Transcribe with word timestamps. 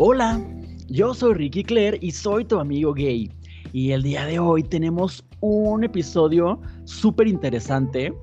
Hola, 0.00 0.40
yo 0.86 1.12
soy 1.12 1.34
Ricky 1.34 1.64
Claire 1.64 1.98
y 2.00 2.12
soy 2.12 2.44
tu 2.44 2.60
amigo 2.60 2.94
gay. 2.94 3.32
Y 3.72 3.90
el 3.90 4.04
día 4.04 4.26
de 4.26 4.38
hoy 4.38 4.62
tenemos 4.62 5.24
un 5.40 5.82
episodio 5.82 6.60
súper 6.84 7.26
interesante 7.26 8.14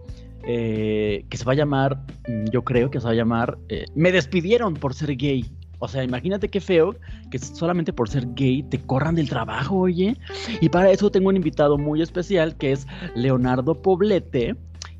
eh, 0.46 1.26
que 1.30 1.36
se 1.36 1.44
va 1.44 1.52
a 1.52 1.56
llamar, 1.56 1.98
mm, 2.30 2.46
yo 2.50 2.64
creo 2.64 2.90
que 2.90 3.02
se 3.02 3.06
va 3.06 3.12
a 3.12 3.16
llamar, 3.16 3.58
eh, 3.68 3.84
Me 3.94 4.14
despidieron 4.14 4.76
por 4.76 4.94
ser 4.94 5.18
gay. 5.18 5.46
O 5.80 5.90
sea, 5.90 6.02
imagínate 6.06 6.48
qué 6.48 6.62
feo 6.62 6.96
que 7.30 7.40
solamente 7.40 7.92
por 7.92 8.08
ser 8.08 8.26
gay 8.36 8.64
te 8.64 8.80
corran 8.80 9.16
del 9.16 9.28
trabajo, 9.28 9.80
oye. 9.80 10.16
Y 10.62 10.70
para 10.70 10.92
eso 10.92 11.12
tengo 11.12 11.28
un 11.28 11.36
invitado 11.36 11.78
muy 11.78 12.02
especial 12.02 12.56
que 12.56 12.72
es 12.72 12.88
Leonardo 13.16 13.82
Poblete. 13.82 14.56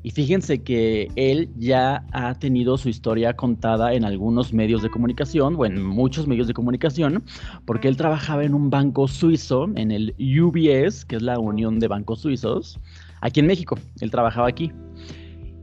Y 0.06 0.12
fíjense 0.12 0.62
que 0.62 1.10
él 1.16 1.50
ya 1.58 2.06
ha 2.12 2.38
tenido 2.38 2.78
su 2.78 2.88
historia 2.88 3.34
contada 3.34 3.92
en 3.92 4.04
algunos 4.04 4.52
medios 4.52 4.80
de 4.80 4.88
comunicación, 4.88 5.56
o 5.58 5.66
en 5.66 5.84
muchos 5.84 6.28
medios 6.28 6.46
de 6.46 6.54
comunicación, 6.54 7.24
porque 7.64 7.88
él 7.88 7.96
trabajaba 7.96 8.44
en 8.44 8.54
un 8.54 8.70
banco 8.70 9.08
suizo, 9.08 9.66
en 9.74 9.90
el 9.90 10.14
UBS, 10.16 11.04
que 11.06 11.16
es 11.16 11.22
la 11.22 11.40
Unión 11.40 11.80
de 11.80 11.88
Bancos 11.88 12.20
Suizos, 12.20 12.78
aquí 13.20 13.40
en 13.40 13.48
México. 13.48 13.76
Él 14.00 14.12
trabajaba 14.12 14.46
aquí. 14.46 14.70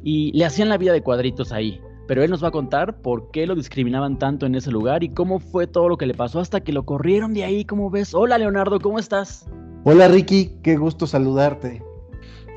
Y 0.04 0.34
le 0.34 0.44
hacían 0.44 0.68
la 0.68 0.78
vida 0.78 0.92
de 0.92 1.02
cuadritos 1.02 1.54
ahí 1.54 1.80
pero 2.06 2.22
él 2.22 2.30
nos 2.30 2.44
va 2.44 2.50
a 2.50 2.52
contar 2.52 2.98
por 2.98 3.32
qué 3.32 3.48
lo 3.48 3.56
discriminaban 3.56 4.20
tanto 4.20 4.46
en 4.46 4.56
ese 4.56 4.72
lugar 4.72 5.06
y 5.06 5.10
cómo 5.10 5.40
fue 5.40 5.68
todo 5.68 5.88
lo 5.88 5.96
que 5.96 6.06
le 6.06 6.14
pasó 6.14 6.42
hasta 6.42 6.60
que 6.60 6.74
lo 6.74 6.84
corrieron 6.84 7.34
de 7.34 7.46
ahí, 7.46 7.64
¿cómo 7.64 7.90
ves? 7.90 8.14
Hola 8.14 8.38
Leonardo, 8.38 8.82
¿cómo 8.82 9.00
estás? 9.00 9.48
Hola 9.86 10.10
Ricky, 10.10 10.52
qué 10.62 10.76
gusto 10.76 11.08
saludarte. 11.08 11.82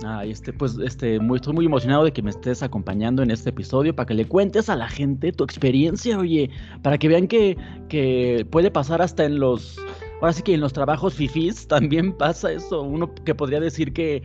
Ay, 0.04 0.30
este, 0.30 0.52
pues, 0.52 0.76
este, 0.78 1.18
muy, 1.20 1.36
estoy 1.36 1.54
muy 1.54 1.66
emocionado 1.66 2.04
de 2.04 2.12
que 2.12 2.22
me 2.22 2.30
estés 2.30 2.62
acompañando 2.62 3.22
en 3.22 3.30
este 3.30 3.50
episodio 3.50 3.96
para 3.96 4.06
que 4.06 4.14
le 4.14 4.26
cuentes 4.26 4.68
a 4.68 4.76
la 4.76 4.88
gente 4.88 5.32
tu 5.32 5.44
experiencia, 5.44 6.18
oye, 6.18 6.50
para 6.82 6.98
que 6.98 7.08
vean 7.08 7.26
que, 7.26 7.56
que 7.88 8.46
puede 8.50 8.70
pasar 8.70 9.00
hasta 9.00 9.24
en 9.24 9.38
los, 9.38 9.78
ahora 10.20 10.34
sí 10.34 10.42
que 10.42 10.54
en 10.54 10.60
los 10.60 10.74
trabajos 10.74 11.14
fifís 11.14 11.66
también 11.68 12.12
pasa 12.12 12.52
eso. 12.52 12.82
Uno 12.82 13.14
que 13.14 13.34
podría 13.34 13.58
decir 13.58 13.94
que, 13.94 14.22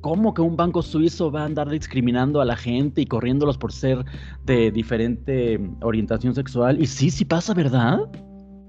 ¿cómo 0.00 0.32
que 0.32 0.40
un 0.40 0.56
banco 0.56 0.80
suizo 0.80 1.30
va 1.30 1.42
a 1.42 1.44
andar 1.44 1.68
discriminando 1.68 2.40
a 2.40 2.46
la 2.46 2.56
gente 2.56 3.02
y 3.02 3.06
corriéndolos 3.06 3.58
por 3.58 3.72
ser 3.72 4.04
de 4.46 4.70
diferente 4.70 5.60
orientación 5.82 6.34
sexual? 6.34 6.80
Y 6.80 6.86
sí, 6.86 7.10
sí 7.10 7.26
pasa, 7.26 7.52
¿verdad? 7.52 7.98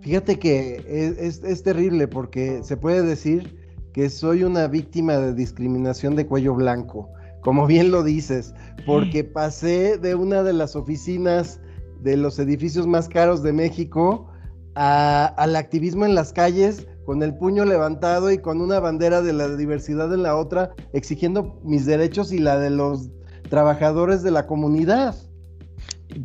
Fíjate 0.02 0.38
que 0.38 0.84
es, 0.86 1.44
es 1.44 1.64
terrible 1.64 2.10
porque 2.10 2.62
se 2.64 2.76
puede 2.76 3.04
decir 3.04 3.61
que 3.94 4.10
soy 4.10 4.44
una 4.44 4.68
víctima 4.68 5.18
de 5.18 5.34
discriminación 5.34 6.16
de 6.16 6.26
cuello 6.26 6.56
blanco, 6.56 7.10
como 7.42 7.68
bien 7.68 7.92
lo 7.92 8.04
dices, 8.04 8.54
porque 8.86 9.24
pasé 9.24 9.98
de 9.98 10.16
una 10.16 10.44
de 10.44 10.54
las 10.54 10.76
oficinas 10.76 11.60
de 12.02 12.18
los 12.18 12.40
edificios 12.40 12.88
más 12.88 13.08
caros 13.08 13.44
de 13.44 13.54
México 13.54 14.28
al 14.76 15.56
activismo 15.56 16.06
en 16.06 16.16
las 16.16 16.32
calles 16.32 16.88
con 17.06 17.24
el 17.24 17.36
puño 17.36 17.66
levantado 17.66 18.32
y 18.32 18.38
con 18.38 18.62
una 18.62 18.80
bandera 18.80 19.22
de 19.22 19.34
la 19.34 19.56
diversidad 19.56 20.14
en 20.14 20.24
la 20.24 20.36
otra, 20.36 20.72
exigiendo 20.94 21.60
mis 21.64 21.86
derechos 21.86 22.32
y 22.32 22.40
la 22.40 22.58
de 22.58 22.70
los 22.70 23.10
trabajadores 23.50 24.24
de 24.24 24.32
la 24.32 24.48
comunidad. 24.48 25.16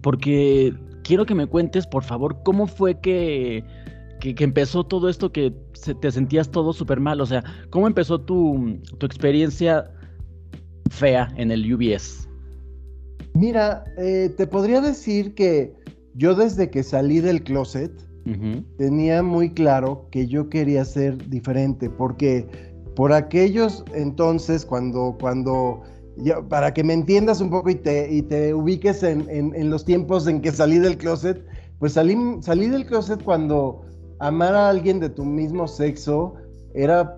Porque 0.02 0.74
quiero 1.02 1.26
que 1.26 1.34
me 1.34 1.46
cuentes, 1.46 1.86
por 1.86 2.04
favor, 2.04 2.42
cómo 2.44 2.66
fue 2.66 3.00
que 3.00 3.64
que, 4.20 4.34
empezó 4.38 4.84
todo 4.84 5.08
esto 5.08 5.32
que 5.32 5.52
te 6.00 6.10
sentías 6.10 6.50
todo 6.50 6.72
súper 6.72 7.00
mal? 7.00 7.20
O 7.20 7.26
sea, 7.26 7.42
¿cómo 7.70 7.86
empezó 7.86 8.20
tu, 8.20 8.78
experiencia 9.00 9.90
fea 10.90 11.32
en 11.36 11.50
el 11.50 11.72
UBS? 11.72 12.28
Mira, 13.34 13.84
eh, 13.98 14.32
te 14.36 14.46
podría 14.46 14.80
decir 14.80 15.34
que 15.34 15.74
yo 16.14 16.34
desde 16.34 16.70
que 16.70 16.82
salí 16.82 17.20
del 17.20 17.42
closet 17.42 17.92
tenía 18.76 19.22
muy 19.22 19.50
claro 19.50 20.08
que 20.10 20.26
yo 20.26 20.48
quería 20.48 20.84
ser 20.84 21.16
diferente, 21.28 21.88
porque 21.88 22.44
por 22.96 23.12
aquellos 23.12 23.84
entonces, 23.94 24.64
cuando, 24.64 25.16
cuando 25.20 25.82
para 26.48 26.72
que 26.72 26.82
me 26.82 26.94
entiendas 26.94 27.40
un 27.40 27.50
poco 27.50 27.70
y 27.70 27.76
te, 27.76 28.12
y 28.12 28.22
te 28.22 28.54
ubiques 28.54 29.02
en, 29.02 29.28
en, 29.30 29.70
los 29.70 29.84
tiempos 29.84 30.26
en 30.26 30.40
que 30.40 30.50
salí 30.50 30.78
del 30.78 30.96
closet, 30.96 31.44
pues 31.78 31.92
salí, 31.92 32.16
salí 32.40 32.68
del 32.68 32.86
closet 32.86 33.22
cuando 33.22 33.85
amar 34.18 34.54
a 34.54 34.68
alguien 34.68 35.00
de 35.00 35.08
tu 35.08 35.24
mismo 35.24 35.68
sexo 35.68 36.34
era, 36.74 37.16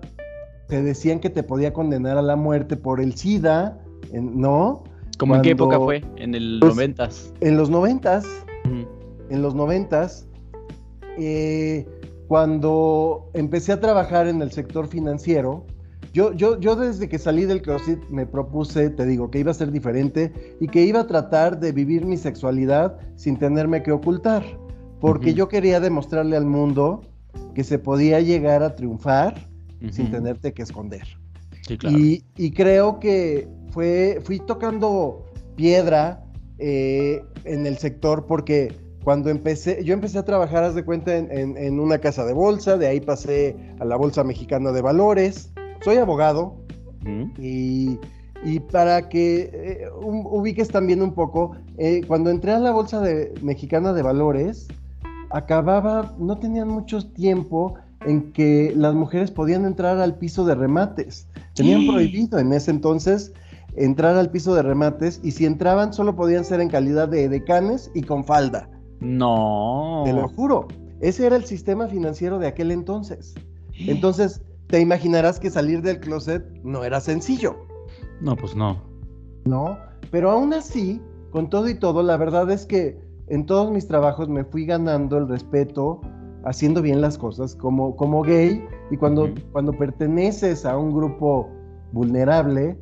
te 0.67 0.81
decían 0.81 1.19
que 1.19 1.29
te 1.29 1.43
podía 1.43 1.73
condenar 1.73 2.17
a 2.17 2.21
la 2.21 2.35
muerte 2.35 2.75
por 2.77 2.99
el 3.01 3.15
SIDA, 3.15 3.79
¿no? 4.13 4.83
¿Cómo 5.17 5.35
en 5.35 5.41
qué 5.41 5.51
época 5.51 5.77
fue? 5.79 6.03
En 6.17 6.35
el 6.35 6.57
pues, 6.61 6.75
noventas. 6.75 7.33
En 7.41 7.57
los 7.57 7.69
noventas. 7.69 8.25
En 9.29 9.41
los 9.41 9.53
noventas. 9.53 10.27
Eh, 11.17 11.85
cuando 12.27 13.29
empecé 13.33 13.73
a 13.73 13.79
trabajar 13.79 14.27
en 14.27 14.41
el 14.41 14.51
sector 14.51 14.87
financiero, 14.87 15.65
yo, 16.13 16.33
yo, 16.33 16.59
yo 16.59 16.75
desde 16.75 17.09
que 17.09 17.19
salí 17.19 17.45
del 17.45 17.61
CrossFit 17.61 17.99
me 18.09 18.25
propuse, 18.25 18.89
te 18.89 19.05
digo, 19.05 19.29
que 19.29 19.39
iba 19.39 19.51
a 19.51 19.53
ser 19.53 19.71
diferente 19.71 20.55
y 20.59 20.67
que 20.67 20.83
iba 20.83 21.01
a 21.01 21.07
tratar 21.07 21.59
de 21.59 21.71
vivir 21.71 22.05
mi 22.05 22.17
sexualidad 22.17 22.97
sin 23.15 23.37
tenerme 23.37 23.83
que 23.83 23.91
ocultar 23.91 24.43
porque 24.99 25.33
yo 25.33 25.47
quería 25.47 25.79
demostrarle 25.79 26.35
al 26.35 26.45
mundo 26.45 27.01
que 27.53 27.63
se 27.63 27.79
podía 27.79 28.19
llegar 28.19 28.63
a 28.63 28.75
triunfar 28.75 29.47
sin 29.91 30.11
tenerte 30.11 30.53
que 30.53 30.63
esconder. 30.63 31.07
Sí, 31.61 31.77
claro. 31.77 31.97
y, 31.99 32.51
creo 32.51 32.99
que 32.99 33.47
fue, 33.71 34.19
fui 34.23 34.39
tocando 34.39 35.25
piedra 35.55 36.23
eh, 36.57 37.23
en 37.45 37.65
el 37.65 37.77
sector 37.77 38.25
porque 38.25 38.73
cuando 39.03 39.29
empecé, 39.29 39.83
yo 39.83 39.93
empecé 39.93 40.19
a 40.19 40.25
trabajar, 40.25 40.63
haz 40.63 40.75
de 40.75 40.83
cuenta, 40.83 41.15
en, 41.15 41.79
una 41.79 41.99
casa 41.99 42.25
de 42.25 42.33
bolsa, 42.33 42.77
de 42.77 42.87
ahí 42.87 42.99
pasé 42.99 43.55
a 43.79 43.85
la 43.85 43.95
Bolsa 43.95 44.23
Mexicana 44.23 44.71
de 44.71 44.81
Valores, 44.81 45.51
soy 45.83 45.97
abogado 45.97 46.57
y, 47.37 47.97
para 48.71 49.07
que 49.09 49.49
eh, 49.53 49.89
ubiques 50.01 50.67
también 50.67 51.01
un 51.01 51.13
poco, 51.13 51.55
eh, 51.77 52.01
cuando 52.07 52.29
entré 52.29 52.51
a 52.51 52.59
la 52.59 52.71
Bolsa 52.71 52.99
de, 52.99 53.33
Mexicana 53.41 53.93
de 53.93 54.01
Valores, 54.01 54.67
acababa, 55.29 56.15
no 56.19 56.37
tenían 56.37 56.67
mucho 56.67 57.05
tiempo 57.05 57.75
en 58.05 58.31
que 58.31 58.73
las 58.75 58.93
mujeres 58.93 59.31
podían 59.31 59.65
entrar 59.65 59.99
al 59.99 60.15
piso 60.15 60.45
de 60.45 60.55
remates. 60.55 61.27
Tenían 61.53 61.85
prohibido 61.87 62.39
en 62.39 62.53
ese 62.53 62.71
entonces 62.71 63.33
entrar 63.75 64.15
al 64.15 64.31
piso 64.31 64.55
de 64.55 64.61
remates 64.61 65.19
y 65.23 65.31
si 65.31 65.45
entraban 65.45 65.93
solo 65.93 66.15
podían 66.15 66.45
ser 66.45 66.61
en 66.61 66.69
calidad 66.69 67.07
de 67.07 67.29
decanes 67.29 67.91
y 67.93 68.01
con 68.01 68.23
falda. 68.23 68.69
No. 68.99 70.03
Te 70.05 70.13
lo 70.13 70.27
juro. 70.29 70.67
Ese 71.01 71.25
era 71.25 71.35
el 71.35 71.45
sistema 71.45 71.87
financiero 71.87 72.39
de 72.39 72.47
aquel 72.47 72.71
entonces. 72.71 73.35
Entonces, 73.73 74.41
te 74.67 74.79
imaginarás 74.79 75.39
que 75.39 75.49
salir 75.49 75.81
del 75.81 75.99
closet 75.99 76.45
no 76.63 76.83
era 76.83 76.99
sencillo. 76.99 77.65
No, 78.21 78.35
pues 78.35 78.55
no. 78.55 78.81
No, 79.45 79.77
pero 80.11 80.31
aún 80.31 80.53
así, 80.53 81.01
con 81.31 81.49
todo 81.49 81.69
y 81.69 81.75
todo, 81.75 82.03
la 82.03 82.17
verdad 82.17 82.51
es 82.51 82.65
que 82.65 82.99
en 83.29 83.45
todos 83.45 83.71
mis 83.71 83.87
trabajos 83.87 84.27
me 84.27 84.43
fui 84.43 84.65
ganando 84.65 85.17
el 85.17 85.27
respeto, 85.27 86.01
haciendo 86.45 86.81
bien 86.81 87.01
las 87.01 87.17
cosas 87.17 87.55
como, 87.55 87.95
como 87.95 88.23
gay. 88.23 88.63
Y 88.91 88.97
cuando, 88.97 89.29
cuando 89.51 89.71
perteneces 89.73 90.65
a 90.65 90.77
un 90.77 90.93
grupo 90.93 91.49
vulnerable, 91.91 92.77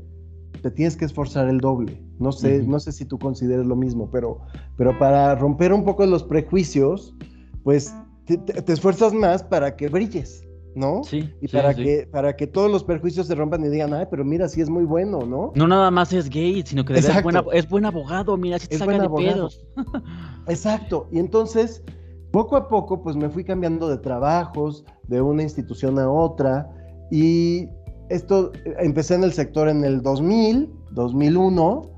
te 0.62 0.72
tienes 0.72 0.96
que 0.96 1.06
esforzar 1.06 1.50
el 1.50 1.59
doble. 1.59 2.02
No 2.19 2.31
sé, 2.31 2.63
no 2.63 2.80
sé 2.80 2.91
si 2.91 3.06
tú 3.06 3.19
consideres 3.19 3.66
lo 3.66 3.75
mismo, 3.75 4.09
pero, 4.09 4.40
pero 4.75 4.97
para 4.97 5.36
romper 5.36 5.72
un 5.74 5.84
poco 5.84 6.06
los 6.06 6.24
prejuicios, 6.24 7.16
pues 7.63 7.94
te 8.25 8.74
esfuerzas 8.74 9.13
más 9.13 9.44
para 9.44 9.75
que 9.75 9.88
brilles. 9.88 10.47
¿No? 10.76 11.04
Sí. 11.04 11.30
Y 11.42 11.48
para, 11.48 11.74
Que, 11.74 12.08
para 12.10 12.36
que 12.36 12.48
todos 12.48 12.72
los 12.72 12.84
perjuicios 12.84 13.28
se 13.28 13.36
rompan 13.36 13.64
y 13.66 13.70
digan, 13.70 13.94
ay, 13.94 14.06
pero 14.10 14.24
mira, 14.24 14.48
sí 14.48 14.62
es 14.62 14.70
muy 14.70 14.86
bueno, 14.86 15.20
¿no? 15.26 15.52
No 15.56 15.68
nada 15.68 15.92
más 15.92 16.14
es 16.14 16.30
gay, 16.30 16.64
sino 16.66 16.86
que 16.86 16.94
es, 16.94 17.10
es 17.54 17.70
buen 17.70 17.86
abogado, 17.86 18.38
mira, 18.38 18.60
si 18.60 18.68
te 18.68 18.78
saca 18.78 19.00
de 19.00 19.10
pedos. 19.10 19.66
Exacto. 20.48 21.08
Y 21.12 21.19
entonces, 21.19 21.84
poco 22.31 22.56
a 22.56 22.68
poco, 22.68 23.02
pues 23.02 23.16
me 23.16 23.30
fui 23.30 23.44
cambiando 23.44 23.90
de 23.90 23.98
trabajos, 23.98 24.86
de 25.08 25.22
una 25.22 25.44
institución 25.44 25.98
a 26.00 26.10
otra, 26.10 26.70
y 27.10 27.68
esto, 28.10 28.52
empecé 28.80 29.16
en 29.16 29.24
el 29.24 29.34
sector 29.34 29.70
en 29.70 29.84
el 29.84 30.02
2000, 30.02 30.70
2001, 30.92 31.98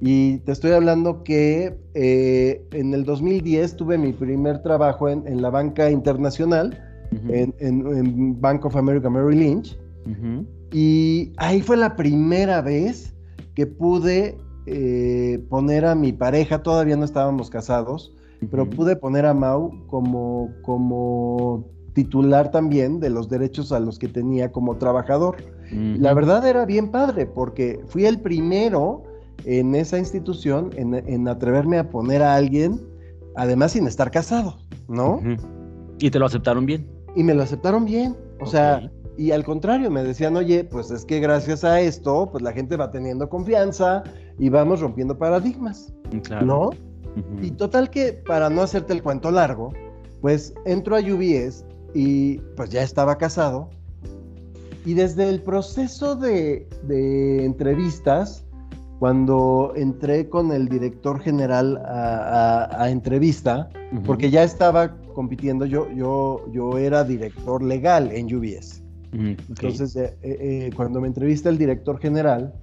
y 0.00 0.38
te 0.38 0.52
estoy 0.52 0.72
hablando 0.72 1.24
que 1.24 1.76
eh, 1.94 2.64
en 2.72 2.94
el 2.94 3.04
2010 3.04 3.76
tuve 3.76 3.98
mi 3.98 4.12
primer 4.12 4.62
trabajo 4.62 5.08
en, 5.08 5.26
en 5.26 5.42
la 5.42 5.50
banca 5.50 5.90
internacional, 5.90 6.87
en, 7.10 8.40
Bank 8.40 8.64
of 8.64 8.76
America 8.76 9.08
Merrill 9.08 9.38
Lynch. 9.38 9.78
Y 10.72 11.32
ahí 11.36 11.60
fue 11.60 11.76
la 11.76 11.96
primera 11.96 12.60
vez 12.60 13.14
que 13.54 13.66
pude 13.66 14.38
eh, 14.66 15.42
poner 15.48 15.84
a 15.84 15.94
mi 15.94 16.12
pareja, 16.12 16.62
todavía 16.62 16.96
no 16.96 17.04
estábamos 17.04 17.50
casados, 17.50 18.12
pero 18.50 18.68
pude 18.68 18.96
poner 18.96 19.26
a 19.26 19.34
Mau 19.34 19.86
como, 19.86 20.50
como 20.62 21.66
titular 21.94 22.50
también 22.50 23.00
de 23.00 23.10
los 23.10 23.28
derechos 23.28 23.72
a 23.72 23.80
los 23.80 23.98
que 23.98 24.08
tenía 24.08 24.52
como 24.52 24.76
trabajador. 24.76 25.36
La 25.72 26.14
verdad 26.14 26.46
era 26.46 26.64
bien 26.64 26.90
padre 26.90 27.26
porque 27.26 27.80
fui 27.88 28.06
el 28.06 28.20
primero 28.20 29.02
en 29.44 29.74
esa 29.74 29.98
institución 29.98 30.70
en, 30.76 31.28
atreverme 31.28 31.78
a 31.78 31.90
poner 31.90 32.22
a 32.22 32.36
alguien, 32.36 32.80
además 33.36 33.72
sin 33.72 33.86
estar 33.86 34.10
casado, 34.10 34.58
¿no? 34.88 35.20
¿Y 35.98 36.10
te 36.10 36.18
lo 36.18 36.26
aceptaron 36.26 36.66
bien? 36.66 36.86
Y 37.18 37.24
me 37.24 37.34
lo 37.34 37.42
aceptaron 37.42 37.84
bien. 37.84 38.16
O 38.40 38.46
sea, 38.46 38.88
y 39.16 39.32
al 39.32 39.44
contrario, 39.44 39.90
me 39.90 40.04
decían, 40.04 40.36
oye, 40.36 40.62
pues 40.62 40.92
es 40.92 41.04
que 41.04 41.18
gracias 41.18 41.64
a 41.64 41.80
esto, 41.80 42.28
pues 42.30 42.44
la 42.44 42.52
gente 42.52 42.76
va 42.76 42.92
teniendo 42.92 43.28
confianza 43.28 44.04
y 44.38 44.50
vamos 44.50 44.80
rompiendo 44.80 45.18
paradigmas. 45.18 45.92
Claro. 46.22 46.46
¿No? 46.46 46.70
Y 47.42 47.50
total 47.50 47.90
que, 47.90 48.12
para 48.12 48.48
no 48.48 48.62
hacerte 48.62 48.92
el 48.92 49.02
cuento 49.02 49.32
largo, 49.32 49.72
pues 50.20 50.54
entro 50.64 50.94
a 50.94 51.00
UBS 51.00 51.64
y 51.92 52.38
pues 52.56 52.70
ya 52.70 52.84
estaba 52.84 53.18
casado. 53.18 53.68
Y 54.86 54.94
desde 54.94 55.28
el 55.28 55.42
proceso 55.42 56.14
de, 56.14 56.68
entrevistas, 57.44 58.44
cuando 59.00 59.72
entré 59.74 60.28
con 60.28 60.52
el 60.52 60.68
director 60.68 61.18
general 61.18 61.82
a, 61.84 62.88
entrevista, 62.88 63.68
porque 64.06 64.30
ya 64.30 64.44
estaba 64.44 64.94
compitiendo, 65.18 65.66
yo, 65.66 65.90
yo, 65.90 66.44
yo 66.52 66.78
era 66.78 67.02
director 67.02 67.60
legal 67.60 68.08
en 68.12 68.32
UBS. 68.32 68.84
Entonces, 69.12 69.96
eh, 69.96 70.16
eh, 70.22 70.38
eh, 70.40 70.70
cuando 70.76 71.00
me 71.00 71.08
entrevista 71.08 71.48
el 71.48 71.58
director 71.58 71.98
general, 71.98 72.54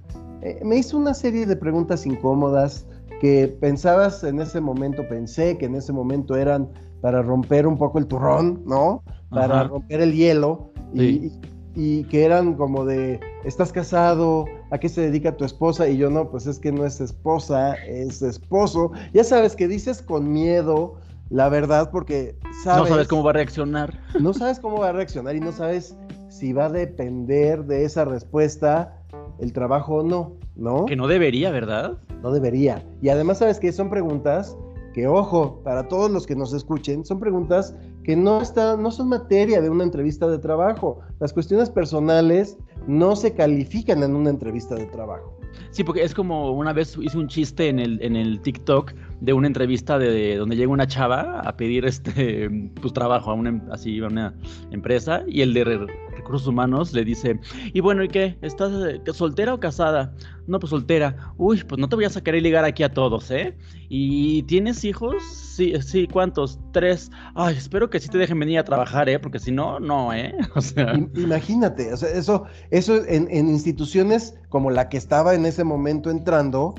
me 0.64 0.78
hizo 0.78 0.96
una 0.96 1.12
serie 1.12 1.44
de 1.44 1.54
preguntas 1.54 2.06
incómodas 2.06 2.86
que 3.20 3.46
pensabas 3.60 4.24
en 4.24 4.40
ese 4.40 4.62
momento, 4.62 5.06
pensé 5.06 5.58
que 5.58 5.66
en 5.66 5.74
ese 5.74 5.92
momento 5.92 6.34
eran 6.34 6.66
para 7.02 7.20
romper 7.20 7.66
un 7.66 7.76
poco 7.76 7.98
el 7.98 8.06
turrón, 8.06 8.62
¿no? 8.64 9.02
Para 9.28 9.64
romper 9.64 10.00
el 10.00 10.14
hielo 10.14 10.70
y, 10.94 11.30
y, 11.74 12.04
que 12.04 12.24
eran 12.24 12.54
como 12.54 12.86
de, 12.86 13.20
¿estás 13.44 13.70
casado? 13.70 14.46
¿A 14.70 14.78
qué 14.78 14.88
se 14.88 15.02
dedica 15.02 15.36
tu 15.36 15.44
esposa? 15.44 15.86
Y 15.90 15.98
yo 15.98 16.08
no, 16.08 16.30
pues 16.30 16.46
es 16.46 16.58
que 16.58 16.72
no 16.72 16.86
es 16.86 17.02
esposa, 17.02 17.74
es 17.74 18.22
esposo. 18.22 18.92
Ya 19.12 19.24
sabes 19.24 19.54
que 19.54 19.68
dices 19.68 20.00
con 20.00 20.32
miedo 20.32 20.94
la 21.30 21.48
verdad 21.48 21.90
porque 21.90 22.36
sabes... 22.62 22.82
No 22.82 22.88
sabes 22.88 23.08
cómo 23.08 23.24
va 23.24 23.30
a 23.30 23.34
reaccionar. 23.34 24.00
No 24.20 24.32
sabes 24.32 24.60
cómo 24.60 24.80
va 24.80 24.90
a 24.90 24.92
reaccionar 24.92 25.36
y 25.36 25.40
no 25.40 25.52
sabes 25.52 25.96
si 26.28 26.52
va 26.52 26.66
a 26.66 26.70
depender 26.70 27.64
de 27.64 27.84
esa 27.84 28.04
respuesta 28.04 29.02
el 29.38 29.52
trabajo 29.52 29.96
o 29.96 30.02
no, 30.02 30.36
¿no? 30.54 30.86
Que 30.86 30.96
no 30.96 31.08
debería, 31.08 31.50
¿verdad? 31.50 31.98
No 32.22 32.30
debería. 32.30 32.84
Y 33.02 33.08
además, 33.08 33.38
¿sabes 33.38 33.58
que 33.58 33.72
Son 33.72 33.90
preguntas 33.90 34.56
que, 34.94 35.06
ojo, 35.06 35.60
para 35.62 35.88
todos 35.88 36.10
los 36.10 36.26
que 36.26 36.34
nos 36.34 36.54
escuchen, 36.54 37.04
son 37.04 37.20
preguntas 37.20 37.74
que 38.02 38.16
no, 38.16 38.40
están, 38.40 38.82
no 38.82 38.90
son 38.90 39.08
materia 39.08 39.60
de 39.60 39.68
una 39.68 39.84
entrevista 39.84 40.26
de 40.26 40.38
trabajo. 40.38 41.00
Las 41.20 41.34
cuestiones 41.34 41.68
personales 41.68 42.56
no 42.86 43.14
se 43.14 43.34
califican 43.34 44.02
en 44.02 44.16
una 44.16 44.30
entrevista 44.30 44.74
de 44.74 44.86
trabajo. 44.86 45.36
Sí, 45.70 45.84
porque 45.84 46.02
es 46.02 46.14
como 46.14 46.52
una 46.52 46.72
vez 46.72 46.96
hice 47.00 47.18
un 47.18 47.28
chiste 47.28 47.68
en 47.68 47.78
el, 47.78 47.98
en 48.02 48.16
el 48.16 48.40
TikTok 48.40 48.92
de 49.20 49.32
una 49.32 49.46
entrevista 49.46 49.98
de, 49.98 50.36
donde 50.36 50.56
llega 50.56 50.70
una 50.70 50.86
chava 50.86 51.40
a 51.40 51.56
pedir 51.56 51.84
este 51.84 52.50
pues 52.80 52.92
trabajo 52.92 53.30
a 53.30 53.34
una 53.34 53.50
em, 53.50 53.60
así 53.70 54.00
a 54.00 54.06
una 54.06 54.34
empresa 54.70 55.22
y 55.26 55.42
el 55.42 55.54
de 55.54 55.86
recursos 56.26 56.48
humanos 56.48 56.92
le 56.92 57.04
dice 57.04 57.38
y 57.72 57.80
bueno 57.80 58.02
y 58.02 58.08
qué 58.08 58.36
estás 58.42 58.72
eh, 58.84 59.00
soltera 59.12 59.54
o 59.54 59.60
casada 59.60 60.12
no 60.46 60.60
pues 60.60 60.70
soltera. 60.70 61.32
Uy 61.36 61.62
pues 61.64 61.80
no 61.80 61.88
te 61.88 61.96
voy 61.96 62.04
a 62.04 62.10
sacar 62.10 62.34
y 62.34 62.40
ligar 62.40 62.64
aquí 62.64 62.82
a 62.82 62.92
todos 62.92 63.30
eh 63.30 63.56
y 63.88 64.42
tienes 64.44 64.84
hijos 64.84 65.22
sí 65.24 65.72
sí 65.80 66.06
cuántos 66.06 66.58
tres. 66.72 67.10
Ay 67.34 67.56
espero 67.56 67.90
que 67.90 68.00
sí 68.00 68.08
te 68.08 68.18
dejen 68.18 68.38
venir 68.38 68.58
a 68.58 68.64
trabajar 68.64 69.08
eh 69.08 69.18
porque 69.18 69.38
si 69.38 69.52
no 69.52 69.80
no 69.80 70.12
eh 70.12 70.34
o 70.54 70.60
sea 70.60 70.94
imagínate 71.14 71.92
o 71.92 71.96
sea, 71.96 72.10
eso 72.10 72.44
eso 72.70 73.04
en, 73.06 73.28
en 73.30 73.48
instituciones 73.48 74.34
como 74.48 74.70
la 74.70 74.88
que 74.88 74.96
estaba 74.96 75.34
en 75.34 75.46
ese 75.46 75.64
momento 75.64 76.10
entrando 76.10 76.74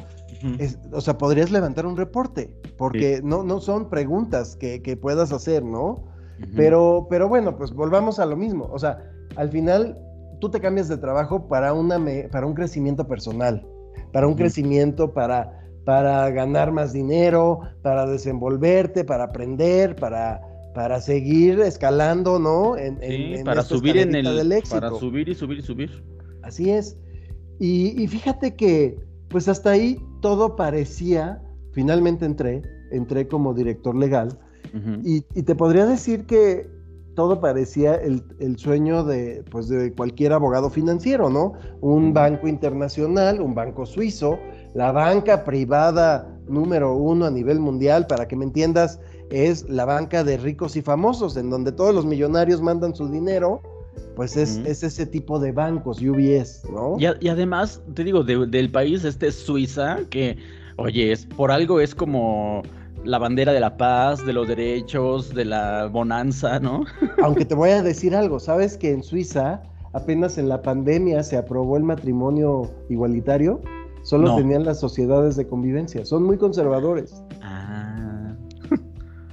o 0.91 1.01
sea, 1.01 1.17
podrías 1.17 1.49
levantar 1.49 1.87
un 1.87 1.97
reporte, 1.97 2.53
porque 2.77 3.21
no, 3.23 3.43
no 3.43 3.59
son 3.59 3.89
preguntas 3.89 4.55
que, 4.55 4.99
puedas 5.01 5.31
hacer, 5.31 5.63
¿no? 5.63 6.05
pero, 6.55 7.07
pero 7.09 7.27
bueno, 7.27 7.57
pues 7.57 7.71
volvamos 7.73 8.19
a 8.19 8.25
lo 8.25 8.35
mismo. 8.35 8.69
O 8.71 8.77
sea, 8.77 8.99
al 9.37 9.49
final 9.49 9.97
tú 10.39 10.49
te 10.49 10.59
cambias 10.59 10.87
de 10.87 10.97
trabajo 10.97 11.47
para, 11.47 11.73
una 11.73 12.03
para 12.31 12.45
un 12.45 12.53
crecimiento 12.53 13.07
personal, 13.07 13.65
para 14.11 14.27
un 14.27 14.35
crecimiento, 14.35 15.13
para, 15.13 15.65
para 15.85 16.29
ganar 16.29 16.71
más 16.71 16.93
dinero, 16.93 17.61
para 17.81 18.05
desenvolverte, 18.05 19.03
para 19.03 19.25
aprender, 19.25 19.95
para, 19.95 20.41
para 20.75 20.99
seguir 20.99 21.59
escalando, 21.61 22.39
¿no? 22.39 22.77
En, 22.77 23.43
para 23.45 23.63
subir 23.63 23.97
en 23.97 24.13
el 24.13 24.51
éxito. 24.51 24.79
Para 24.79 24.91
subir 24.91 25.29
y 25.29 25.35
subir 25.35 25.59
y 25.59 25.61
subir. 25.61 26.03
Así 26.43 26.69
es. 26.69 26.97
y 27.59 28.07
fíjate 28.07 28.55
que 28.55 29.07
pues 29.29 29.47
hasta 29.47 29.71
ahí 29.71 29.99
todo 30.21 30.55
parecía, 30.55 31.41
finalmente 31.73 32.25
entré, 32.25 32.61
entré 32.91 33.27
como 33.27 33.53
director 33.53 33.95
legal, 33.95 34.39
y, 35.03 35.21
te 35.21 35.55
podría 35.55 35.85
decir 35.85 36.25
que 36.25 36.69
todo 37.17 37.39
parecía 37.41 37.95
el, 37.95 38.59
sueño 38.59 39.03
de, 39.03 39.43
pues 39.49 39.67
de 39.67 39.91
cualquier 39.91 40.33
abogado 40.33 40.69
financiero, 40.69 41.31
¿no? 41.31 41.53
Un 41.81 42.13
banco 42.13 42.47
internacional, 42.47 43.41
un 43.41 43.55
banco 43.55 43.87
suizo, 43.87 44.37
la 44.75 44.91
banca 44.91 45.43
privada 45.43 46.31
número 46.47 46.95
uno 46.95 47.25
a 47.25 47.31
nivel 47.31 47.59
mundial, 47.59 48.05
para 48.05 48.27
que 48.27 48.35
me 48.35 48.45
entiendas, 48.45 48.99
es 49.31 49.67
la 49.67 49.85
banca 49.85 50.23
de 50.23 50.37
ricos 50.37 50.75
y 50.75 50.83
famosos, 50.83 51.35
en 51.37 51.49
donde 51.49 51.71
todos 51.71 51.95
los 51.95 52.05
millonarios 52.05 52.61
mandan 52.61 52.93
su 52.93 53.09
dinero 53.09 53.63
pues 54.15 54.37
es, 54.37 54.57
ese 54.57 55.05
tipo 55.07 55.39
de 55.39 55.51
bancos, 55.51 55.99
UBS, 55.99 56.69
¿no? 56.71 56.97
Y, 56.99 57.27
además, 57.29 57.81
te 57.95 58.03
digo, 58.03 58.23
del 58.23 58.69
país, 58.69 59.03
este 59.03 59.29
es 59.29 59.35
Suiza, 59.35 60.01
que, 60.11 60.37
oye, 60.75 61.13
es, 61.13 61.25
por 61.25 61.49
algo 61.49 61.79
es 61.79 61.95
como 61.95 62.61
la 63.07 63.17
bandera 63.17 63.53
de 63.53 63.59
la 63.59 63.77
paz, 63.77 64.25
de 64.25 64.33
los 64.33 64.47
derechos, 64.47 65.33
de 65.33 65.45
la 65.45 65.87
bonanza, 65.87 66.59
¿no? 66.59 66.83
Aunque 67.23 67.45
te 67.45 67.55
voy 67.55 67.69
a 67.69 67.81
decir 67.81 68.15
algo, 68.15 68.39
¿sabes 68.39 68.77
que 68.77 68.91
en 68.91 69.01
Suiza 69.01 69.63
apenas 69.93 70.37
en 70.37 70.49
la 70.49 70.61
pandemia 70.61 71.23
se 71.23 71.37
aprobó 71.37 71.77
el 71.77 71.83
matrimonio 71.83 72.69
igualitario? 72.89 73.61
Solo 74.03 74.35
tenían 74.35 74.63
las 74.63 74.79
sociedades 74.79 75.35
de 75.35 75.47
convivencia, 75.47 76.05
son 76.05 76.23
muy 76.23 76.37
conservadores. 76.37 77.23
Ah. 77.41 78.35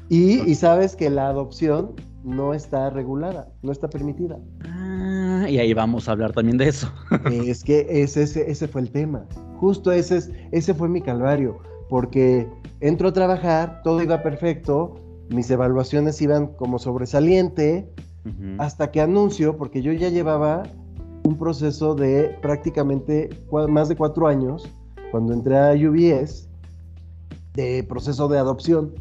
Y, 0.08 0.40
y 0.50 0.54
sabes 0.54 0.96
que 0.96 1.10
la 1.10 1.28
adopción 1.28 1.94
no 2.24 2.54
está 2.54 2.90
regulada, 2.90 3.48
no 3.62 3.70
está 3.70 3.88
permitida. 3.88 4.38
Ah, 4.64 5.46
y 5.48 5.58
ahí 5.58 5.74
vamos 5.74 6.08
a 6.08 6.12
hablar 6.12 6.32
también 6.32 6.58
de 6.58 6.68
eso. 6.68 6.90
es 7.30 7.62
que 7.62 7.86
ese, 7.90 8.22
ese, 8.22 8.68
fue 8.68 8.80
el 8.80 8.90
tema. 8.90 9.26
Justo 9.58 9.92
ese, 9.92 10.48
ese 10.50 10.74
fue 10.74 10.88
mi 10.88 11.00
calvario, 11.00 11.58
porque 11.88 12.48
entro 12.80 13.08
a 13.08 13.12
trabajar, 13.12 13.80
todo 13.82 14.02
iba 14.02 14.22
perfecto, 14.22 14.94
mis 15.30 15.50
evaluaciones 15.50 16.20
iban 16.20 16.48
como 16.48 16.78
sobresaliente, 16.78 17.88
hasta 18.58 18.90
que 18.90 19.02
anuncio, 19.02 19.56
porque 19.56 19.82
yo 19.82 19.92
ya 19.92 20.08
llevaba 20.08 20.62
un 21.24 21.36
proceso 21.36 21.94
de 21.94 22.36
prácticamente 22.40 23.28
más 23.68 23.88
de 23.88 23.96
cuatro 23.96 24.26
años, 24.26 24.66
cuando 25.10 25.32
entré 25.32 25.58
a 25.58 25.72
UBS, 25.72 26.48
de 27.54 27.84
proceso 27.84 28.28
de 28.28 28.38
adopción. 28.38 28.94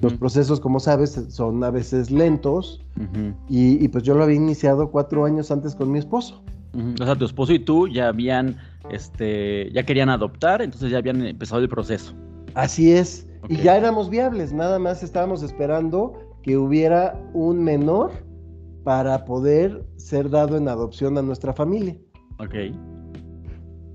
Los 0.00 0.14
procesos, 0.14 0.60
como 0.60 0.80
sabes, 0.80 1.26
son 1.28 1.62
a 1.62 1.70
veces 1.70 2.10
lentos 2.10 2.82
y, 3.48 3.86
pues 3.88 4.02
yo 4.02 4.14
lo 4.14 4.24
había 4.24 4.36
iniciado 4.36 4.90
cuatro 4.90 5.24
años 5.24 5.50
antes 5.50 5.74
con 5.74 5.92
mi 5.92 5.98
esposo. 5.98 6.42
O 7.00 7.04
sea, 7.04 7.14
tu 7.14 7.24
esposo 7.24 7.52
y 7.52 7.58
tú 7.60 7.86
ya 7.86 8.08
habían, 8.08 8.56
este, 8.90 9.70
ya 9.72 9.84
querían 9.84 10.08
adoptar, 10.08 10.62
entonces 10.62 10.90
ya 10.90 10.98
habían 10.98 11.24
empezado 11.24 11.60
el 11.60 11.68
proceso. 11.68 12.14
Así 12.54 12.92
es, 12.92 13.26
y 13.48 13.56
ya 13.56 13.76
éramos 13.76 14.08
viables, 14.08 14.52
nada 14.52 14.78
más 14.78 15.02
estábamos 15.02 15.42
esperando 15.42 16.14
que 16.42 16.56
hubiera 16.56 17.20
un 17.34 17.62
menor 17.62 18.12
para 18.84 19.24
poder 19.24 19.84
ser 19.96 20.30
dado 20.30 20.56
en 20.56 20.68
adopción 20.68 21.18
a 21.18 21.22
nuestra 21.22 21.52
familia. 21.52 21.96
Ok. 22.38 22.54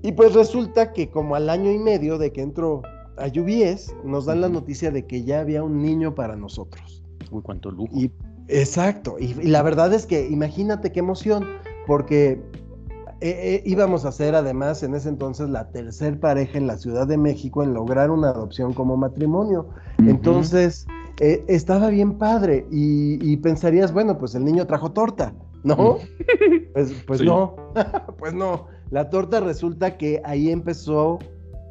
Y 0.02 0.12
pues 0.12 0.34
resulta 0.34 0.92
que 0.92 1.10
como 1.10 1.34
al 1.34 1.50
año 1.50 1.70
y 1.70 1.78
medio 1.78 2.18
de 2.18 2.32
que 2.32 2.42
entró 2.42 2.82
a 3.18 3.26
UBS 3.26 3.94
nos 4.04 4.26
dan 4.26 4.40
la 4.40 4.48
noticia 4.48 4.90
de 4.90 5.06
que 5.06 5.22
ya 5.22 5.40
había 5.40 5.62
un 5.62 5.82
niño 5.82 6.14
para 6.14 6.36
nosotros. 6.36 7.04
Uy, 7.30 7.42
cuánto 7.42 7.70
lujo. 7.70 7.94
Y, 7.94 8.10
exacto, 8.48 9.16
y, 9.18 9.34
la 9.34 9.62
verdad 9.62 9.92
es 9.92 10.06
que 10.06 10.28
imagínate 10.28 10.90
qué 10.90 11.00
emoción, 11.00 11.44
porque 11.86 12.40
eh, 13.22 13.56
eh, 13.56 13.62
íbamos 13.66 14.06
a 14.06 14.12
ser 14.12 14.34
además 14.34 14.82
en 14.82 14.94
ese 14.94 15.10
entonces 15.10 15.50
la 15.50 15.70
tercer 15.70 16.18
pareja 16.18 16.56
en 16.56 16.66
la 16.66 16.78
Ciudad 16.78 17.06
de 17.06 17.18
México 17.18 17.62
en 17.62 17.74
lograr 17.74 18.10
una 18.10 18.30
adopción 18.30 18.72
como 18.72 18.96
matrimonio. 18.96 19.68
Entonces, 19.98 20.86
eh, 21.20 21.44
estaba 21.46 21.90
bien 21.90 22.16
padre 22.16 22.66
y, 22.70 23.36
pensarías, 23.38 23.92
bueno, 23.92 24.16
pues 24.16 24.34
el 24.34 24.46
niño 24.46 24.66
trajo 24.66 24.92
torta, 24.92 25.34
¿no? 25.64 25.98
pues, 26.72 26.94
pues 27.06 27.20
no, 27.20 27.56
pues 28.18 28.32
no. 28.32 28.68
La 28.90 29.10
torta 29.10 29.40
resulta 29.40 29.98
que 29.98 30.22
ahí 30.24 30.50
empezó 30.50 31.18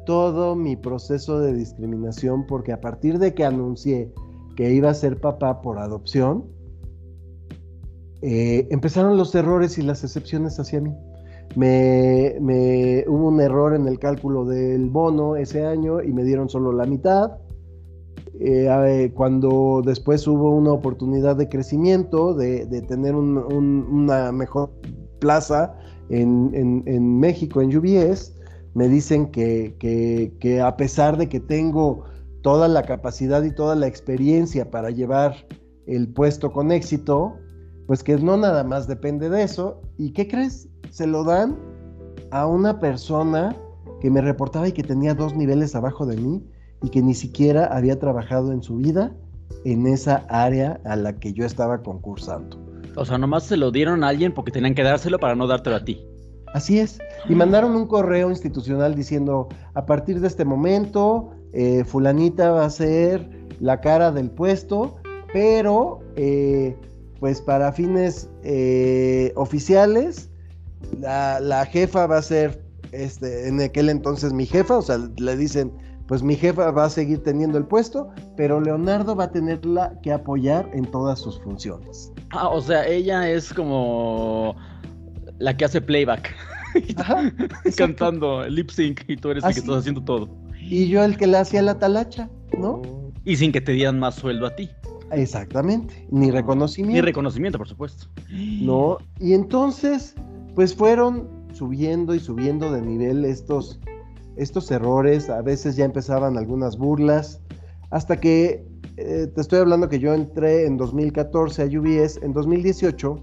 todo 0.06 0.54
mi 0.54 0.76
proceso 0.76 1.40
de 1.40 1.52
discriminación 1.52 2.46
porque 2.46 2.72
a 2.72 2.80
partir 2.80 3.18
de 3.18 3.34
que 3.34 3.44
anuncié 3.44 4.12
que 4.54 4.72
iba 4.72 4.90
a 4.90 4.94
ser 4.94 5.20
papá 5.20 5.62
por 5.62 5.78
adopción, 5.78 6.44
empezaron 8.22 9.16
los 9.16 9.34
errores 9.34 9.78
y 9.78 9.82
las 9.82 10.04
excepciones 10.04 10.60
hacia 10.60 10.80
mí. 10.80 10.92
Me, 11.56 13.04
hubo 13.08 13.28
un 13.28 13.40
error 13.40 13.74
en 13.74 13.88
el 13.88 13.98
cálculo 13.98 14.44
del 14.44 14.88
bono 14.88 15.36
ese 15.36 15.66
año 15.66 16.00
y 16.02 16.12
me 16.12 16.24
dieron 16.24 16.48
solo 16.48 16.72
la 16.72 16.86
mitad. 16.86 17.32
eh, 18.40 19.12
cuando 19.14 19.82
después 19.84 20.26
hubo 20.26 20.54
una 20.54 20.72
oportunidad 20.72 21.36
de 21.36 21.48
crecimiento, 21.48 22.34
de, 22.34 22.66
tener 22.88 23.14
una 23.14 24.32
mejor 24.32 24.70
plaza 25.18 25.74
en, 26.10 27.18
México, 27.18 27.60
en 27.60 27.76
UBS, 27.76 28.34
me 28.74 28.88
dicen 28.88 29.30
que, 29.30 29.76
que, 30.38 30.60
a 30.60 30.76
pesar 30.76 31.16
de 31.16 31.28
que 31.28 31.40
tengo 31.40 32.04
toda 32.42 32.68
la 32.68 32.82
capacidad 32.82 33.42
y 33.42 33.54
toda 33.54 33.74
la 33.74 33.86
experiencia 33.86 34.70
para 34.70 34.90
llevar 34.90 35.34
el 35.86 36.08
puesto 36.08 36.52
con 36.52 36.72
éxito, 36.72 37.34
pues 37.86 38.02
que 38.02 38.16
no 38.16 38.36
nada 38.36 38.64
más 38.64 38.86
depende 38.86 39.28
de 39.28 39.42
eso. 39.42 39.82
¿Y 39.98 40.12
qué 40.12 40.28
crees? 40.28 40.69
Se 40.90 41.06
lo 41.06 41.24
dan 41.24 41.56
a 42.30 42.46
una 42.46 42.78
persona 42.78 43.56
que 44.00 44.10
me 44.10 44.20
reportaba 44.20 44.68
y 44.68 44.72
que 44.72 44.82
tenía 44.82 45.14
dos 45.14 45.34
niveles 45.34 45.74
abajo 45.74 46.06
de 46.06 46.16
mí 46.16 46.42
y 46.82 46.88
que 46.88 47.02
ni 47.02 47.14
siquiera 47.14 47.66
había 47.66 47.98
trabajado 47.98 48.52
en 48.52 48.62
su 48.62 48.76
vida 48.76 49.12
en 49.64 49.86
esa 49.86 50.24
área 50.28 50.80
a 50.84 50.96
la 50.96 51.18
que 51.18 51.32
yo 51.32 51.44
estaba 51.44 51.82
concursando. 51.82 52.58
O 52.96 53.04
sea, 53.04 53.18
nomás 53.18 53.44
se 53.44 53.56
lo 53.56 53.70
dieron 53.70 54.02
a 54.04 54.08
alguien 54.08 54.32
porque 54.32 54.50
tenían 54.50 54.74
que 54.74 54.82
dárselo 54.82 55.18
para 55.18 55.34
no 55.34 55.46
dártelo 55.46 55.76
a 55.76 55.84
ti. 55.84 56.00
Así 56.54 56.80
es. 56.80 56.98
Y 57.28 57.34
mandaron 57.34 57.76
un 57.76 57.86
correo 57.86 58.30
institucional 58.30 58.94
diciendo, 58.94 59.48
a 59.74 59.86
partir 59.86 60.20
de 60.20 60.26
este 60.26 60.44
momento, 60.44 61.30
eh, 61.52 61.84
fulanita 61.84 62.50
va 62.50 62.64
a 62.64 62.70
ser 62.70 63.28
la 63.60 63.80
cara 63.80 64.10
del 64.10 64.30
puesto, 64.30 64.96
pero 65.32 66.00
eh, 66.16 66.76
pues 67.20 67.40
para 67.40 67.72
fines 67.72 68.28
eh, 68.42 69.32
oficiales, 69.36 70.29
la, 70.98 71.66
jefa 71.66 72.06
va 72.06 72.18
a 72.18 72.22
ser, 72.22 72.62
este, 72.92 73.48
en 73.48 73.60
aquel 73.60 73.88
entonces 73.88 74.32
mi 74.32 74.46
jefa, 74.46 74.78
o 74.78 74.82
sea, 74.82 74.98
le 75.16 75.36
dicen, 75.36 75.72
pues 76.06 76.22
mi 76.22 76.34
jefa 76.34 76.70
va 76.72 76.86
a 76.86 76.90
seguir 76.90 77.22
teniendo 77.22 77.56
el 77.56 77.64
puesto, 77.64 78.10
pero 78.36 78.60
Leonardo 78.60 79.14
va 79.14 79.24
a 79.24 79.30
tenerla 79.30 79.96
que 80.02 80.12
apoyar 80.12 80.68
en 80.74 80.84
todas 80.84 81.20
sus 81.20 81.40
funciones. 81.40 82.12
Ah, 82.30 82.48
o 82.48 82.60
sea, 82.60 82.86
ella 82.86 83.30
es 83.30 83.52
como 83.52 84.56
la 85.38 85.56
que 85.56 85.64
hace 85.64 85.80
playback. 85.80 86.34
cantando 87.76 88.46
lip 88.48 88.70
sync 88.70 89.02
y 89.08 89.16
tú 89.16 89.30
eres 89.30 89.44
el 89.44 89.54
que 89.54 89.60
estás 89.60 89.76
haciendo 89.76 90.02
todo. 90.02 90.28
Y 90.60 90.88
yo 90.88 91.04
el 91.04 91.16
que 91.16 91.26
le 91.26 91.38
hacía 91.38 91.62
la 91.62 91.78
talacha, 91.78 92.28
¿no? 92.58 92.82
Y 93.24 93.36
sin 93.36 93.52
que 93.52 93.60
te 93.60 93.72
dieran 93.72 93.98
más 93.98 94.16
sueldo 94.16 94.46
a 94.46 94.54
ti. 94.54 94.68
Exactamente, 95.12 96.06
ni 96.10 96.30
reconocimiento. 96.30 96.94
Ni 96.94 97.00
reconocimiento, 97.00 97.58
por 97.58 97.68
supuesto. 97.68 98.06
No, 98.30 98.98
y 99.18 99.34
entonces, 99.34 100.14
pues 100.54 100.74
fueron 100.74 101.28
subiendo 101.52 102.14
y 102.14 102.20
subiendo 102.20 102.72
de 102.72 102.82
nivel 102.82 103.24
estos 103.24 103.80
estos 104.36 104.70
errores, 104.70 105.28
a 105.28 105.42
veces 105.42 105.76
ya 105.76 105.84
empezaban 105.84 106.38
algunas 106.38 106.78
burlas, 106.78 107.40
hasta 107.90 108.18
que 108.18 108.64
eh, 108.96 109.30
te 109.34 109.40
estoy 109.40 109.58
hablando 109.58 109.88
que 109.88 109.98
yo 109.98 110.14
entré 110.14 110.66
en 110.66 110.76
2014 110.76 111.62
a 111.62 111.66
UBS, 111.66 112.20
en 112.22 112.32
2018 112.32 113.22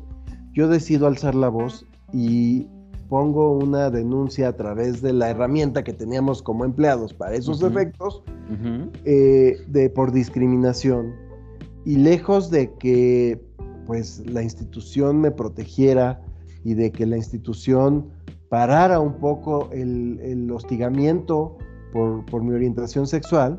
yo 0.54 0.68
decido 0.68 1.08
alzar 1.08 1.36
la 1.36 1.50
voz 1.50 1.86
y 2.14 2.68
pongo 3.10 3.58
una 3.58 3.90
denuncia 3.90 4.50
a 4.50 4.54
través 4.54 5.02
de 5.02 5.14
la 5.14 5.30
herramienta 5.30 5.84
que 5.84 5.94
teníamos 5.94 6.42
como 6.42 6.66
empleados 6.66 7.14
para 7.14 7.36
esos 7.36 7.64
efectos 7.64 8.22
eh, 9.06 9.58
de 9.68 9.90
por 9.90 10.12
discriminación. 10.12 11.14
Y 11.86 11.96
lejos 11.98 12.52
de 12.52 12.74
que 12.74 13.42
pues 13.86 14.22
la 14.26 14.44
institución 14.44 15.22
me 15.22 15.32
protegiera 15.32 16.22
y 16.68 16.74
de 16.74 16.92
que 16.92 17.06
la 17.06 17.16
institución 17.16 18.10
parara 18.50 19.00
un 19.00 19.22
poco 19.22 19.70
el, 19.72 20.52
hostigamiento 20.52 21.58
por, 21.94 22.44
mi 22.44 22.54
orientación 22.54 23.08
sexual, 23.08 23.58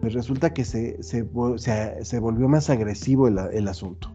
pues 0.00 0.14
resulta 0.14 0.54
que 0.54 0.64
se, 0.64 1.02
se, 1.02 1.22
volvió 1.22 2.48
más 2.48 2.70
agresivo 2.70 3.28
el, 3.28 3.68
asunto. 3.68 4.10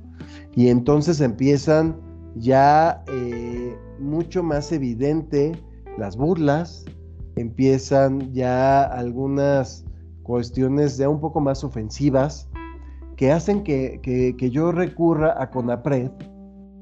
Y 0.56 0.70
entonces 0.70 1.22
empiezan 1.22 1.96
ya 2.36 3.04
eh, 3.10 3.78
mucho 4.00 4.42
más 4.42 4.72
evidente 4.72 5.52
las 6.00 6.18
burlas, 6.18 6.86
empiezan 7.36 8.34
ya 8.34 8.86
algunas 8.86 9.86
cuestiones 10.24 10.98
ya 10.98 11.10
un 11.10 11.20
poco 11.20 11.42
más 11.42 11.64
ofensivas 11.64 12.50
que 13.18 13.32
hacen 13.32 13.62
que, 13.64 14.00
que 14.02 14.50
yo 14.50 14.72
recurra 14.72 15.36
a 15.40 15.52
CONAPRED 15.52 16.33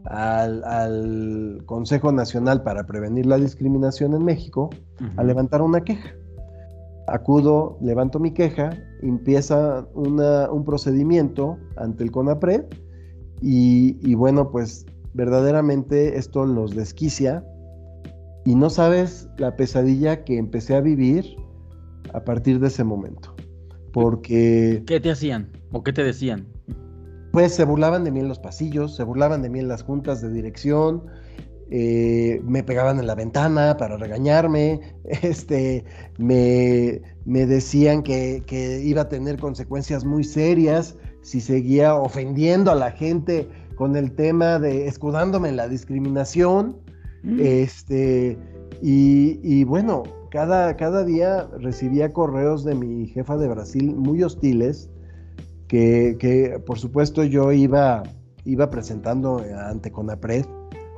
al, 0.06 1.64
Consejo 1.66 2.12
Nacional 2.12 2.64
para 2.64 2.86
Prevenir 2.86 3.26
la 3.26 3.38
Discriminación 3.38 4.14
en 4.14 4.24
México 4.26 4.70
a 5.18 5.24
levantar 5.24 5.62
una 5.62 5.82
queja. 5.82 6.16
Acudo, 7.08 7.78
levanto 7.82 8.20
mi 8.20 8.32
queja, 8.32 8.70
empieza 9.02 9.88
un 9.94 10.64
procedimiento 10.66 11.58
ante 11.78 12.04
el 12.04 12.12
CONAPRED 12.12 12.66
y, 13.42 14.16
bueno, 14.16 14.52
pues 14.52 14.86
verdaderamente 15.14 16.18
esto 16.18 16.46
los 16.46 16.76
desquicia 16.76 17.44
y 18.46 18.56
no 18.56 18.70
sabes 18.70 19.28
la 19.38 19.56
pesadilla 19.56 20.24
que 20.24 20.38
empecé 20.38 20.76
a 20.76 20.82
vivir 20.82 21.36
a 22.14 22.24
partir 22.24 22.60
de 22.60 22.68
ese 22.68 22.84
momento. 22.84 23.36
Porque... 23.92 24.84
¿Qué 24.86 25.00
te 25.00 25.12
hacían 25.12 25.52
o 25.72 25.84
qué 25.84 25.92
te 25.92 26.04
decían? 26.04 26.48
Pues 27.32 27.54
se 27.54 27.64
burlaban 27.64 28.04
de 28.04 28.12
mí 28.12 28.20
en 28.20 28.28
los 28.28 28.40
pasillos, 28.40 28.96
se 28.96 29.04
burlaban 29.04 29.42
de 29.42 29.50
mí 29.50 29.60
en 29.60 29.68
las 29.68 29.84
juntas 29.84 30.22
de 30.22 30.30
dirección, 30.30 31.04
eh, 31.70 32.42
me 32.44 32.64
pegaban 32.64 33.00
en 33.00 33.08
la 33.08 33.16
ventana 33.16 33.78
para 33.78 33.96
regañarme, 33.96 34.82
este, 35.06 35.86
me, 36.18 37.02
decían 37.26 38.04
que, 38.04 38.82
iba 38.84 39.04
a 39.04 39.10
tener 39.10 39.40
consecuencias 39.40 40.04
muy 40.04 40.26
serias 40.26 40.98
si 41.22 41.40
seguía 41.40 41.96
ofendiendo 41.96 42.72
a 42.72 42.76
la 42.76 42.92
gente 42.92 43.48
con 43.76 43.96
el 43.96 44.12
tema 44.12 44.60
de 44.60 44.88
escudándome 44.88 45.50
en 45.50 45.56
la 45.56 45.68
discriminación. 45.68 46.78
Mm. 47.24 47.40
Este, 47.40 48.38
y, 48.82 49.40
y, 49.44 49.64
bueno, 49.64 50.04
cada, 50.32 50.76
cada 50.76 51.06
día 51.06 51.48
recibía 51.60 52.12
correos 52.12 52.66
de 52.66 52.76
mi 52.76 53.08
jefa 53.08 53.38
de 53.38 53.48
Brasil 53.48 53.96
muy 53.96 54.24
hostiles 54.24 54.90
que, 55.72 56.62
por 56.66 56.78
supuesto 56.80 57.24
yo 57.24 57.52
iba, 57.52 58.04
iba 58.44 58.70
presentando 58.70 59.42
ante 59.66 59.92
CONAPRED 59.92 60.46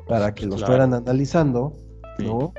para 0.08 0.34
que 0.34 0.48
los 0.48 0.66
fueran 0.66 0.94
analizando, 0.94 1.74
¿no? 2.20 2.54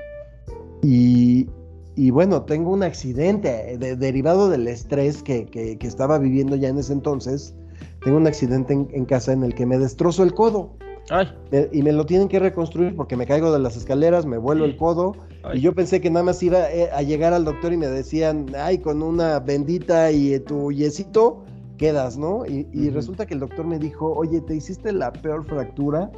Y, 0.83 2.11
bueno, 2.11 2.42
tengo 2.42 2.71
un 2.71 2.83
accidente 2.83 3.76
derivado 3.78 4.49
del 4.49 4.68
estrés 4.68 5.23
que, 5.23 5.78
estaba 5.80 6.18
viviendo 6.18 6.56
ya 6.56 6.68
en 6.68 6.78
ese 6.78 6.92
entonces. 6.92 7.54
Tengo 8.04 8.18
un 8.18 8.26
accidente 8.26 8.73
en, 8.73 9.04
casa 9.06 9.33
en 9.33 9.42
el 9.42 9.54
que 9.54 9.66
me 9.66 9.78
destrozo 9.78 10.23
el 10.23 10.35
codo. 10.35 10.76
y 11.73 11.83
me 11.83 11.92
lo 11.92 12.06
tienen 12.06 12.28
que 12.28 12.38
reconstruir 12.38 12.94
porque 12.94 13.16
me 13.16 13.26
caigo 13.26 13.52
de 13.52 13.59
las 13.59 13.76
escaleras, 13.76 14.25
me 14.25 14.38
vuelo 14.38 14.64
el 14.64 14.76
codo. 14.76 15.16
Y 15.52 15.61
yo 15.61 15.75
pensé 15.75 16.00
que 16.00 16.11
nada 16.11 16.25
más 16.25 16.42
iba 16.42 16.71
eh, 16.71 16.90
a 16.92 17.02
llegar 17.02 17.33
al 17.33 17.44
doctor 17.44 17.73
y 17.73 17.76
me 17.76 17.88
decían, 17.88 18.47
ay, 18.56 18.78
con 18.78 19.02
una 19.02 19.40
bendita 19.40 20.11
y 20.11 20.38
tu 20.40 20.73
yesito 20.73 21.44
quedas, 21.76 22.16
¿no? 22.16 22.45
Y, 22.47 22.90
resulta 22.90 23.26
que 23.26 23.35
el 23.35 23.40
doctor 23.40 23.66
me 23.66 23.78
dijo, 23.78 24.12
oye, 24.12 24.40
te 24.40 24.54
hiciste 24.54 24.93
la 24.93 25.12
peor 25.12 25.45
fractura 25.45 26.11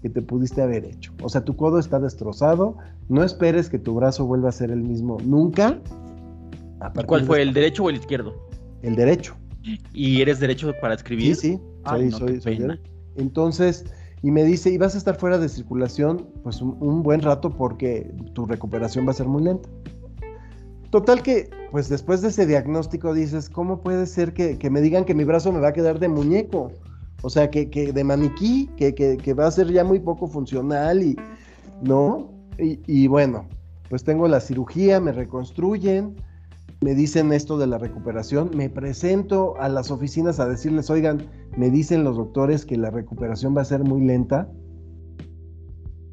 que 0.00 0.08
te 0.08 0.22
pudiste 0.22 0.62
haber 0.62 0.84
hecho. 0.84 1.12
O 1.22 1.28
sea, 1.28 1.44
tu 1.44 1.56
codo 1.56 1.78
está 1.78 1.98
destrozado, 1.98 2.76
no 3.08 3.22
esperes 3.22 3.68
que 3.68 3.78
tu 3.78 3.94
brazo 3.94 4.26
vuelva 4.26 4.48
a 4.48 4.52
ser 4.52 4.70
el 4.70 4.82
mismo 4.82 5.18
nunca. 5.24 5.78
¿Cuál 7.06 7.24
fue, 7.24 7.42
el 7.42 7.52
derecho 7.52 7.84
o 7.84 7.90
el 7.90 7.96
izquierdo? 7.96 8.34
El 8.82 8.96
derecho. 8.96 9.36
¿Y 9.92 10.20
eres 10.20 10.40
derecho 10.40 10.72
para 10.80 10.94
escribir? 10.94 11.36
Sí, 11.36 11.52
sí, 11.88 12.10
soy, 12.10 12.40
soy, 12.40 12.80
Entonces, 13.16 13.84
y 14.22 14.32
me 14.32 14.42
dice, 14.44 14.70
y 14.70 14.78
vas 14.78 14.96
a 14.96 14.98
estar 14.98 15.14
fuera 15.16 15.38
de 15.38 15.48
circulación 15.48 16.26
pues 16.42 16.60
un 16.60 17.02
buen 17.04 17.22
rato 17.22 17.50
porque 17.50 18.10
tu 18.34 18.46
recuperación 18.46 19.06
va 19.06 19.12
a 19.12 19.14
ser 19.14 19.26
muy 19.26 19.44
lenta. 19.44 19.68
Total 20.92 21.22
que, 21.22 21.48
pues 21.70 21.88
después 21.88 22.20
de 22.20 22.28
ese 22.28 22.44
diagnóstico 22.44 23.14
dices, 23.14 23.48
¿cómo 23.48 23.80
puede 23.80 24.04
ser 24.04 24.34
que, 24.34 24.58
me 24.70 24.82
digan 24.82 25.06
que 25.06 25.14
mi 25.14 25.24
brazo 25.24 25.50
me 25.50 25.58
va 25.58 25.68
a 25.68 25.72
quedar 25.72 25.98
de 25.98 26.08
muñeco? 26.08 26.70
O 27.22 27.30
sea, 27.30 27.48
que, 27.48 27.64
de 27.66 28.04
maniquí, 28.04 28.68
que, 28.76 29.32
va 29.32 29.46
a 29.46 29.50
ser 29.50 29.72
ya 29.72 29.84
muy 29.84 30.00
poco 30.00 30.28
funcional 30.28 31.02
y, 31.02 31.16
¿no? 31.80 32.30
Y, 32.58 33.06
bueno, 33.06 33.46
pues 33.88 34.04
tengo 34.04 34.28
la 34.28 34.38
cirugía, 34.40 35.00
me 35.00 35.12
reconstruyen, 35.12 36.14
me 36.82 36.94
dicen 36.94 37.32
esto 37.32 37.56
de 37.56 37.68
la 37.68 37.78
recuperación, 37.78 38.50
me 38.54 38.68
presento 38.68 39.54
a 39.58 39.70
las 39.70 39.90
oficinas 39.90 40.40
a 40.40 40.46
decirles, 40.46 40.90
oigan, 40.90 41.26
me 41.56 41.70
dicen 41.70 42.04
los 42.04 42.18
doctores 42.18 42.66
que 42.66 42.76
la 42.76 42.90
recuperación 42.90 43.56
va 43.56 43.62
a 43.62 43.64
ser 43.64 43.82
muy 43.82 44.02
lenta. 44.02 44.46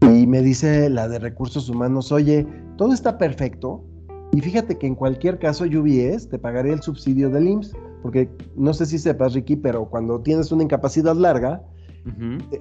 Y 0.03 0.25
me 0.25 0.41
dice 0.41 0.89
la 0.89 1.09
de 1.09 1.19
recursos 1.19 1.67
humanos, 1.67 2.13
oye, 2.13 2.47
todo 2.77 2.93
está 2.93 3.17
perfecto, 3.17 3.83
y 4.31 4.41
fíjate 4.41 4.77
que 4.77 4.87
en 4.87 4.95
cualquier 4.95 5.39
caso 5.39 5.63
UBS 5.63 6.29
te 6.29 6.37
pagaría 6.37 6.73
el 6.73 6.81
subsidio 6.81 7.29
del 7.29 7.47
IMSS, 7.47 7.75
porque 8.01 8.29
no 8.55 8.73
sé 8.73 8.85
si 8.85 8.99
sepas, 8.99 9.33
Ricky, 9.33 9.55
pero 9.55 9.85
cuando 9.89 10.19
tienes 10.21 10.51
una 10.51 10.63
incapacidad 10.63 11.15
larga, 11.15 11.63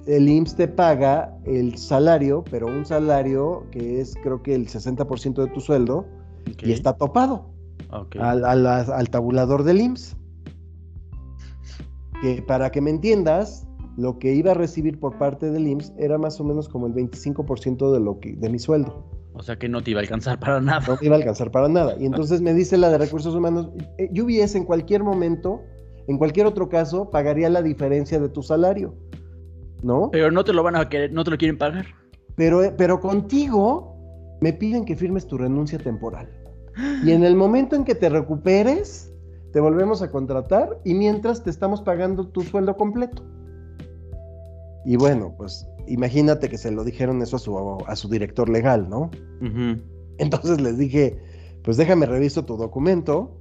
el 0.05 0.29
IMSS 0.29 0.55
te 0.55 0.67
paga 0.67 1.35
el 1.45 1.77
salario, 1.77 2.43
pero 2.51 2.67
un 2.67 2.85
salario 2.85 3.65
que 3.71 4.01
es 4.01 4.15
creo 4.21 4.43
que 4.43 4.53
el 4.53 4.67
60% 4.67 5.43
de 5.43 5.47
tu 5.47 5.59
sueldo 5.59 6.05
y 6.61 6.71
está 6.71 6.93
topado 6.93 7.49
al, 8.19 9.09
tabulador 9.09 9.63
del 9.63 9.81
IMSS. 9.81 10.17
que 12.21 12.41
para 12.41 12.69
que 12.71 12.81
me 12.81 12.89
entiendas, 12.89 13.67
lo 13.97 14.19
que 14.19 14.33
iba 14.33 14.51
a 14.51 14.55
recibir 14.55 14.99
por 14.99 15.17
parte 15.17 15.51
del 15.51 15.67
IMSS 15.67 15.93
era 15.97 16.17
más 16.17 16.39
o 16.39 16.43
menos 16.43 16.67
como 16.67 16.87
el 16.87 16.93
25% 16.93 17.91
de, 17.91 17.99
lo 17.99 18.19
que, 18.19 18.33
de 18.33 18.49
mi 18.49 18.59
sueldo. 18.59 19.05
O 19.39 19.41
sea 19.41 19.57
que 19.57 19.69
no 19.69 19.81
te 19.81 19.91
iba 19.91 20.01
a 20.01 20.03
alcanzar 20.03 20.37
para 20.37 20.59
nada. 20.61 20.83
No 20.85 20.97
te 20.97 21.05
iba 21.05 21.15
a 21.15 21.17
alcanzar 21.17 21.49
para 21.49 21.69
nada. 21.69 21.95
Y 21.97 22.05
entonces 22.05 22.41
me 22.41 22.53
dice 22.53 22.77
la 22.77 22.89
de 22.89 22.97
recursos 22.97 23.33
humanos, 23.33 23.69
eh, 23.97 24.09
UBS 24.11 24.55
en 24.55 24.65
cualquier 24.65 25.01
momento, 25.01 25.63
en 26.07 26.17
cualquier 26.17 26.45
otro 26.45 26.67
caso, 26.67 27.09
pagaría 27.09 27.49
la 27.49 27.61
diferencia 27.61 28.19
de 28.19 28.27
tu 28.27 28.43
salario. 28.43 28.93
¿No? 29.81 30.09
Pero 30.11 30.29
no 30.29 30.43
te 30.43 30.51
lo 30.51 30.61
van 30.61 30.75
a 30.75 30.89
querer, 30.89 31.13
no 31.13 31.23
te 31.23 31.31
lo 31.31 31.37
quieren 31.37 31.57
pagar. 31.57 31.85
Pero, 32.35 32.61
eh, 32.63 32.73
pero 32.77 32.99
contigo 32.99 33.95
me 34.41 34.51
piden 34.51 34.83
que 34.83 34.97
firmes 34.97 35.25
tu 35.25 35.37
renuncia 35.37 35.79
temporal. 35.79 36.29
Y 37.05 37.11
en 37.11 37.23
el 37.23 37.37
momento 37.37 37.77
en 37.77 37.85
que 37.85 37.95
te 37.95 38.09
recuperes, 38.09 39.13
te 39.53 39.61
volvemos 39.61 40.01
a 40.01 40.11
contratar 40.11 40.81
y 40.83 40.93
mientras 40.95 41.43
te 41.43 41.49
estamos 41.49 41.81
pagando 41.81 42.27
tu 42.27 42.41
sueldo 42.41 42.75
completo. 42.75 43.23
Y 44.83 44.97
bueno, 44.97 45.33
pues 45.37 45.65
imagínate 45.89 46.49
que 46.49 46.57
se 46.57 46.71
lo 46.71 46.83
dijeron 46.83 47.21
eso 47.21 47.35
a 47.35 47.39
su, 47.39 47.57
a 47.85 47.95
su 47.95 48.09
director 48.09 48.49
legal, 48.49 48.89
¿no? 48.89 49.11
Entonces 50.17 50.61
les 50.61 50.77
dije, 50.77 51.19
pues 51.63 51.77
déjame 51.77 52.05
reviso 52.05 52.45
tu 52.45 52.57
documento 52.57 53.35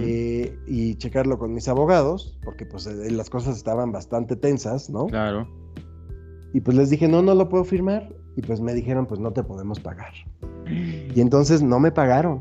eh, 0.00 0.56
y 0.66 0.94
checarlo 0.96 1.38
con 1.38 1.52
mis 1.52 1.68
abogados, 1.68 2.38
porque 2.44 2.66
pues 2.66 2.86
eh, 2.86 3.10
las 3.10 3.30
cosas 3.30 3.56
estaban 3.56 3.92
bastante 3.92 4.36
tensas, 4.36 4.90
¿no? 4.90 5.06
Claro. 5.06 5.48
Y 6.52 6.60
pues 6.60 6.76
les 6.76 6.90
dije, 6.90 7.08
no, 7.08 7.22
no 7.22 7.34
lo 7.34 7.48
puedo 7.48 7.64
firmar. 7.64 8.14
Y 8.36 8.42
pues 8.42 8.60
me 8.60 8.74
dijeron, 8.74 9.06
pues 9.06 9.18
no 9.18 9.32
te 9.32 9.42
podemos 9.42 9.80
pagar. 9.80 10.12
Y 10.66 11.20
entonces 11.20 11.62
no 11.62 11.80
me 11.80 11.90
pagaron. 11.90 12.40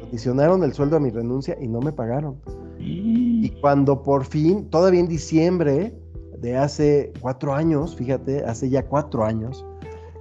condicionaron 0.00 0.62
el 0.62 0.72
sueldo 0.74 0.96
a 0.96 1.00
mi 1.00 1.10
renuncia 1.10 1.56
y 1.60 1.66
no 1.66 1.80
me 1.80 1.92
pagaron. 1.92 2.36
Y 2.78 3.50
cuando 3.60 4.02
por 4.02 4.24
fin, 4.24 4.68
todavía 4.70 5.00
en 5.00 5.08
diciembre, 5.08 5.94
de 6.40 6.56
hace 6.56 7.12
cuatro 7.20 7.54
años, 7.54 7.96
fíjate, 7.96 8.44
hace 8.44 8.68
ya 8.68 8.86
cuatro 8.86 9.24
años, 9.24 9.64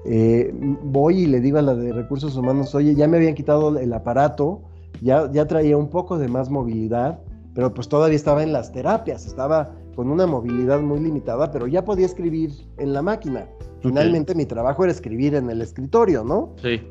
eh, 0.05 0.53
voy 0.83 1.23
y 1.23 1.27
le 1.27 1.41
digo 1.41 1.57
a 1.57 1.61
la 1.61 1.75
de 1.75 1.91
recursos 1.91 2.35
humanos, 2.35 2.73
oye, 2.75 2.95
ya 2.95 3.07
me 3.07 3.17
habían 3.17 3.35
quitado 3.35 3.77
el 3.77 3.91
aparato, 3.93 4.61
ya, 5.01 5.29
ya 5.31 5.45
traía 5.45 5.77
un 5.77 5.89
poco 5.89 6.17
de 6.17 6.27
más 6.27 6.49
movilidad, 6.49 7.19
pero 7.53 7.73
pues 7.73 7.89
todavía 7.89 8.15
estaba 8.15 8.43
en 8.43 8.53
las 8.53 8.71
terapias, 8.71 9.25
estaba 9.25 9.75
con 9.95 10.11
una 10.11 10.27
movilidad 10.27 10.79
muy 10.79 10.99
limitada, 10.99 11.51
pero 11.51 11.67
ya 11.67 11.83
podía 11.83 12.05
escribir 12.05 12.51
en 12.77 12.93
la 12.93 13.01
máquina. 13.01 13.49
Finalmente 13.81 14.35
mi 14.35 14.45
trabajo 14.45 14.83
era 14.83 14.91
escribir 14.91 15.35
en 15.35 15.49
el 15.49 15.61
escritorio, 15.61 16.23
¿no? 16.23 16.53
Sí. 16.61 16.81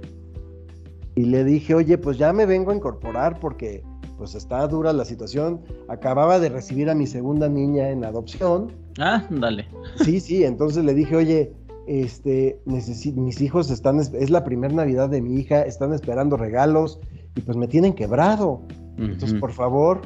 Y 1.15 1.25
le 1.27 1.45
dije, 1.45 1.75
oye, 1.75 1.97
pues 1.99 2.19
ya 2.19 2.33
me 2.33 2.47
vengo 2.47 2.73
a 2.73 2.75
incorporar 2.75 3.39
porque 3.41 3.83
pues 4.17 4.35
está 4.35 4.67
dura 4.67 4.93
la 4.93 5.05
situación. 5.05 5.61
Acababa 5.89 6.39
de 6.39 6.49
recibir 6.49 6.91
a 6.91 6.95
mi 6.95 7.07
segunda 7.07 7.49
niña 7.49 7.91
en 7.91 8.05
adopción. 8.05 8.73
Ah, 8.99 9.27
dale. 9.31 9.67
Sí, 10.05 10.21
sí, 10.21 10.45
entonces 10.45 10.85
le 10.85 10.95
dije, 10.95 11.17
oye, 11.17 11.53
este, 11.87 12.61
mis 12.65 13.41
hijos 13.41 13.71
están, 13.71 14.01
es 14.01 14.31
la 14.31 14.45
primera 14.45 14.75
Navidad 14.75 15.09
de 15.09 15.23
mi 15.23 15.39
hija, 15.39 15.63
están 15.63 15.93
esperando 15.93 16.37
regalos 16.37 16.99
y 17.37 17.41
pues 17.43 17.57
me 17.57 17.69
tienen 17.69 17.93
quebrado. 17.93 18.63
Entonces, 18.99 19.39
por 19.39 19.53
favor, 19.53 20.01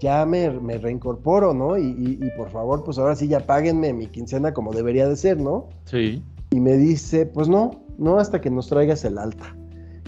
ya 0.00 0.24
me, 0.24 0.48
reincorporo, 0.78 1.54
¿no? 1.54 1.76
Y, 1.78 2.18
y, 2.20 2.30
por 2.36 2.50
favor, 2.50 2.82
pues 2.82 2.98
ahora 2.98 3.14
sí 3.14 3.28
ya 3.28 3.40
páguenme 3.40 3.92
mi 3.92 4.06
quincena 4.06 4.52
como 4.54 4.72
debería 4.72 5.06
de 5.06 5.16
ser, 5.16 5.38
¿no? 5.38 5.68
Sí. 5.84 6.22
Y 6.50 6.60
me 6.60 6.76
dice, 6.76 7.26
pues 7.26 7.48
no, 7.48 7.82
no 7.98 8.18
hasta 8.18 8.40
que 8.40 8.50
nos 8.50 8.68
traigas 8.68 9.04
el 9.04 9.18
alta. 9.18 9.54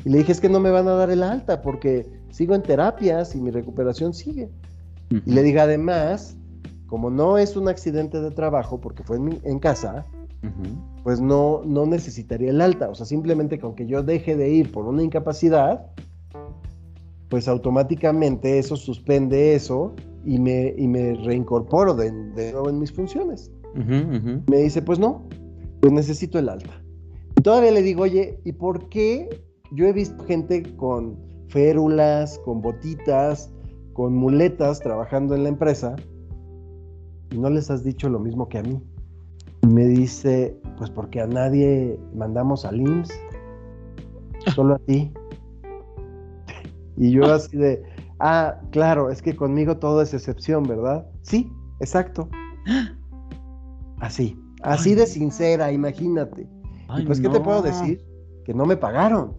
Y 0.05 0.11
le 0.11 0.19
dije, 0.19 0.33
es 0.33 0.41
que 0.41 0.49
no 0.49 0.59
me 0.59 0.71
van 0.71 0.89
a 0.89 0.93
dar 0.93 1.11
el 1.11 1.23
alta 1.23 1.63
porque 1.63 2.07
sigo 2.35 2.57
en 2.57 2.63
terapias 2.63 3.37
y 3.37 3.41
mi 3.41 3.51
recuperación 3.53 4.13
sigue. 4.13 4.49
Y 5.09 5.31
le 5.31 5.43
dije, 5.45 5.61
además, 5.61 6.37
como 6.89 7.09
no 7.09 7.39
es 7.39 7.57
un 7.57 7.69
accidente 7.69 8.21
de 8.21 8.33
trabajo, 8.33 8.81
porque 8.81 9.05
fue 9.05 9.19
en, 9.19 9.59
casa, 9.61 10.05
pues 11.05 11.21
no, 11.21 11.63
no 11.65 11.87
necesitaría 11.87 12.51
el 12.51 12.61
alta. 12.61 12.89
O 12.89 12.95
sea, 12.97 13.07
simplemente 13.07 13.61
con 13.61 13.77
que 13.77 13.87
yo 13.87 14.03
deje 14.03 14.35
de 14.35 14.51
ir 14.51 14.73
por 14.73 14.87
una 14.87 15.05
incapacidad, 15.05 15.87
pues 17.29 17.47
automáticamente 17.47 18.59
eso 18.59 18.75
suspende 18.75 19.55
eso 19.55 19.95
y 20.25 20.41
me, 20.41 20.75
y 20.77 20.89
me 20.89 21.15
reincorporo 21.15 21.95
de, 21.95 22.11
nuevo 22.11 22.69
en 22.69 22.81
mis 22.81 22.91
funciones. 22.91 23.53
Me 23.75 24.57
dice, 24.57 24.83
pues 24.83 24.99
no, 24.99 25.29
pues 25.81 25.93
necesito 25.93 26.41
el 26.41 26.49
alta. 26.49 26.83
Y 27.39 27.43
todavía 27.43 27.71
le 27.71 27.83
digo, 27.83 28.03
oye, 28.03 28.41
¿y 28.45 28.53
por 28.53 28.89
qué 28.89 29.41
yo 29.71 29.87
he 29.87 29.93
visto 29.93 30.25
gente 30.25 30.65
con 30.77 31.34
férulas, 31.49 32.39
con 32.45 32.61
botitas, 32.61 33.51
con 33.93 34.15
muletas 34.15 34.81
trabajando 34.81 35.35
en 35.35 35.45
la 35.45 35.49
empresa 35.49 35.97
y 37.31 37.39
no 37.39 37.51
les 37.51 37.71
has 37.71 37.83
dicho 37.83 38.09
lo 38.09 38.19
mismo 38.19 38.49
que 38.49 38.59
a 38.59 38.63
mí. 38.63 38.81
Y 39.63 39.67
me 39.67 39.87
dice, 39.87 40.57
pues 40.77 40.91
porque 40.91 41.21
a 41.21 41.27
nadie 41.27 41.99
mandamos 42.15 42.65
al 42.65 42.81
IMSS, 42.81 43.13
solo 44.55 44.75
a 44.75 44.79
ti. 44.79 45.13
Y 46.97 47.11
yo 47.11 47.25
así 47.33 47.57
de, 47.57 47.83
ah, 48.21 48.61
claro, 48.71 49.11
es 49.11 49.21
que 49.21 49.35
conmigo 49.35 49.79
todo 49.79 50.03
es 50.03 50.15
excepción, 50.15 50.65
¿verdad? 50.65 51.07
Sí, 51.23 51.51
exacto. 51.81 52.29
Así, 53.99 54.39
así 54.63 54.95
de 54.95 55.07
sincera, 55.07 55.73
imagínate. 55.73 56.47
y 56.99 57.03
pues, 57.05 57.21
¿qué 57.21 57.29
te 57.29 57.41
puedo 57.41 57.63
decir? 57.63 58.05
Que 58.45 58.55
no 58.55 58.67
me 58.67 58.77
pagaron. 58.77 59.35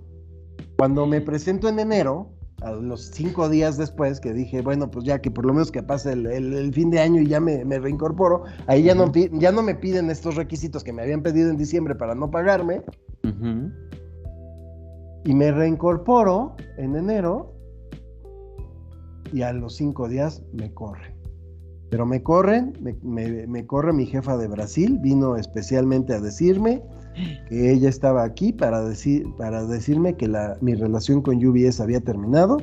Cuando 0.85 1.07
me 1.07 1.19
presento 1.19 1.67
en 1.67 1.79
enero, 1.79 2.29
a 2.61 2.69
los 2.69 3.07
cinco 3.07 3.49
días 3.49 3.75
después, 3.75 4.19
que 4.19 4.33
dije, 4.33 4.61
bueno, 4.61 4.91
pues 4.91 5.03
ya 5.03 5.19
que 5.19 5.31
por 5.31 5.43
lo 5.43 5.51
menos 5.51 5.71
que 5.71 5.81
pase 5.81 6.13
el, 6.13 6.71
fin 6.75 6.91
de 6.91 6.99
año 6.99 7.23
y 7.23 7.25
ya 7.25 7.39
me, 7.39 7.63
reincorporo, 7.79 8.43
ahí 8.67 8.83
ya, 8.83 8.93
no, 8.93 9.11
ya 9.11 9.51
no 9.51 9.63
me 9.63 9.73
piden 9.73 10.11
estos 10.11 10.35
requisitos 10.35 10.83
que 10.83 10.93
me 10.93 11.01
habían 11.01 11.23
pedido 11.23 11.49
en 11.49 11.57
diciembre 11.57 11.95
para 11.95 12.13
no 12.13 12.29
pagarme. 12.29 12.83
Y 15.23 15.33
me 15.33 15.51
reincorporo 15.51 16.55
en 16.77 16.95
enero 16.95 17.51
y 19.33 19.41
a 19.41 19.53
los 19.53 19.77
cinco 19.77 20.07
días 20.07 20.43
me 20.53 20.71
corren. 20.71 21.15
Pero 21.89 22.05
me 22.05 22.21
corren, 22.21 22.73
me, 23.01 23.65
corre 23.65 23.91
mi 23.91 24.05
jefa 24.05 24.37
de 24.37 24.47
Brasil, 24.47 24.99
vino 25.01 25.35
especialmente 25.35 26.13
a 26.13 26.19
decirme 26.19 26.83
que 27.49 27.71
ella 27.71 27.89
estaba 27.89 28.23
aquí 28.23 28.51
para, 28.51 28.81
decir, 28.81 29.25
para 29.37 29.65
decirme 29.65 30.15
que 30.15 30.27
la, 30.27 30.57
mi 30.61 30.75
relación 30.75 31.21
con 31.21 31.45
UBS 31.45 31.79
había 31.79 32.01
terminado 32.01 32.57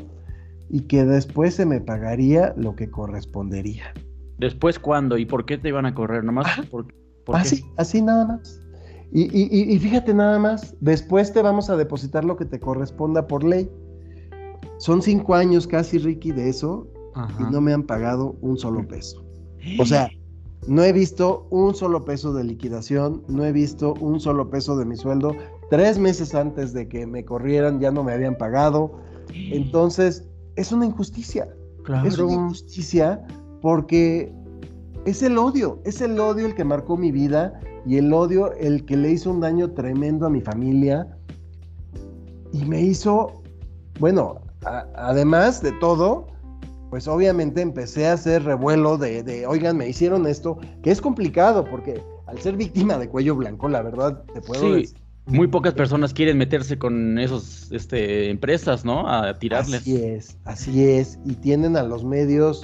y 0.68 0.80
que 0.82 1.04
después 1.04 1.54
se 1.54 1.66
me 1.66 1.80
pagaría 1.80 2.54
lo 2.56 2.74
que 2.74 2.90
correspondería. 2.90 3.92
¿Después 4.38 4.78
cuándo? 4.78 5.18
¿Y 5.18 5.26
por 5.26 5.44
qué 5.44 5.58
te 5.58 5.68
iban 5.68 5.86
a 5.86 5.94
correr? 5.94 6.24
¿Nomás? 6.24 6.46
Ah, 6.48 6.64
así, 7.34 7.64
así 7.76 8.02
nada 8.02 8.26
más. 8.26 8.62
Y, 9.14 9.74
y, 9.74 9.78
fíjate 9.78 10.14
nada 10.14 10.38
más, 10.38 10.74
después 10.80 11.34
te 11.34 11.42
vamos 11.42 11.68
a 11.68 11.76
depositar 11.76 12.24
lo 12.24 12.34
que 12.34 12.46
te 12.46 12.58
corresponda 12.58 13.26
por 13.26 13.44
ley. 13.44 13.70
Son 14.78 15.02
cinco 15.02 15.34
años 15.34 15.66
casi, 15.66 15.98
Ricky, 15.98 16.32
de 16.32 16.48
eso, 16.48 16.88
y 17.38 17.52
no 17.52 17.60
me 17.60 17.74
han 17.74 17.82
pagado 17.82 18.36
un 18.40 18.56
solo 18.56 18.88
peso. 18.88 19.22
O 19.78 19.84
sea, 19.84 20.08
no 20.66 20.82
he 20.84 20.92
visto 20.92 21.46
un 21.50 21.74
solo 21.74 22.04
peso 22.04 22.32
de 22.32 22.44
liquidación, 22.44 23.22
no 23.28 23.44
he 23.44 23.52
visto 23.52 23.94
un 24.00 24.20
solo 24.20 24.48
peso 24.48 24.76
de 24.76 24.84
mi 24.84 24.96
sueldo. 24.96 25.34
Tres 25.70 25.98
meses 25.98 26.34
antes 26.34 26.72
de 26.72 26.88
que 26.88 27.06
me 27.06 27.24
corrieran 27.24 27.80
ya 27.80 27.90
no 27.90 28.04
me 28.04 28.12
habían 28.12 28.36
pagado. 28.36 28.92
Entonces, 29.32 30.28
es 30.56 30.72
una 30.72 30.86
injusticia. 30.86 31.48
Es 32.04 32.18
una 32.18 32.34
injusticia 32.34 33.24
porque 33.60 34.32
es 35.04 35.22
el 35.22 35.36
odio, 35.36 35.80
es 35.84 36.00
el 36.00 36.18
odio 36.20 36.46
el 36.46 36.54
que 36.54 36.64
marcó 36.64 36.96
mi 36.96 37.10
vida 37.10 37.58
y 37.84 37.96
el 37.96 38.12
odio 38.12 38.52
el 38.52 38.84
que 38.84 38.96
le 38.96 39.10
hizo 39.10 39.30
un 39.30 39.40
daño 39.40 39.72
tremendo 39.72 40.26
a 40.26 40.30
mi 40.30 40.40
familia 40.40 41.16
y 42.52 42.64
me 42.64 42.80
hizo, 42.80 43.42
bueno, 43.98 44.36
además 44.94 45.60
de 45.60 45.72
todo, 45.80 46.26
pues 46.92 47.08
obviamente 47.08 47.62
empecé 47.62 48.06
a 48.06 48.12
hacer 48.12 48.44
revuelo 48.44 48.98
de, 48.98 49.46
oigan, 49.46 49.78
me 49.78 49.88
hicieron 49.88 50.26
esto, 50.26 50.58
que 50.82 50.90
es 50.90 51.00
complicado 51.00 51.64
porque 51.64 52.02
al 52.26 52.38
ser 52.38 52.54
víctima 52.54 52.98
de 52.98 53.08
cuello 53.08 53.34
blanco, 53.34 53.66
la 53.70 53.80
verdad, 53.80 54.22
te 54.34 54.42
puedo 54.42 54.76
sí. 54.76 54.92
Muy 55.24 55.46
pocas 55.46 55.72
personas 55.72 56.12
quieren 56.12 56.36
meterse 56.36 56.78
con 56.78 57.18
esos 57.18 57.72
este, 57.72 58.28
empresas, 58.28 58.84
¿no? 58.84 59.08
A 59.08 59.32
tirarles. 59.38 59.80
Así 59.80 59.96
es, 59.96 60.36
así 60.44 60.84
es. 60.84 61.18
Y 61.24 61.32
tienen 61.36 61.78
a 61.78 61.82
los 61.82 62.04
medios, 62.04 62.62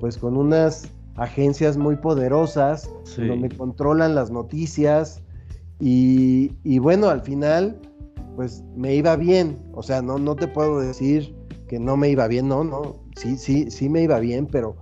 pues 0.00 0.18
con 0.18 0.36
unas 0.36 0.86
agencias 1.16 1.78
muy 1.78 1.96
poderosas, 1.96 2.90
donde 3.16 3.48
controlan 3.48 4.14
las 4.14 4.30
noticias. 4.30 5.22
Y, 5.78 6.52
y, 6.64 6.80
bueno, 6.80 7.08
al 7.08 7.22
final, 7.22 7.80
pues 8.36 8.62
me 8.76 8.94
iba 8.94 9.16
bien. 9.16 9.58
O 9.72 9.82
sea, 9.82 10.02
no, 10.02 10.18
no 10.18 10.36
te 10.36 10.48
puedo 10.48 10.80
decir 10.80 11.34
que 11.66 11.78
no 11.78 11.96
me 11.96 12.10
iba 12.10 12.28
bien, 12.28 12.46
no, 12.46 12.62
no, 12.62 12.99
sí, 13.20 13.36
sí, 13.36 13.70
sí 13.70 13.88
me 13.88 14.02
iba 14.02 14.18
bien, 14.18 14.46
pero, 14.46 14.76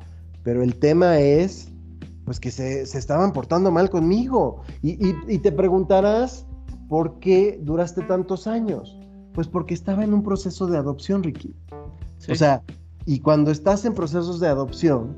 pero 0.45 0.63
el 0.63 0.79
tema 0.79 1.19
es, 1.19 1.73
pues 2.25 2.39
que 2.39 2.51
se, 2.51 2.83
estaban 2.83 3.33
portando 3.33 3.71
mal 3.71 3.91
conmigo. 3.91 4.63
Y, 4.83 5.39
te 5.39 5.51
preguntarás, 5.53 6.47
¿por 6.89 7.19
qué 7.19 7.59
duraste 7.63 8.03
tantos 8.03 8.47
años? 8.47 8.97
Pues 9.35 9.49
porque 9.49 9.75
estaba 9.75 10.05
en 10.05 10.15
un 10.15 10.23
proceso 10.23 10.67
de 10.67 10.79
adopción, 10.79 11.23
Ricky. 11.23 11.55
O 12.31 12.35
sea, 12.35 12.63
y 13.07 13.21
cuando 13.21 13.51
estás 13.51 13.85
en 13.85 13.95
procesos 13.95 14.41
de 14.41 14.49
adopción, 14.49 15.17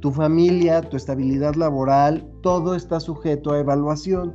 tu 0.00 0.10
familia, 0.10 0.82
tu 0.82 0.96
estabilidad 0.96 1.54
laboral, 1.54 2.28
todo 2.42 2.74
está 2.74 2.98
sujeto 3.00 3.52
a 3.52 3.60
evaluación. 3.60 4.34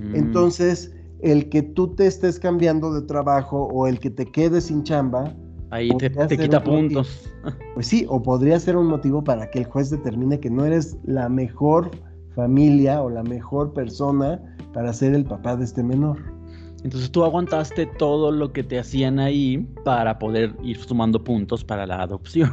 Mm. 0.00 0.16
Entonces, 0.16 0.92
el 1.20 1.48
que 1.48 1.62
tú 1.62 1.94
te 1.94 2.06
estés 2.06 2.40
cambiando 2.40 2.92
de 2.92 3.02
trabajo 3.02 3.68
o 3.72 3.86
el 3.86 4.00
que 4.00 4.10
te 4.10 4.26
quedes 4.26 4.64
sin 4.64 4.82
chamba, 4.82 5.32
ahí 5.72 5.88
te, 5.96 6.10
quita 6.38 6.62
puntos. 6.62 7.28
pues 7.74 7.86
sí, 7.86 8.04
o 8.08 8.22
podría 8.22 8.60
ser 8.60 8.76
un 8.76 8.86
motivo 8.86 9.24
para 9.24 9.50
que 9.50 9.60
el 9.60 9.64
juez 9.64 9.90
determine 9.90 10.38
que 10.38 10.50
no 10.50 10.64
eres 10.64 10.96
la 11.04 11.28
mejor 11.28 11.90
familia 12.36 13.02
o 13.02 13.10
la 13.10 13.22
mejor 13.22 13.72
persona 13.72 14.40
para 14.72 14.92
ser 14.92 15.14
el 15.14 15.24
papá 15.24 15.56
de 15.56 15.64
este 15.64 15.82
menor. 15.82 16.18
Entonces 16.84 17.10
tú 17.10 17.24
aguantaste 17.24 17.86
todo 17.86 18.30
lo 18.30 18.52
que 18.52 18.62
te 18.62 18.78
hacían 18.78 19.18
ahí 19.18 19.58
para 19.84 20.18
poder 20.18 20.54
ir 20.62 20.76
sumando 20.78 21.22
puntos 21.22 21.64
para 21.64 21.86
la 21.86 22.02
adopción. 22.02 22.52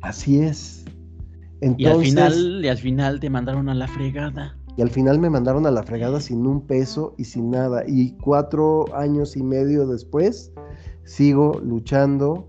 Así 0.00 0.40
es. 0.40 0.84
y 1.60 1.84
al 1.84 2.00
final, 2.00 2.64
y 2.64 2.68
al 2.68 2.78
final 2.78 3.20
te 3.20 3.30
mandaron 3.30 3.68
a 3.68 3.74
la 3.74 3.86
fregada. 3.86 4.56
Y 4.76 4.82
al 4.82 4.90
final 4.90 5.18
me 5.18 5.30
mandaron 5.30 5.66
a 5.66 5.70
la 5.70 5.82
fregada 5.82 6.20
sin 6.20 6.46
un 6.46 6.66
peso 6.66 7.14
y 7.16 7.24
sin 7.24 7.50
nada. 7.50 7.84
Y 7.86 8.12
cuatro 8.12 8.84
años 8.94 9.36
y 9.36 9.42
medio 9.42 9.86
después 9.86 10.52
sigo 11.04 11.60
luchando 11.64 12.48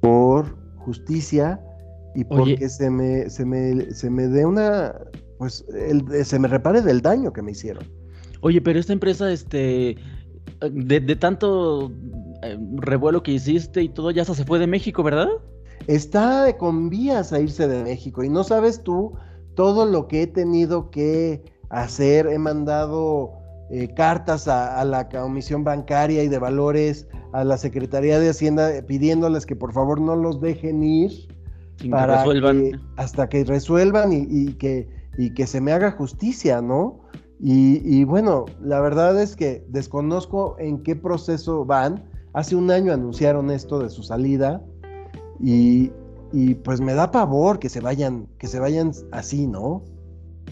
por 0.00 0.56
justicia 0.78 1.60
y 2.14 2.24
porque 2.24 2.68
se 2.68 2.90
me, 2.90 3.30
se 3.30 3.44
me, 3.44 3.92
se 3.92 4.10
me 4.10 4.26
dé 4.26 4.44
una, 4.44 4.94
pues, 5.38 5.64
se 6.24 6.38
me 6.38 6.48
repare 6.48 6.82
del 6.82 7.00
daño 7.00 7.32
que 7.32 7.42
me 7.42 7.52
hicieron. 7.52 7.84
Oye, 8.40 8.60
pero 8.60 8.78
esta 8.78 8.92
empresa, 8.92 9.30
este, 9.30 9.96
de, 10.72 11.16
tanto 11.16 11.92
eh, 12.42 12.58
revuelo 12.76 13.22
que 13.22 13.32
hiciste 13.32 13.82
y 13.82 13.88
todo, 13.88 14.10
ya 14.10 14.24
se 14.24 14.44
fue 14.44 14.58
de 14.58 14.66
México, 14.66 15.02
¿verdad? 15.02 15.28
Está 15.86 16.56
con 16.56 16.90
vías 16.90 17.32
a 17.32 17.40
irse 17.40 17.66
de 17.68 17.84
México 17.84 18.22
y 18.22 18.28
no 18.28 18.44
sabes 18.44 18.82
tú 18.82 19.12
todo 19.54 19.86
lo 19.86 20.08
que 20.08 20.22
he 20.22 20.26
tenido 20.26 20.90
que 20.90 21.42
hacer. 21.68 22.26
He 22.26 22.38
mandado 22.38 23.39
eh, 23.70 23.92
cartas 23.94 24.48
a, 24.48 24.84
la 24.84 25.08
Comisión 25.08 25.64
Bancaria 25.64 26.22
y 26.24 26.28
de 26.28 26.38
Valores, 26.38 27.06
a 27.32 27.44
la 27.44 27.56
Secretaría 27.56 28.18
de 28.18 28.30
Hacienda, 28.30 28.70
pidiéndoles 28.86 29.46
que 29.46 29.56
por 29.56 29.72
favor 29.72 30.00
no 30.00 30.16
los 30.16 30.40
dejen 30.40 30.82
ir 30.82 31.12
para 31.88 32.18
resuelvan. 32.18 32.80
hasta 32.96 33.28
que 33.28 33.44
resuelvan 33.44 34.12
y, 34.12 34.52
que, 34.54 34.88
y 35.16 35.32
que 35.34 35.46
se 35.46 35.60
me 35.60 35.72
haga 35.72 35.92
justicia, 35.92 36.60
¿no? 36.60 37.00
Y, 37.42 38.04
bueno, 38.04 38.44
la 38.60 38.80
verdad 38.80 39.20
es 39.20 39.34
que 39.34 39.64
desconozco 39.68 40.56
en 40.58 40.82
qué 40.82 40.94
proceso 40.94 41.64
van. 41.64 42.04
Hace 42.34 42.54
un 42.54 42.70
año 42.70 42.92
anunciaron 42.92 43.50
esto 43.50 43.78
de 43.78 43.88
su 43.88 44.02
salida 44.02 44.62
y, 45.38 45.90
pues 46.64 46.82
me 46.82 46.92
da 46.92 47.10
pavor 47.10 47.58
que 47.58 47.70
se 47.70 47.80
vayan, 47.80 48.26
que 48.38 48.46
se 48.46 48.60
vayan 48.60 48.92
así, 49.12 49.46
¿no? 49.46 49.82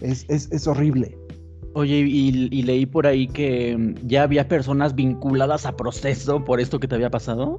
Es, 0.01 0.25
es, 0.29 0.67
horrible. 0.67 1.15
Oye, 1.73 1.97
y, 1.99 2.61
leí 2.63 2.85
por 2.85 3.05
ahí 3.05 3.27
que 3.27 3.95
ya 4.05 4.23
había 4.23 4.47
personas 4.47 4.95
vinculadas 4.95 5.65
a 5.65 5.75
proceso 5.75 6.43
por 6.43 6.59
esto 6.59 6.79
que 6.79 6.87
te 6.87 6.95
había 6.95 7.09
pasado. 7.09 7.57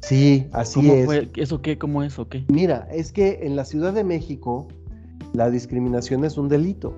Sí, 0.00 0.46
así 0.52 0.80
¿Cómo 0.80 0.94
es. 0.94 1.04
Fue? 1.04 1.30
¿Eso 1.36 1.60
qué? 1.60 1.76
¿Cómo 1.78 2.02
es 2.02 2.18
o 2.18 2.28
qué? 2.28 2.44
Mira, 2.48 2.88
es 2.90 3.12
que 3.12 3.40
en 3.42 3.56
la 3.56 3.64
Ciudad 3.64 3.92
de 3.92 4.02
México 4.02 4.66
la 5.34 5.50
discriminación 5.50 6.24
es 6.24 6.38
un 6.38 6.48
delito 6.48 6.94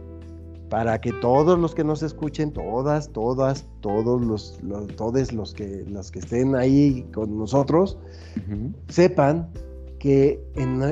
para 0.72 0.98
que 1.03 1.12
todos 1.12 1.59
los 1.59 1.75
que 1.75 1.85
nos 1.85 2.03
escuchen, 2.03 2.51
todas, 2.51 3.11
todas, 3.11 3.66
todos 3.81 4.25
los, 4.25 4.59
todos 4.96 5.31
los 5.33 5.53
que, 5.53 5.85
los 5.87 6.11
que 6.11 6.20
estén 6.20 6.55
ahí 6.55 7.05
con 7.12 7.38
nosotros, 7.38 7.98
sepan 8.88 9.51
que 9.98 10.42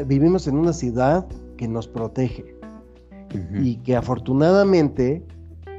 vivimos 0.06 0.46
en 0.46 0.58
una 0.58 0.74
ciudad 0.74 1.26
que 1.56 1.66
nos 1.66 1.88
protege 1.88 2.54
y 3.54 3.76
que 3.76 3.96
afortunadamente 3.96 5.24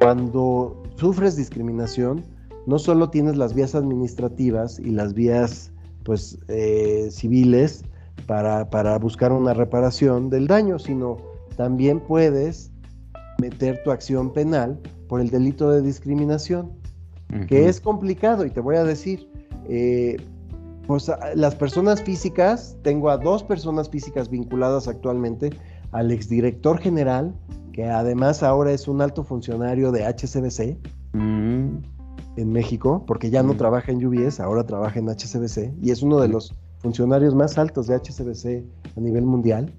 cuando 0.01 0.81
sufres 0.95 1.35
discriminación, 1.35 2.23
no 2.65 2.79
solo 2.79 3.11
tienes 3.11 3.37
las 3.37 3.53
vías 3.53 3.75
administrativas 3.75 4.79
y 4.79 4.89
las 4.89 5.13
vías 5.13 5.71
pues 6.03 6.39
eh, 6.47 7.09
civiles 7.11 7.83
para, 8.25 8.67
para 8.71 8.97
buscar 8.97 9.31
una 9.31 9.53
reparación 9.53 10.31
del 10.31 10.47
daño, 10.47 10.79
sino 10.79 11.17
también 11.55 11.99
puedes 11.99 12.71
meter 13.39 13.81
tu 13.83 13.91
acción 13.91 14.33
penal 14.33 14.79
por 15.07 15.21
el 15.21 15.29
delito 15.29 15.69
de 15.69 15.83
discriminación, 15.83 16.71
que 17.47 17.69
es 17.69 17.79
complicado 17.79 18.45
y 18.45 18.49
te 18.49 18.59
voy 18.59 18.77
a 18.77 18.83
decir, 18.83 19.29
eh, 19.69 20.17
pues 20.87 21.11
las 21.35 21.55
personas 21.55 22.01
físicas, 22.01 22.75
tengo 22.81 23.09
a 23.11 23.17
dos 23.17 23.43
personas 23.43 23.89
físicas 23.89 24.29
vinculadas 24.29 24.87
actualmente, 24.87 25.51
al 25.91 26.11
exdirector 26.11 26.79
general, 26.79 27.33
que 27.73 27.85
además 27.85 28.43
ahora 28.43 28.71
es 28.71 28.87
un 28.87 29.01
alto 29.01 29.23
funcionario 29.23 29.91
de 29.91 30.05
HCBC 30.05 30.77
mm. 31.13 31.77
en 32.37 32.51
México, 32.51 33.03
porque 33.07 33.29
ya 33.29 33.43
no 33.43 33.53
mm. 33.53 33.57
trabaja 33.57 33.91
en 33.91 34.05
UBS, 34.05 34.39
ahora 34.39 34.65
trabaja 34.65 34.99
en 34.99 35.07
HCBC 35.07 35.73
y 35.81 35.91
es 35.91 36.01
uno 36.01 36.19
de 36.19 36.27
mm. 36.27 36.31
los 36.31 36.55
funcionarios 36.79 37.35
más 37.35 37.57
altos 37.57 37.87
de 37.87 37.95
HCBC 37.95 38.63
a 38.97 38.99
nivel 38.99 39.25
mundial. 39.25 39.71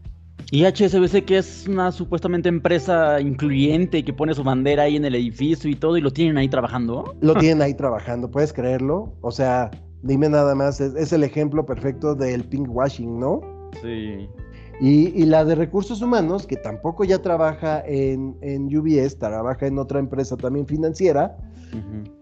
Y 0.50 0.64
HSBC, 0.64 1.24
que 1.24 1.38
es 1.38 1.66
una 1.66 1.92
supuestamente 1.92 2.48
empresa 2.48 3.20
incluyente 3.20 4.04
que 4.04 4.12
pone 4.12 4.34
su 4.34 4.44
bandera 4.44 4.82
ahí 4.82 4.96
en 4.96 5.04
el 5.04 5.14
edificio 5.14 5.70
y 5.70 5.76
todo, 5.76 5.96
y 5.96 6.02
lo 6.02 6.12
tienen 6.12 6.36
ahí 6.36 6.48
trabajando. 6.48 7.14
Lo 7.20 7.34
tienen 7.34 7.62
ahí 7.62 7.74
trabajando, 7.74 8.30
¿puedes 8.30 8.52
creerlo? 8.52 9.14
O 9.22 9.30
sea, 9.30 9.70
dime 10.02 10.28
nada 10.28 10.54
más, 10.54 10.80
es, 10.80 11.12
el 11.12 11.24
ejemplo 11.24 11.64
perfecto 11.64 12.14
del 12.14 12.44
pink 12.44 12.68
washing, 12.68 13.18
¿no? 13.18 13.40
Sí. 13.80 14.28
Y, 14.80 15.24
la 15.26 15.44
de 15.44 15.54
recursos 15.54 16.02
humanos, 16.02 16.46
que 16.46 16.56
tampoco 16.56 17.04
ya 17.04 17.22
trabaja 17.22 17.82
en, 17.86 18.36
en 18.40 18.76
UBS, 18.76 19.18
trabaja 19.18 19.66
en 19.66 19.78
otra 19.78 20.00
empresa 20.00 20.36
también 20.36 20.66
financiera, 20.66 21.36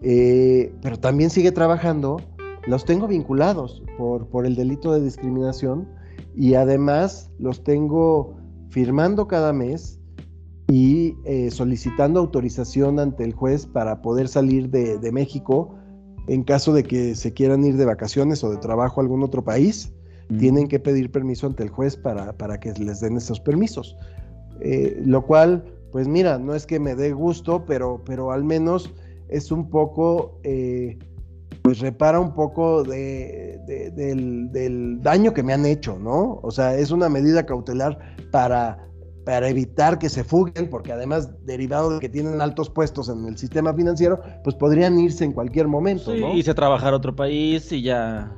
eh, 0.01 0.73
pero 0.81 0.99
también 0.99 1.29
sigue 1.29 1.51
trabajando, 1.51 2.21
los 2.67 2.85
tengo 2.85 3.07
vinculados 3.07 3.81
por, 3.97 4.27
por 4.27 4.45
el 4.45 4.55
delito 4.55 4.93
de 4.93 5.01
discriminación 5.01 5.87
y 6.35 6.53
además 6.53 7.31
los 7.39 7.63
tengo 7.63 8.35
firmando 8.69 9.27
cada 9.27 9.51
mes 9.53 9.99
y 10.71 11.17
eh, 11.25 11.51
solicitando 11.51 12.21
autorización 12.21 12.97
ante 12.97 13.25
el 13.25 13.33
juez 13.33 13.65
para 13.65 14.01
poder 14.01 14.29
salir 14.29 14.69
de, 14.69 15.11
México 15.11 15.75
en 16.27 16.43
caso 16.43 16.71
de 16.71 16.83
que 16.83 17.15
se 17.15 17.33
quieran 17.33 17.65
ir 17.65 17.75
de 17.75 17.83
vacaciones 17.83 18.41
o 18.45 18.49
de 18.49 18.55
trabajo 18.55 19.01
a 19.01 19.03
algún 19.03 19.21
otro 19.21 19.43
país. 19.43 19.91
Mm. 20.31 20.37
Tienen 20.37 20.67
que 20.67 20.79
pedir 20.79 21.11
permiso 21.11 21.47
ante 21.47 21.63
el 21.63 21.69
juez 21.69 21.95
para, 21.97 22.33
para 22.33 22.59
que 22.59 22.71
les 22.73 23.01
den 23.01 23.17
esos 23.17 23.39
permisos. 23.39 23.97
Eh, 24.61 25.01
lo 25.05 25.25
cual, 25.25 25.63
pues 25.91 26.07
mira, 26.07 26.39
no 26.39 26.55
es 26.55 26.65
que 26.65 26.79
me 26.79 26.95
dé 26.95 27.11
gusto, 27.11 27.65
pero, 27.65 28.01
pero 28.05 28.31
al 28.31 28.43
menos 28.43 28.93
es 29.27 29.51
un 29.51 29.69
poco 29.69 30.39
eh, 30.43 30.97
pues 31.61 31.79
repara 31.79 32.19
un 32.19 32.33
poco 32.33 32.83
de, 32.83 33.59
del, 33.93 35.01
daño 35.01 35.33
que 35.33 35.43
me 35.43 35.53
han 35.53 35.65
hecho, 35.65 35.97
¿no? 35.99 36.39
O 36.43 36.51
sea, 36.51 36.75
es 36.75 36.91
una 36.91 37.07
medida 37.09 37.45
cautelar 37.45 37.97
para, 38.31 38.87
para 39.25 39.49
evitar 39.49 39.99
que 39.99 40.09
se 40.09 40.23
fuguen, 40.23 40.69
porque 40.69 40.91
además, 40.91 41.29
derivado 41.45 41.91
de 41.91 41.99
que 41.99 42.09
tienen 42.09 42.41
altos 42.41 42.69
puestos 42.69 43.09
en 43.09 43.25
el 43.25 43.37
sistema 43.37 43.73
financiero, 43.73 44.19
pues 44.43 44.55
podrían 44.55 44.99
irse 44.99 45.23
en 45.23 45.33
cualquier 45.33 45.67
momento, 45.67 46.13
sí, 46.13 46.23
Y 46.33 46.43
se 46.43 46.53
trabajar 46.53 46.93
a 46.93 46.97
otro 46.97 47.15
país 47.15 47.71
y 47.71 47.83
ya, 47.83 48.31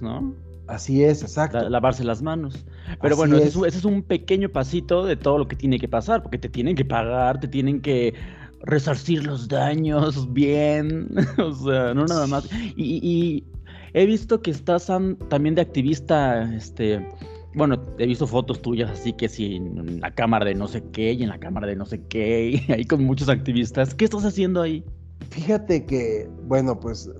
¿no? 0.00 0.34
Así 0.66 1.04
es, 1.04 1.22
exacto. 1.22 1.68
lavarse 1.68 2.04
las 2.04 2.22
manos. 2.22 2.64
Pero 3.00 3.16
bueno, 3.16 3.36
ese 3.36 3.66
es 3.66 3.84
un 3.84 4.02
pequeño 4.02 4.48
pasito 4.48 5.04
de 5.04 5.16
todo 5.16 5.38
lo 5.38 5.48
que 5.48 5.56
tiene 5.56 5.78
que 5.78 5.88
pasar, 5.88 6.22
porque 6.22 6.38
te 6.38 6.48
tienen 6.48 6.74
que 6.74 6.84
pagar, 6.84 7.38
te 7.38 7.48
tienen 7.48 7.80
que 7.80 8.14
resarcir 8.62 9.24
los 9.24 9.48
daños 9.48 10.32
bien, 10.32 11.08
o 11.38 11.52
sea, 11.52 11.94
no 11.94 12.06
nada 12.06 12.26
más. 12.26 12.48
Y, 12.76 13.44
he 13.92 14.06
visto 14.06 14.42
que 14.42 14.50
estás 14.50 14.90
también 15.28 15.54
de 15.54 15.60
activista, 15.60 16.52
este, 16.54 17.06
bueno, 17.54 17.80
he 17.98 18.06
visto 18.06 18.26
fotos 18.26 18.60
tuyas 18.60 18.90
así 18.90 19.12
que 19.12 19.28
sí, 19.28 19.56
en 19.56 20.00
la 20.00 20.12
cámara 20.12 20.46
de 20.46 20.56
no 20.56 20.66
sé 20.66 20.82
qué 20.92 21.12
y 21.12 21.22
en 21.22 21.28
la 21.28 21.38
cámara 21.38 21.68
de 21.68 21.76
no 21.76 21.84
sé 21.84 22.02
qué, 22.08 22.64
y 22.68 22.72
ahí 22.72 22.84
con 22.84 23.04
muchos 23.04 23.28
activistas. 23.28 23.94
¿Qué 23.94 24.06
estás 24.06 24.24
haciendo 24.24 24.62
ahí? 24.62 24.82
Fíjate 25.30 25.84
que, 25.84 26.28
bueno, 26.46 26.78
pues 26.78 27.10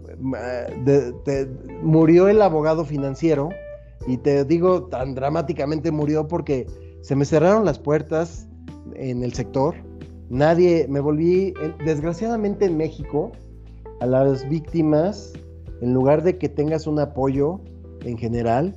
murió 1.83 2.29
el 2.29 2.43
abogado 2.43 2.85
financiero 2.85 3.51
y 4.07 4.19
te 4.19 4.45
digo 4.45 4.85
tan 4.85 5.15
dramáticamente 5.15 5.91
murió 5.91 6.29
porque 6.29 6.67
se 7.03 7.17
me 7.17 7.25
cerraron 7.25 7.65
las 7.65 7.79
puertas 7.79 8.49
en 8.95 9.23
el 9.23 9.33
sector 9.33 9.75
Nadie, 10.31 10.87
me 10.89 11.01
volví, 11.01 11.53
desgraciadamente 11.85 12.65
en 12.65 12.77
México, 12.77 13.33
a 14.01 14.07
las 14.07 14.49
víctimas, 14.49 15.33
en 15.81 15.93
lugar 15.93 16.23
de 16.23 16.39
que 16.39 16.49
tengas 16.49 16.87
un 16.87 16.99
apoyo 16.99 17.61
en 18.03 18.17
general, 18.17 18.75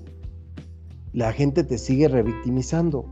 la 1.14 1.32
gente 1.32 1.64
te 1.64 1.78
sigue 1.78 2.10
revictimizando. 2.10 3.06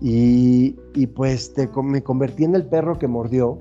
Y, 0.00 0.76
y 0.94 1.06
pues 1.06 1.52
te, 1.54 1.68
me 1.82 2.02
convertí 2.02 2.44
en 2.44 2.54
el 2.54 2.66
perro 2.66 2.98
que 2.98 3.06
mordió 3.06 3.58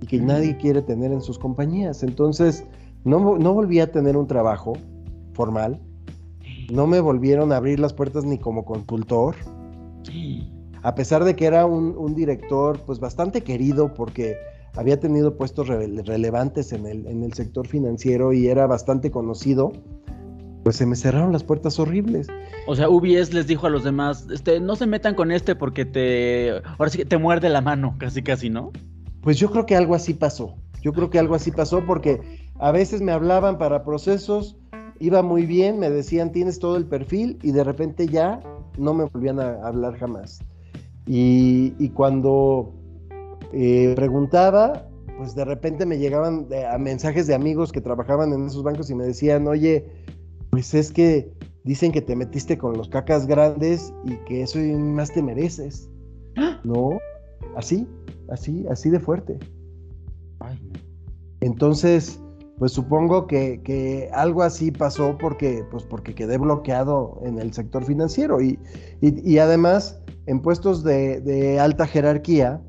y 0.00 0.06
que 0.06 0.18
nadie 0.18 0.56
quiere 0.56 0.82
tener 0.82 1.12
en 1.12 1.20
sus 1.20 1.38
compañías. 1.38 2.02
Entonces, 2.02 2.64
no, 3.04 3.38
no 3.38 3.54
volví 3.54 3.80
a 3.80 3.90
tener 3.90 4.16
un 4.16 4.26
trabajo 4.26 4.74
formal. 5.34 5.80
No 6.72 6.86
me 6.86 7.00
volvieron 7.00 7.52
a 7.52 7.56
abrir 7.56 7.78
las 7.78 7.92
puertas 7.92 8.24
ni 8.24 8.38
como 8.38 8.64
consultor. 8.64 9.36
a 10.82 10.94
pesar 10.94 11.24
de 11.24 11.36
que 11.36 11.46
era 11.46 11.66
un, 11.66 12.14
director 12.14 12.78
pues 12.86 13.00
bastante 13.00 13.42
querido 13.42 13.92
porque 13.94 14.36
había 14.76 14.98
tenido 14.98 15.36
puestos 15.36 15.68
relevantes 15.68 16.72
en 16.72 16.86
el, 16.86 17.06
en 17.06 17.22
el 17.22 17.32
sector 17.32 17.66
financiero 17.66 18.32
y 18.32 18.48
era 18.48 18.66
bastante 18.66 19.10
conocido, 19.10 19.72
pues 20.64 20.76
se 20.76 20.86
me 20.86 20.96
cerraron 20.96 21.32
las 21.32 21.44
puertas 21.44 21.78
horribles. 21.78 22.26
O 22.66 22.74
sea, 22.74 22.88
UBS 22.88 23.32
les 23.32 23.46
dijo 23.46 23.66
a 23.66 23.70
los 23.70 23.84
demás, 23.84 24.26
este, 24.32 24.58
no 24.58 24.74
se 24.74 24.86
metan 24.86 25.14
con 25.14 25.30
este 25.30 25.54
porque 25.54 25.84
te, 25.84 26.50
ahora 26.78 26.90
sí 26.90 26.98
que 26.98 27.04
te 27.04 27.18
muerde 27.18 27.50
la 27.50 27.60
mano, 27.60 27.94
casi 27.98 28.22
casi, 28.22 28.50
¿no? 28.50 28.72
Pues 29.24 29.38
yo 29.38 29.50
creo 29.50 29.64
que 29.64 29.74
algo 29.74 29.94
así 29.94 30.12
pasó. 30.12 30.54
Yo 30.82 30.92
creo 30.92 31.08
que 31.08 31.18
algo 31.18 31.34
así 31.34 31.50
pasó 31.50 31.82
porque 31.86 32.20
a 32.60 32.70
veces 32.70 33.00
me 33.00 33.10
hablaban 33.10 33.56
para 33.56 33.82
procesos, 33.82 34.58
iba 35.00 35.22
muy 35.22 35.46
bien, 35.46 35.78
me 35.78 35.88
decían 35.88 36.30
tienes 36.30 36.58
todo 36.58 36.76
el 36.76 36.84
perfil 36.84 37.38
y 37.42 37.52
de 37.52 37.64
repente 37.64 38.06
ya 38.06 38.40
no 38.76 38.92
me 38.92 39.04
volvían 39.04 39.40
a 39.40 39.66
hablar 39.66 39.96
jamás. 39.96 40.40
Y, 41.06 41.88
cuando 41.90 42.74
eh, 43.52 43.94
preguntaba, 43.96 44.88
pues 45.16 45.34
de 45.34 45.44
repente 45.46 45.86
me 45.86 45.98
llegaban 45.98 46.46
a 46.70 46.76
mensajes 46.76 47.26
de 47.26 47.34
amigos 47.34 47.72
que 47.72 47.80
trabajaban 47.80 48.32
en 48.32 48.46
esos 48.46 48.62
bancos 48.62 48.90
y 48.90 48.94
me 48.94 49.04
decían, 49.04 49.46
oye, 49.48 49.86
pues 50.50 50.74
es 50.74 50.92
que 50.92 51.32
dicen 51.64 51.92
que 51.92 52.02
te 52.02 52.14
metiste 52.14 52.58
con 52.58 52.76
los 52.76 52.88
cacas 52.90 53.26
grandes 53.26 53.92
y 54.04 54.16
que 54.26 54.42
eso 54.42 54.58
más 54.58 55.12
te 55.12 55.22
mereces. 55.22 55.88
No, 56.62 56.98
así, 57.56 57.86
así, 58.30 58.66
así 58.70 58.90
de 58.90 59.00
fuerte. 59.00 59.38
Entonces, 61.40 62.20
pues 62.58 62.72
supongo 62.72 63.26
que, 63.26 64.10
algo 64.12 64.42
así 64.42 64.70
pasó 64.70 65.18
porque, 65.18 65.64
pues 65.70 65.84
porque 65.84 66.14
quedé 66.14 66.38
bloqueado 66.38 67.20
en 67.24 67.38
el 67.38 67.52
sector 67.52 67.84
financiero 67.84 68.40
y, 68.40 68.58
y, 69.00 69.38
además 69.38 70.00
en 70.26 70.40
puestos 70.40 70.84
de, 70.84 71.58
alta 71.60 71.86
jerarquía, 71.86 72.62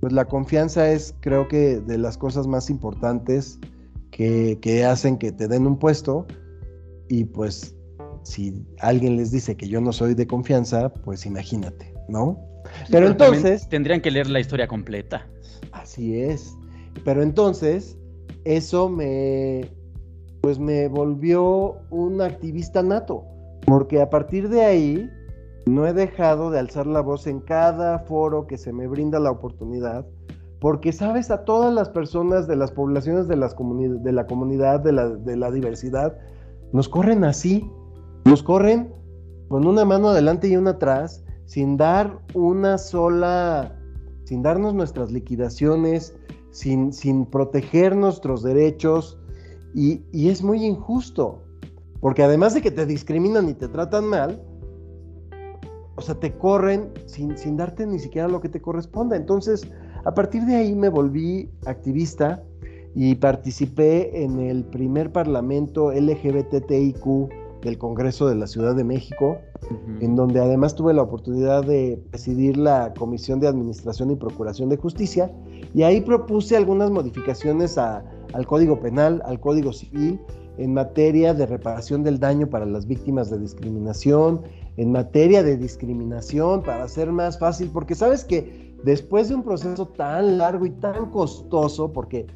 pues 0.00 0.12
la 0.12 0.24
confianza 0.26 0.90
es 0.90 1.14
creo 1.20 1.48
que 1.48 1.80
de 1.80 1.98
las 1.98 2.18
cosas 2.18 2.46
más 2.46 2.70
importantes 2.70 3.58
que, 4.10 4.58
que 4.60 4.84
hacen 4.84 5.16
que 5.18 5.32
te 5.32 5.48
den 5.48 5.66
un 5.66 5.78
puesto 5.78 6.26
y 7.08 7.24
pues 7.24 7.74
si 8.22 8.64
alguien 8.78 9.16
les 9.16 9.32
dice 9.32 9.56
que 9.56 9.68
yo 9.68 9.80
no 9.80 9.92
soy 9.92 10.14
de 10.14 10.26
confianza, 10.26 10.92
pues 10.92 11.26
imagínate, 11.26 11.92
¿no? 12.08 12.38
Pero 12.90 13.06
entonces... 13.06 13.68
Tendrían 13.68 14.00
que 14.00 14.10
leer 14.10 14.28
la 14.28 14.40
historia 14.40 14.66
completa. 14.66 15.26
Así 15.72 16.20
es. 16.20 16.56
Pero 17.04 17.22
entonces 17.22 17.96
eso 18.44 18.88
me, 18.88 19.70
pues 20.42 20.58
me 20.58 20.88
volvió 20.88 21.76
un 21.90 22.20
activista 22.20 22.82
nato, 22.82 23.24
porque 23.66 24.00
a 24.00 24.10
partir 24.10 24.48
de 24.48 24.64
ahí 24.64 25.10
no 25.66 25.86
he 25.86 25.92
dejado 25.92 26.50
de 26.50 26.58
alzar 26.58 26.86
la 26.86 27.00
voz 27.00 27.26
en 27.26 27.40
cada 27.40 28.00
foro 28.00 28.46
que 28.46 28.58
se 28.58 28.72
me 28.72 28.88
brinda 28.88 29.20
la 29.20 29.30
oportunidad, 29.30 30.04
porque 30.60 30.92
sabes 30.92 31.30
a 31.30 31.44
todas 31.44 31.72
las 31.72 31.88
personas 31.88 32.46
de 32.46 32.56
las 32.56 32.72
poblaciones 32.72 33.28
de, 33.28 33.36
las 33.36 33.54
de 33.56 34.12
la 34.12 34.26
comunidad, 34.26 34.80
de 34.80 34.92
la, 34.92 35.08
de 35.08 35.36
la 35.36 35.50
diversidad, 35.50 36.16
nos 36.72 36.88
corren 36.88 37.24
así, 37.24 37.70
nos 38.24 38.42
corren 38.42 38.92
con 39.48 39.66
una 39.66 39.84
mano 39.84 40.08
adelante 40.08 40.48
y 40.48 40.56
una 40.56 40.72
atrás, 40.72 41.21
sin 41.46 41.76
dar 41.76 42.18
una 42.34 42.78
sola, 42.78 43.78
sin 44.24 44.42
darnos 44.42 44.74
nuestras 44.74 45.10
liquidaciones, 45.12 46.14
sin, 46.50 46.92
sin 46.92 47.26
proteger 47.26 47.96
nuestros 47.96 48.42
derechos 48.42 49.18
y, 49.74 50.02
es 50.28 50.42
muy 50.42 50.64
injusto, 50.64 51.42
porque 52.00 52.22
además 52.22 52.54
de 52.54 52.62
que 52.62 52.70
te 52.70 52.86
discriminan 52.86 53.48
y 53.48 53.54
te 53.54 53.68
tratan 53.68 54.06
mal, 54.06 54.42
o 55.96 56.00
sea, 56.02 56.14
te 56.14 56.36
corren 56.36 56.90
sin, 57.06 57.36
sin 57.36 57.56
darte 57.56 57.86
ni 57.86 57.98
siquiera 57.98 58.28
lo 58.28 58.40
que 58.40 58.48
te 58.48 58.60
corresponde. 58.60 59.16
Entonces, 59.16 59.66
a 60.04 60.14
partir 60.14 60.42
de 60.44 60.56
ahí 60.56 60.74
me 60.74 60.88
volví 60.88 61.50
activista 61.66 62.42
y 62.94 63.14
participé 63.14 64.24
en 64.24 64.38
el 64.40 64.64
primer 64.64 65.12
parlamento 65.12 65.92
LGBTIQ 65.92 67.41
del 67.62 67.78
Congreso 67.78 68.28
de 68.28 68.34
la 68.34 68.46
Ciudad 68.46 68.74
de 68.74 68.84
México, 68.84 69.38
en 70.00 70.16
donde 70.16 70.40
además 70.40 70.74
tuve 70.74 70.92
la 70.92 71.02
oportunidad 71.02 71.64
de 71.64 72.02
presidir 72.10 72.56
la 72.56 72.92
Comisión 72.94 73.40
de 73.40 73.48
Administración 73.48 74.10
y 74.10 74.16
Procuración 74.16 74.68
de 74.68 74.76
Justicia, 74.76 75.30
y 75.74 75.82
ahí 75.82 76.00
propuse 76.00 76.56
algunas 76.56 76.90
modificaciones 76.90 77.78
al 77.78 78.46
Código 78.46 78.80
Penal, 78.80 79.22
al 79.24 79.40
Código 79.40 79.72
Civil, 79.72 80.20
en 80.58 80.74
materia 80.74 81.32
de 81.32 81.46
reparación 81.46 82.02
del 82.02 82.18
daño 82.18 82.46
para 82.48 82.66
las 82.66 82.86
víctimas 82.86 83.30
de 83.30 83.38
discriminación, 83.38 84.42
en 84.76 84.92
materia 84.92 85.42
de 85.42 85.56
discriminación, 85.56 86.62
para 86.62 86.84
hacer 86.84 87.10
más 87.10 87.38
fácil, 87.38 87.70
porque 87.72 87.94
sabes 87.94 88.24
que 88.24 88.74
después 88.84 89.28
de 89.28 89.36
un 89.36 89.42
proceso 89.42 89.86
tan 89.86 90.38
largo 90.38 90.66
y 90.66 90.70
tan 90.70 91.10
costoso, 91.10 91.92
porque 91.92 92.26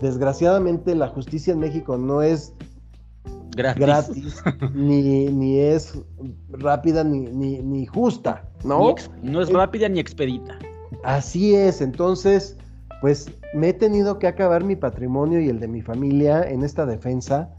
desgraciadamente 0.00 0.94
la 0.94 1.08
justicia 1.08 1.52
en 1.52 1.60
México 1.60 1.98
no 1.98 2.22
es 2.22 2.54
gratis, 3.54 4.42
ni, 4.74 5.26
ni, 5.26 5.58
es 5.58 5.98
rápida 6.50 7.04
ni, 7.04 7.58
ni, 7.60 7.86
justa, 7.86 8.44
¿no? 8.64 8.94
no 9.22 9.40
es 9.40 9.52
rápida 9.52 9.88
ni 9.88 10.00
expedita. 10.00 10.58
Así 11.04 11.54
es, 11.54 11.80
entonces, 11.80 12.56
pues 13.00 13.30
me 13.54 13.70
he 13.70 13.72
tenido 13.72 14.18
que 14.18 14.26
acabar 14.26 14.64
mi 14.64 14.76
patrimonio 14.76 15.40
y 15.40 15.48
el 15.48 15.60
de 15.60 15.68
mi 15.68 15.82
familia 15.82 16.42
en 16.42 16.62
esta 16.62 16.86
defensa 16.86 17.50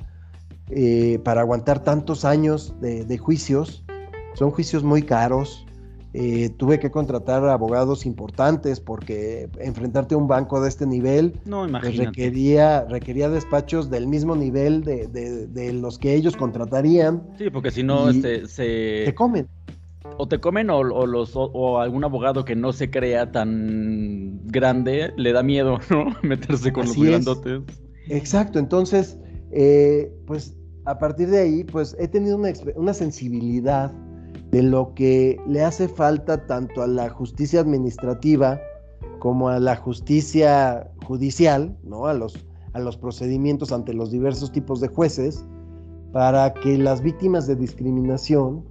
eh, 0.69 1.19
para 1.23 1.41
aguantar 1.41 1.83
tantos 1.83 2.23
años 2.23 2.73
de, 2.79 3.03
de, 3.03 3.17
juicios. 3.17 3.83
Son 4.35 4.51
juicios 4.51 4.83
muy 4.83 5.01
caros, 5.01 5.65
eh, 6.13 6.49
tuve 6.57 6.77
que 6.77 6.91
contratar 6.91 7.47
abogados 7.47 8.05
importantes 8.05 8.81
porque 8.81 9.49
enfrentarte 9.59 10.15
a 10.15 10.17
un 10.17 10.27
banco 10.27 10.61
de 10.61 10.67
este 10.67 10.85
nivel 10.85 11.39
no, 11.45 11.65
pues, 11.79 11.95
requería, 11.95 12.83
requería 12.83 13.29
despachos 13.29 13.89
del 13.89 14.07
mismo 14.07 14.35
nivel 14.35 14.83
de, 14.83 15.73
los 15.73 15.97
que 15.97 16.13
ellos 16.13 16.35
contratarían. 16.35 17.23
Sí, 17.37 17.49
porque 17.49 17.71
si 17.71 17.83
no 17.83 18.09
este, 18.09 18.45
se... 18.47 19.03
Te 19.05 19.15
comen. 19.15 19.47
O 20.17 20.27
te 20.27 20.39
comen 20.39 20.69
o, 20.69 20.83
los, 20.83 21.31
o, 21.35 21.79
algún 21.79 22.03
abogado 22.03 22.43
que 22.43 22.57
no 22.57 22.73
se 22.73 22.89
crea 22.89 23.31
tan 23.31 24.41
grande 24.47 25.13
le 25.15 25.31
da 25.31 25.43
miedo, 25.43 25.79
¿no? 25.89 26.07
Meterse 26.23 26.73
con 26.73 26.87
los 26.87 27.01
grandotes. 27.01 27.61
Exacto, 28.09 28.59
entonces, 28.59 29.17
eh, 29.51 30.11
pues 30.27 30.57
a 30.83 30.99
partir 30.99 31.29
de 31.29 31.39
ahí, 31.39 31.63
pues 31.63 31.95
he 31.99 32.09
tenido 32.09 32.35
una, 32.35 32.51
una 32.75 32.93
sensibilidad 32.93 33.93
de 34.51 34.63
lo 34.63 34.93
que 34.93 35.39
le 35.47 35.63
hace 35.63 35.87
falta 35.87 36.45
tanto 36.45 36.81
a 36.81 36.87
la 36.87 37.09
justicia 37.09 37.61
administrativa 37.61 38.59
como 39.19 39.49
a 39.49 39.59
la 39.59 39.75
justicia 39.77 40.91
judicial, 41.05 41.77
¿no? 41.83 42.07
a, 42.07 42.13
los, 42.13 42.45
a 42.73 42.79
los 42.79 42.97
procedimientos 42.97 43.71
ante 43.71 43.93
los 43.93 44.11
diversos 44.11 44.51
tipos 44.51 44.81
de 44.81 44.89
jueces, 44.89 45.45
para 46.11 46.53
que 46.53 46.77
las 46.77 47.01
víctimas 47.01 47.47
de 47.47 47.55
discriminación 47.55 48.65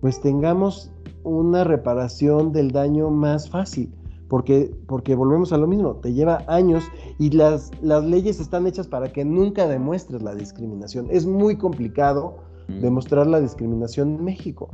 pues 0.00 0.20
tengamos 0.20 0.90
una 1.22 1.62
reparación 1.62 2.52
del 2.52 2.72
daño 2.72 3.08
más 3.10 3.48
fácil, 3.48 3.94
porque, 4.28 4.74
porque 4.88 5.14
volvemos 5.14 5.52
a 5.52 5.58
lo 5.58 5.68
mismo, 5.68 5.94
te 5.96 6.12
lleva 6.12 6.42
años 6.48 6.82
y 7.20 7.30
las, 7.30 7.70
las 7.80 8.02
leyes 8.04 8.40
están 8.40 8.66
hechas 8.66 8.88
para 8.88 9.12
que 9.12 9.24
nunca 9.24 9.68
demuestres 9.68 10.22
la 10.22 10.34
discriminación. 10.34 11.06
Es 11.10 11.26
muy 11.26 11.56
complicado 11.56 12.38
mm. 12.66 12.80
demostrar 12.80 13.28
la 13.28 13.40
discriminación 13.40 14.16
en 14.16 14.24
México. 14.24 14.70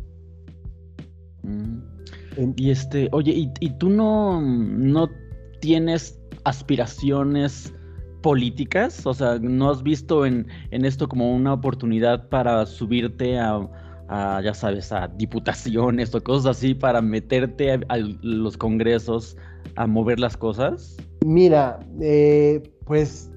Y 2.56 2.70
este, 2.70 3.08
oye, 3.12 3.50
¿y, 3.60 3.70
tú 3.78 3.90
no, 3.90 4.40
no 4.40 5.10
tienes 5.60 6.20
aspiraciones 6.44 7.74
políticas? 8.22 9.04
O 9.06 9.14
sea, 9.14 9.38
¿no 9.40 9.70
has 9.70 9.82
visto 9.82 10.24
en, 10.24 10.46
esto 10.70 11.08
como 11.08 11.34
una 11.34 11.52
oportunidad 11.52 12.28
para 12.28 12.64
subirte 12.66 13.38
a, 13.38 13.68
ya 14.42 14.54
sabes, 14.54 14.92
a 14.92 15.08
diputaciones 15.08 16.14
o 16.14 16.22
cosas 16.22 16.56
así 16.56 16.74
para 16.74 17.02
meterte 17.02 17.72
a, 17.72 17.96
los 18.22 18.56
congresos 18.56 19.36
a 19.74 19.86
mover 19.86 20.20
las 20.20 20.36
cosas? 20.36 20.96
Mira, 21.24 21.80
eh, 22.00 22.62
pues, 22.84 23.32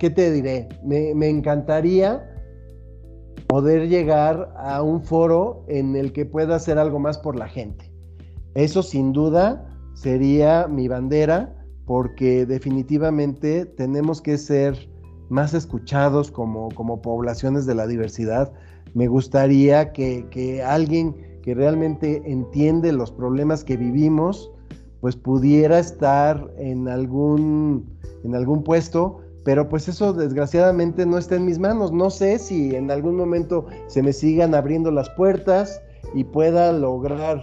¿qué 0.00 0.10
te 0.10 0.32
diré? 0.32 0.68
Me 0.84 1.28
encantaría 1.28 2.29
poder 3.50 3.88
llegar 3.88 4.54
a 4.56 4.80
un 4.80 5.02
foro 5.02 5.64
en 5.66 5.96
el 5.96 6.12
que 6.12 6.24
pueda 6.24 6.54
hacer 6.54 6.78
algo 6.78 7.00
más 7.00 7.18
por 7.18 7.34
la 7.34 7.48
gente. 7.48 7.90
Eso 8.54 8.80
sin 8.80 9.12
duda 9.12 9.68
sería 9.94 10.68
mi 10.68 10.86
bandera 10.86 11.52
porque 11.84 12.46
definitivamente 12.46 13.66
tenemos 13.66 14.22
que 14.22 14.38
ser 14.38 14.88
más 15.30 15.52
escuchados 15.52 16.30
como, 16.30 16.68
como 16.76 17.02
poblaciones 17.02 17.66
de 17.66 17.74
la 17.74 17.88
diversidad. 17.88 18.52
Me 18.94 19.08
gustaría 19.08 19.90
que, 19.92 20.28
que 20.30 20.62
alguien 20.62 21.16
que 21.42 21.52
realmente 21.52 22.22
entiende 22.26 22.92
los 22.92 23.10
problemas 23.10 23.64
que 23.64 23.76
vivimos, 23.76 24.52
pues 25.00 25.16
pudiera 25.16 25.80
estar 25.80 26.52
en 26.56 26.86
algún, 26.86 27.98
en 28.22 28.36
algún 28.36 28.62
puesto 28.62 29.22
pero 29.50 29.68
pues 29.68 29.88
eso 29.88 30.12
desgraciadamente 30.12 31.04
no 31.04 31.18
está 31.18 31.34
en 31.34 31.44
mis 31.44 31.58
manos. 31.58 31.90
No 31.90 32.08
sé 32.08 32.38
si 32.38 32.72
en 32.76 32.88
algún 32.88 33.16
momento 33.16 33.66
se 33.88 34.00
me 34.00 34.12
sigan 34.12 34.54
abriendo 34.54 34.92
las 34.92 35.10
puertas 35.10 35.82
y 36.14 36.22
pueda 36.22 36.72
lograr 36.72 37.42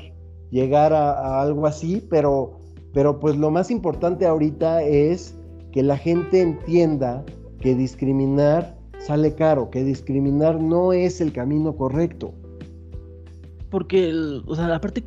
llegar 0.49 0.93
a, 0.93 1.41
algo 1.41 1.67
así, 1.67 2.01
pero, 2.09 2.59
pero 2.93 3.19
pues 3.19 3.35
lo 3.35 3.51
más 3.51 3.69
importante 3.69 4.25
ahorita 4.25 4.83
es 4.83 5.35
que 5.73 5.83
la 5.83 5.97
gente 5.97 6.39
entienda 6.39 7.25
que 7.59 7.75
discriminar 7.75 8.77
sale 8.99 9.35
caro, 9.35 9.69
que 9.69 9.83
discriminar 9.83 10.61
no 10.61 10.93
es 10.93 11.19
el 11.19 11.33
camino 11.33 11.75
correcto. 11.75 12.33
Porque, 13.69 14.13
o 14.45 14.55
sea, 14.55 14.73
aparte, 14.73 15.03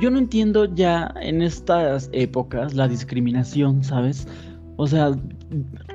yo 0.00 0.10
no 0.10 0.18
entiendo 0.18 0.64
ya 0.64 1.12
en 1.20 1.42
estas 1.42 2.08
épocas 2.14 2.72
la 2.72 2.88
discriminación, 2.88 3.84
¿sabes? 3.84 4.26
O 4.76 4.86
sea, 4.86 5.12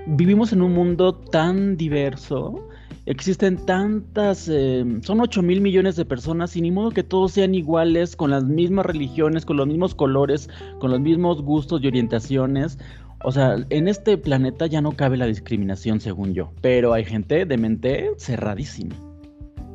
vivimos 0.06 0.54
en 0.54 0.62
un 0.62 0.74
mundo 0.74 1.14
tan 1.16 1.78
diverso 1.78 2.68
existen 3.08 3.56
tantas, 3.66 4.50
eh, 4.50 4.86
son 5.02 5.22
8 5.22 5.42
mil 5.42 5.62
millones 5.62 5.96
de 5.96 6.04
personas 6.04 6.56
y 6.58 6.62
ni 6.62 6.72
modo 6.72 6.92
que 6.92 7.04
todos 7.04 7.32
sean 7.32 7.56
iguales, 7.56 8.18
con 8.18 8.30
las 8.30 8.44
mismas 8.44 8.86
religiones, 8.86 9.46
con 9.46 9.56
los 9.56 9.66
mismos 9.66 9.96
colores, 9.96 10.50
con 10.80 10.92
los 10.92 11.00
mismos 11.00 11.42
gustos 11.42 11.82
y 11.82 11.88
orientaciones. 11.88 12.78
O 13.24 13.32
sea, 13.32 13.56
en 13.70 13.88
este 13.88 14.18
planeta 14.18 14.68
ya 14.68 14.82
no 14.82 14.92
cabe 14.92 15.16
la 15.16 15.26
discriminación, 15.26 16.02
según 16.02 16.34
yo, 16.34 16.52
pero 16.62 16.94
hay 16.94 17.06
gente 17.06 17.46
de 17.46 17.58
mente 17.58 18.12
cerradísima. 18.18 18.96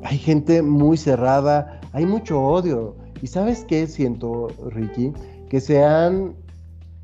Hay 0.04 0.18
gente 0.18 0.60
muy 0.60 0.98
cerrada, 0.98 1.80
hay 1.92 2.04
mucho 2.04 2.38
odio. 2.38 2.96
¿Y 3.22 3.28
sabes 3.28 3.64
qué 3.66 3.86
siento, 3.86 4.48
Ricky? 4.68 5.12
Que 5.48 5.60
se 5.60 5.82
han, 5.82 6.34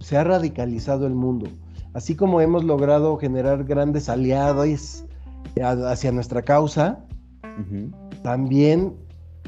se 0.00 0.18
ha 0.18 0.24
radicalizado 0.24 1.06
el 1.06 1.14
mundo. 1.14 1.48
Así 1.98 2.14
como 2.14 2.40
hemos 2.40 2.62
logrado 2.62 3.16
generar 3.16 3.64
grandes 3.64 4.08
aliados 4.08 5.04
hacia 5.60 6.12
nuestra 6.12 6.42
causa, 6.42 7.04
también 8.22 8.94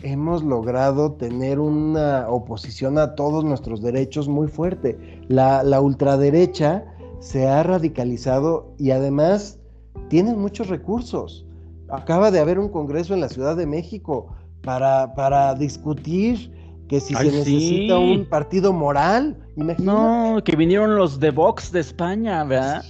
hemos 0.02 0.42
logrado 0.42 1.12
tener 1.12 1.60
una 1.60 2.28
oposición 2.28 2.98
a 2.98 3.14
todos 3.14 3.44
nuestros 3.44 3.82
derechos 3.82 4.28
muy 4.28 4.48
fuerte. 4.48 4.98
La, 5.28 5.80
ultraderecha 5.80 6.84
se 7.20 7.46
ha 7.46 7.62
radicalizado 7.62 8.74
y 8.78 8.90
además 8.90 9.60
tienen 10.08 10.36
muchos 10.36 10.66
recursos. 10.66 11.46
Acaba 11.88 12.32
de 12.32 12.40
haber 12.40 12.58
un 12.58 12.70
congreso 12.70 13.14
en 13.14 13.20
la 13.20 13.28
Ciudad 13.28 13.56
de 13.56 13.66
México 13.66 14.26
para, 14.62 15.14
para 15.14 15.54
discutir 15.54 16.52
que 16.90 16.98
si 16.98 17.14
se 17.14 17.24
necesita 17.24 18.00
un 18.00 18.24
partido 18.24 18.72
moral, 18.72 19.36
imagínate. 19.54 19.84
No, 19.84 20.42
que 20.44 20.56
vinieron 20.56 20.96
los 20.96 21.20
de 21.20 21.30
Vox 21.30 21.70
de 21.70 21.78
España, 21.78 22.42
¿verdad? 22.42 22.84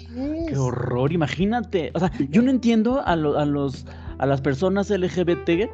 Qué 0.48 0.56
horror, 0.56 1.12
imagínate. 1.12 1.90
O 1.92 1.98
sea, 1.98 2.10
yo 2.30 2.40
no 2.40 2.50
entiendo 2.50 3.02
a, 3.04 3.14
los 3.14 3.84
a 4.16 4.24
las 4.24 4.40
personas 4.40 4.88
LGBT 4.88 5.70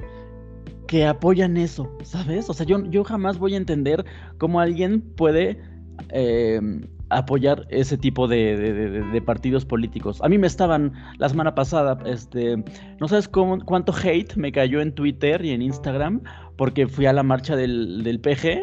que 0.88 1.06
apoyan 1.06 1.56
eso, 1.56 1.88
¿sabes? 2.02 2.50
O 2.50 2.52
sea, 2.52 2.66
yo, 2.66 2.84
yo 2.86 3.04
jamás 3.04 3.38
voy 3.38 3.54
a 3.54 3.58
entender 3.58 4.04
cómo 4.38 4.58
alguien 4.58 5.02
puede 5.02 5.60
eh, 6.08 6.60
apoyar 7.08 7.66
ese 7.70 7.96
tipo 7.96 8.26
de, 8.26 9.22
partidos 9.24 9.64
políticos. 9.64 10.20
A 10.22 10.28
mí 10.28 10.38
me 10.38 10.46
estaban 10.46 10.92
la 11.18 11.28
semana 11.28 11.54
pasada, 11.54 11.98
este, 12.06 12.62
no 13.00 13.08
sabes 13.08 13.28
cómo, 13.28 13.64
cuánto 13.64 13.92
hate 13.92 14.36
me 14.36 14.52
cayó 14.52 14.80
en 14.80 14.92
Twitter 14.92 15.44
y 15.44 15.50
en 15.50 15.62
Instagram 15.62 16.22
porque 16.56 16.86
fui 16.86 17.06
a 17.06 17.12
la 17.12 17.22
marcha 17.22 17.54
del, 17.54 18.02
del 18.02 18.18
PG, 18.18 18.62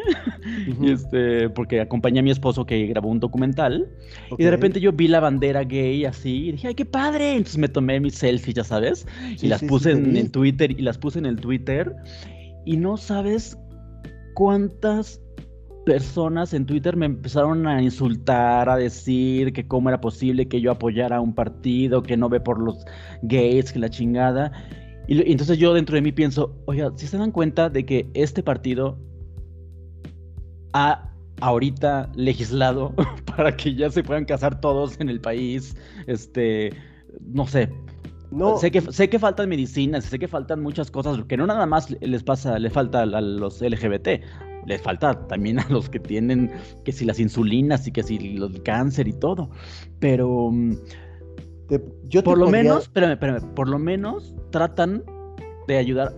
este, 0.84 1.48
porque 1.50 1.80
acompañé 1.80 2.20
a 2.20 2.22
mi 2.22 2.30
esposo 2.30 2.66
que 2.66 2.86
grabó 2.86 3.08
un 3.08 3.20
documental, 3.20 3.88
y 4.36 4.42
de 4.42 4.50
repente 4.50 4.80
yo 4.80 4.92
vi 4.92 5.06
la 5.06 5.20
bandera 5.20 5.62
gay 5.62 6.04
así, 6.04 6.48
y 6.48 6.52
dije, 6.52 6.68
¡ay, 6.68 6.74
qué 6.74 6.84
padre! 6.84 7.32
Entonces 7.36 7.58
me 7.58 7.68
tomé 7.68 8.00
mis 8.00 8.16
selfies, 8.16 8.56
ya 8.56 8.64
sabes, 8.64 9.06
y 9.40 9.46
las 9.46 9.62
puse 9.62 9.92
en, 9.92 10.16
en 10.16 10.30
Twitter, 10.30 10.72
y 10.72 10.82
las 10.82 10.98
puse 10.98 11.20
en 11.20 11.26
el 11.26 11.36
Twitter, 11.36 11.94
y 12.64 12.76
no 12.76 12.96
sabes 12.96 13.56
cuántas 14.34 15.20
personas 15.84 16.54
en 16.54 16.66
Twitter 16.66 16.96
me 16.96 17.06
empezaron 17.06 17.66
a 17.66 17.82
insultar, 17.82 18.68
a 18.68 18.76
decir 18.76 19.52
que 19.52 19.66
cómo 19.66 19.88
era 19.88 20.00
posible 20.00 20.48
que 20.48 20.60
yo 20.60 20.70
apoyara 20.70 21.16
a 21.16 21.20
un 21.20 21.34
partido 21.34 22.02
que 22.02 22.16
no 22.16 22.28
ve 22.28 22.40
por 22.40 22.60
los 22.60 22.84
gays, 23.22 23.72
que 23.72 23.78
la 23.78 23.90
chingada. 23.90 24.52
Y, 25.06 25.30
entonces 25.30 25.58
yo 25.58 25.74
dentro 25.74 25.94
de 25.94 26.02
mí 26.02 26.12
pienso, 26.12 26.56
oiga, 26.66 26.92
si 26.96 27.06
se 27.06 27.18
dan 27.18 27.30
cuenta 27.30 27.68
de 27.68 27.84
que 27.84 28.10
este 28.14 28.42
partido 28.42 28.98
ha 30.72 31.10
ahorita 31.40 32.10
legislado 32.14 32.94
para 33.36 33.56
que 33.56 33.74
ya 33.74 33.90
se 33.90 34.02
puedan 34.02 34.24
casar 34.24 34.60
todos 34.60 34.98
en 35.00 35.08
el 35.08 35.20
país, 35.20 35.76
este, 36.06 36.72
no 37.20 37.46
sé. 37.46 37.70
No. 38.30 38.58
Sé 38.58 38.72
que, 38.72 38.80
sé 38.80 39.08
que 39.08 39.18
faltan 39.18 39.48
medicinas, 39.48 40.04
sé 40.06 40.18
que 40.18 40.26
faltan 40.26 40.60
muchas 40.60 40.90
cosas, 40.90 41.22
que 41.28 41.36
no 41.36 41.46
nada 41.46 41.66
más 41.66 41.90
les 42.00 42.22
pasa, 42.24 42.58
le 42.58 42.68
falta 42.68 43.02
a 43.02 43.06
los 43.06 43.60
LGBT, 43.60 44.24
les 44.66 44.80
falta 44.80 45.26
también 45.26 45.58
a 45.60 45.68
los 45.68 45.88
que 45.88 46.00
tienen 46.00 46.50
que 46.84 46.92
si 46.92 47.04
las 47.04 47.20
insulinas 47.20 47.86
y 47.86 47.92
que 47.92 48.02
si 48.02 48.16
el 48.16 48.62
cáncer 48.62 49.08
y 49.08 49.12
todo. 49.12 49.50
Pero 50.00 50.50
mm, 50.50 50.74
yo 52.04 52.22
por 52.22 52.38
lo 52.38 52.48
menos, 52.48 52.84
espérame, 52.84 53.12
espérame, 53.12 53.54
por 53.54 53.68
lo 53.68 53.78
menos 53.78 54.34
tratan 54.50 55.02
de 55.66 55.78
ayudar, 55.78 56.14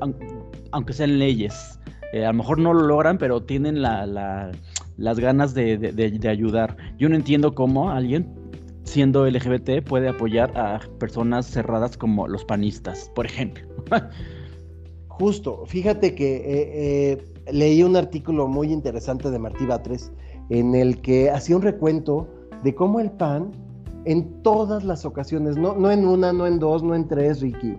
aunque 0.72 0.92
sean 0.92 1.18
leyes. 1.18 1.78
Eh, 2.12 2.24
a 2.24 2.28
lo 2.28 2.38
mejor 2.38 2.59
no 2.59 2.72
lo 2.72 2.87
logran, 2.87 3.18
pero 3.18 3.42
tienen 3.42 3.82
las 3.82 5.20
ganas 5.20 5.54
de, 5.54 6.28
ayudar. 6.28 6.76
Yo 6.98 7.09
no 7.09 7.16
entiendo 7.16 7.54
cómo 7.54 7.90
alguien 7.90 8.35
siendo 8.85 9.28
LGBT 9.28 9.82
puede 9.85 10.09
apoyar 10.09 10.56
a 10.56 10.80
personas 10.98 11.46
cerradas 11.46 11.96
como 11.96 12.28
los 12.28 12.44
panistas, 12.44 13.11
por 13.14 13.26
ejemplo. 13.26 13.66
Justo, 15.09 15.64
fíjate 15.66 16.14
que 16.14 16.37
eh, 16.37 17.12
eh, 17.12 17.24
leí 17.52 17.82
un 17.82 17.96
artículo 17.96 18.48
muy 18.48 18.72
interesante 18.72 19.30
de 19.30 19.38
Martí 19.38 19.66
Batres 19.66 20.12
en 20.50 20.74
el 20.74 21.00
que 21.00 21.30
hacía 21.30 21.56
un 21.56 21.62
recuento 21.62 22.28
de 22.62 22.74
cómo 22.74 23.00
el 23.00 23.11
PAN 23.11 23.50
en 24.04 24.42
todas 24.42 24.85
las 24.85 25.04
ocasiones, 25.04 25.56
no, 25.56 25.74
no 25.74 25.90
en 25.90 26.06
una, 26.06 26.32
no 26.32 26.46
en 26.46 26.59
dos, 26.59 26.82
no 26.82 26.94
en 26.94 27.09
tres, 27.09 27.40
Ricky, 27.40 27.76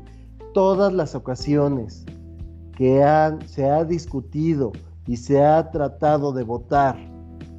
todas 0.53 0.91
las 0.91 1.15
ocasiones 1.15 2.06
que 2.75 3.01
se 3.45 3.69
ha 3.69 3.86
discutido 3.86 4.71
y 5.08 5.17
se 5.17 5.43
ha 5.43 5.71
tratado 5.71 6.34
de 6.34 6.43
votar 6.43 6.97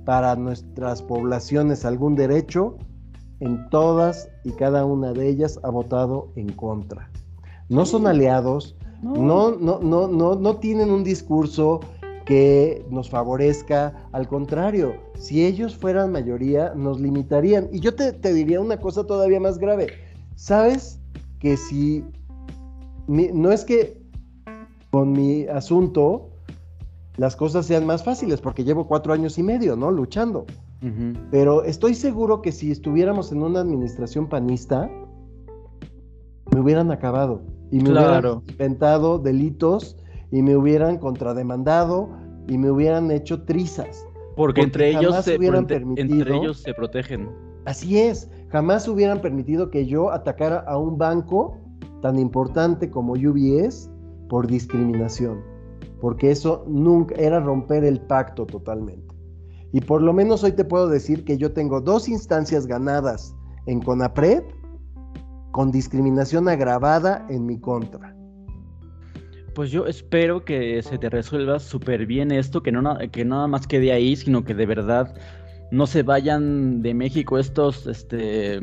para 0.04 0.36
nuestras 0.36 1.02
poblaciones 1.02 1.84
algún 1.84 2.14
derecho, 2.14 2.76
en 3.40 3.68
todas 3.70 4.28
y 4.44 4.50
cada 4.52 4.84
una 4.84 5.12
de 5.12 5.28
ellas 5.28 5.58
ha 5.62 5.70
votado 5.70 6.30
en 6.36 6.52
contra. 6.52 7.10
No 7.68 7.86
son 7.86 8.06
aliados, 8.06 8.76
no, 9.02 9.52
no, 9.52 9.78
no, 9.80 10.08
no, 10.08 10.34
no 10.34 10.56
tienen 10.56 10.90
un 10.90 11.04
discurso 11.04 11.80
que 12.28 12.84
nos 12.90 13.08
favorezca. 13.08 14.06
Al 14.12 14.28
contrario, 14.28 14.92
si 15.14 15.46
ellos 15.46 15.74
fueran 15.74 16.12
mayoría, 16.12 16.74
nos 16.76 17.00
limitarían. 17.00 17.70
Y 17.72 17.80
yo 17.80 17.94
te, 17.94 18.12
diría 18.34 18.60
una 18.60 18.76
cosa 18.76 19.04
todavía 19.04 19.40
más 19.40 19.56
grave. 19.56 19.86
¿Sabes 20.36 21.00
que 21.38 21.56
si... 21.56 22.04
no 23.06 23.50
es 23.50 23.64
que 23.64 24.02
con 24.90 25.12
mi 25.12 25.46
asunto 25.46 26.28
las 27.16 27.34
cosas 27.34 27.64
sean 27.64 27.86
más 27.86 28.04
fáciles, 28.04 28.42
porque 28.42 28.62
llevo 28.62 28.86
cuatro 28.86 29.14
años 29.14 29.38
y 29.38 29.42
medio, 29.42 29.74
¿no? 29.74 29.90
Luchando. 29.90 30.44
Pero 31.30 31.64
estoy 31.64 31.94
seguro 31.94 32.42
que 32.42 32.52
si 32.52 32.70
estuviéramos 32.70 33.32
en 33.32 33.42
una 33.42 33.60
administración 33.60 34.28
panista, 34.28 34.90
me 36.52 36.60
hubieran 36.60 36.92
acabado 36.92 37.40
y 37.72 37.80
me 37.80 37.90
hubieran 37.90 38.42
inventado 38.46 39.18
delitos 39.18 39.96
y 40.30 40.42
me 40.42 40.56
hubieran 40.56 40.98
contrademandado 40.98 42.10
y 42.48 42.58
me 42.58 42.70
hubieran 42.70 43.10
hecho 43.10 43.42
trizas. 43.44 44.06
Porque, 44.36 44.62
entre, 44.62 44.90
ellos 44.90 45.24
se, 45.24 45.34
entre 45.34 46.36
ellos 46.36 46.58
se 46.60 46.72
protegen. 46.74 47.28
Así 47.64 47.98
es, 47.98 48.30
jamás 48.48 48.88
hubieran 48.88 49.20
permitido 49.20 49.70
que 49.70 49.86
yo 49.86 50.10
atacara 50.10 50.60
a 50.60 50.78
un 50.78 50.96
banco 50.96 51.58
tan 52.00 52.18
importante 52.18 52.88
como 52.90 53.14
UBS 53.14 53.90
por 54.28 54.46
discriminación, 54.46 55.42
porque 56.00 56.30
eso 56.30 56.64
nunca 56.68 57.14
era 57.16 57.40
romper 57.40 57.84
el 57.84 58.00
pacto 58.00 58.46
totalmente. 58.46 59.14
Y 59.72 59.80
por 59.80 60.00
lo 60.00 60.12
menos 60.12 60.44
hoy 60.44 60.52
te 60.52 60.64
puedo 60.64 60.88
decir 60.88 61.24
que 61.24 61.36
yo 61.36 61.52
tengo 61.52 61.80
dos 61.80 62.08
instancias 62.08 62.66
ganadas 62.66 63.34
en 63.66 63.80
CONAPRED 63.80 64.44
con 65.50 65.70
discriminación 65.70 66.48
agravada 66.48 67.26
en 67.28 67.44
mi 67.44 67.60
contra. 67.60 68.17
Pues 69.58 69.72
yo 69.72 69.88
espero 69.88 70.44
que 70.44 70.80
se 70.84 70.98
te 70.98 71.10
resuelva 71.10 71.58
súper 71.58 72.06
bien 72.06 72.30
esto, 72.30 72.62
que 72.62 72.70
no, 72.70 72.96
que 73.10 73.24
nada 73.24 73.48
más 73.48 73.66
quede 73.66 73.90
ahí, 73.90 74.14
sino 74.14 74.44
que 74.44 74.54
de 74.54 74.66
verdad 74.66 75.12
no 75.72 75.88
se 75.88 76.04
vayan 76.04 76.80
de 76.80 76.94
México 76.94 77.40
estos 77.40 77.88
este, 77.88 78.60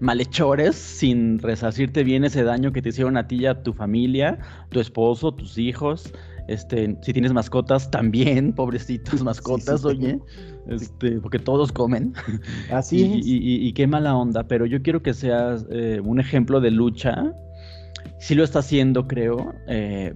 malhechores 0.00 0.74
sin 0.74 1.38
resarcirte 1.38 2.02
bien 2.02 2.24
ese 2.24 2.44
daño 2.44 2.72
que 2.72 2.80
te 2.80 2.88
hicieron 2.88 3.18
a 3.18 3.28
ti 3.28 3.36
y 3.36 3.44
a 3.44 3.62
tu 3.62 3.74
familia, 3.74 4.38
tu 4.70 4.80
esposo, 4.80 5.32
tus 5.32 5.58
hijos. 5.58 6.14
Este, 6.48 6.96
si 7.02 7.12
tienes 7.12 7.34
mascotas, 7.34 7.90
también, 7.90 8.54
pobrecitos 8.54 9.22
mascotas, 9.22 9.84
oye, 9.84 10.18
este, 10.66 11.20
porque 11.20 11.40
todos 11.40 11.72
comen. 11.72 12.14
Así 12.72 13.02
y, 13.02 13.18
es. 13.18 13.66
Y, 13.66 13.72
qué 13.74 13.86
mala 13.86 14.16
onda, 14.16 14.44
pero 14.48 14.64
yo 14.64 14.80
quiero 14.80 15.02
que 15.02 15.12
seas 15.12 15.66
eh, 15.70 16.00
un 16.02 16.20
ejemplo 16.20 16.62
de 16.62 16.70
lucha. 16.70 17.34
Sí 18.18 18.34
lo 18.34 18.44
está 18.44 18.60
haciendo, 18.60 19.06
creo, 19.06 19.54
eh, 19.68 20.14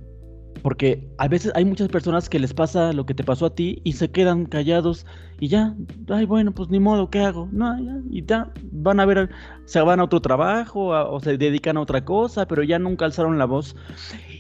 Porque 0.61 1.09
a 1.19 1.29
veces 1.29 1.53
hay 1.55 1.65
muchas 1.65 1.89
personas 1.89 2.29
que 2.29 2.39
les 2.39 2.53
pasa 2.55 2.93
lo 2.93 3.07
que 3.07 3.15
te 3.15 3.25
pasó 3.25 3.47
a 3.47 3.55
ti 3.55 3.81
y 3.85 3.95
se 3.95 4.11
quedan 4.11 4.47
callados 4.47 5.07
y 5.41 5.49
ya, 5.49 5.75
ay, 6.09 6.25
bueno, 6.25 6.53
pues 6.53 6.69
ni 6.69 6.79
modo, 6.79 7.11
¿qué 7.11 7.21
hago? 7.21 7.49
No, 7.51 7.77
ya, 7.83 7.99
y 8.11 8.25
ya, 8.25 8.53
van 8.71 9.01
a 9.01 9.07
ver, 9.07 9.31
se 9.65 9.81
van 9.81 9.99
a 9.99 10.05
otro 10.05 10.21
trabajo 10.21 10.89
o 10.89 11.21
se 11.21 11.37
dedican 11.37 11.77
a 11.77 11.81
otra 11.81 12.05
cosa, 12.05 12.47
pero 12.47 12.63
ya 12.63 12.79
nunca 12.79 13.07
alzaron 13.07 13.39
la 13.39 13.47
voz. 13.47 13.75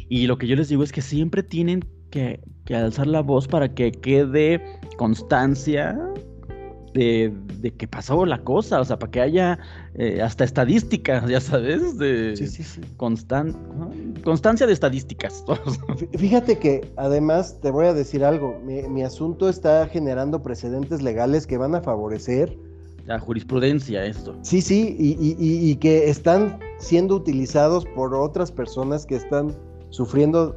Y 0.09 0.27
lo 0.29 0.39
que 0.39 0.47
yo 0.47 0.55
les 0.55 0.69
digo 0.69 0.85
es 0.85 0.93
que 0.93 1.03
siempre 1.03 1.43
tienen 1.43 1.85
que, 2.11 2.41
que 2.65 2.77
alzar 2.77 3.09
la 3.09 3.21
voz 3.21 3.49
para 3.49 3.75
que 3.75 3.91
quede 3.91 4.63
constancia 4.97 5.99
de, 6.93 7.32
de, 7.61 7.70
que 7.72 7.88
pasó 7.88 8.26
la 8.26 8.38
cosa, 8.38 8.80
o 8.80 8.84
sea, 8.84 8.99
para 8.99 9.11
que 9.11 9.20
haya 9.20 9.59
eh, 9.95 10.20
hasta 10.22 10.45
estadísticas, 10.45 11.26
ya 11.28 11.40
sabes, 11.40 11.99
de 11.99 12.36
sí, 12.36 12.47
sí, 12.47 12.62
sí. 12.62 12.80
constancia 12.97 14.66
de 14.66 14.72
estadísticas. 14.72 15.45
Fíjate 16.18 16.59
que 16.59 16.93
además 16.97 17.59
te 17.61 17.70
voy 17.70 17.86
a 17.86 17.95
decir 17.95 18.24
algo, 18.24 18.59
mi, 18.64 18.82
mi, 18.82 19.03
asunto 19.03 19.49
está 19.49 19.86
generando 19.88 20.43
precedentes 20.43 21.03
legales 21.03 21.47
que 21.47 21.57
van 21.57 21.74
a 21.74 21.80
favorecer 21.80 22.57
la 23.07 23.18
jurisprudencia 23.18 24.05
esto. 24.05 24.36
Sí, 24.43 24.61
sí, 24.61 24.97
y, 24.99 25.12
y, 25.12 25.70
y 25.70 25.76
que 25.76 26.09
están 26.09 26.61
siendo 26.78 27.16
utilizados 27.16 27.84
por 27.97 28.14
otras 28.14 28.53
personas 28.53 29.07
que 29.07 29.16
están 29.16 29.57
sufriendo 29.90 30.57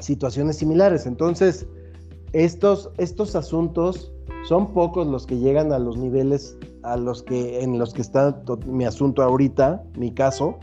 situaciones 0.00 0.56
similares. 0.56 1.06
Entonces, 1.06 1.66
estos, 2.32 2.90
estos 2.98 3.34
asuntos 3.34 4.12
son 4.48 4.72
pocos 4.72 5.06
los 5.06 5.26
que 5.26 5.36
llegan 5.36 5.74
a 5.74 5.78
los 5.78 5.98
niveles 5.98 6.56
a 6.82 6.96
los 6.96 7.22
que 7.22 7.62
en 7.62 7.78
los 7.78 7.92
que 7.92 8.00
está 8.00 8.42
mi 8.64 8.86
asunto 8.86 9.22
ahorita, 9.22 9.84
mi 9.94 10.10
caso, 10.14 10.56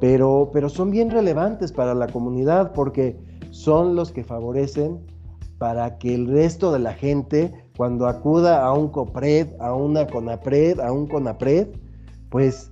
pero, 0.00 0.48
pero 0.50 0.70
son 0.70 0.90
bien 0.90 1.10
relevantes 1.10 1.70
para 1.70 1.92
la 1.92 2.06
comunidad 2.06 2.72
porque 2.72 3.18
son 3.50 3.96
los 3.96 4.12
que 4.12 4.24
favorecen 4.24 4.98
para 5.58 5.98
que 5.98 6.14
el 6.14 6.26
resto 6.26 6.72
de 6.72 6.78
la 6.78 6.94
gente, 6.94 7.52
cuando 7.76 8.06
acuda 8.06 8.64
a 8.64 8.72
un 8.72 8.88
COPRED, 8.88 9.60
a 9.60 9.74
una 9.74 10.06
CONAPRED, 10.06 10.80
a 10.80 10.90
un 10.90 11.06
CONAPRED, 11.06 11.68
pues 12.30 12.70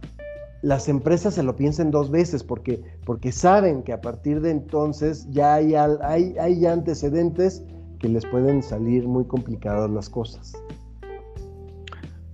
las 0.63 0.89
empresas 0.89 1.35
se 1.35 1.43
lo 1.43 1.55
piensen 1.55 1.91
dos 1.91 2.11
veces 2.11 2.43
porque, 2.43 2.83
porque 3.05 3.31
saben 3.31 3.83
que 3.83 3.93
a 3.93 4.01
partir 4.01 4.41
de 4.41 4.53
entonces 4.53 5.29
ya 5.33 5.53
hay, 5.57 5.75
hay, 5.75 6.35
hay 6.39 6.65
antecedentes 6.65 7.63
que 7.99 8.09
les 8.09 8.25
pueden 8.27 8.63
salir 8.63 9.07
muy 9.07 9.25
complicadas 9.25 9.91
las 9.91 10.09
cosas. 10.09 10.53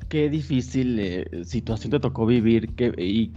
Qué 0.08 0.28
difícil 0.28 0.98
eh, 1.00 1.44
situación 1.44 1.90
te 1.90 2.00
tocó 2.00 2.26
vivir 2.26 2.74
qué, 2.74 2.92
y 2.98 3.32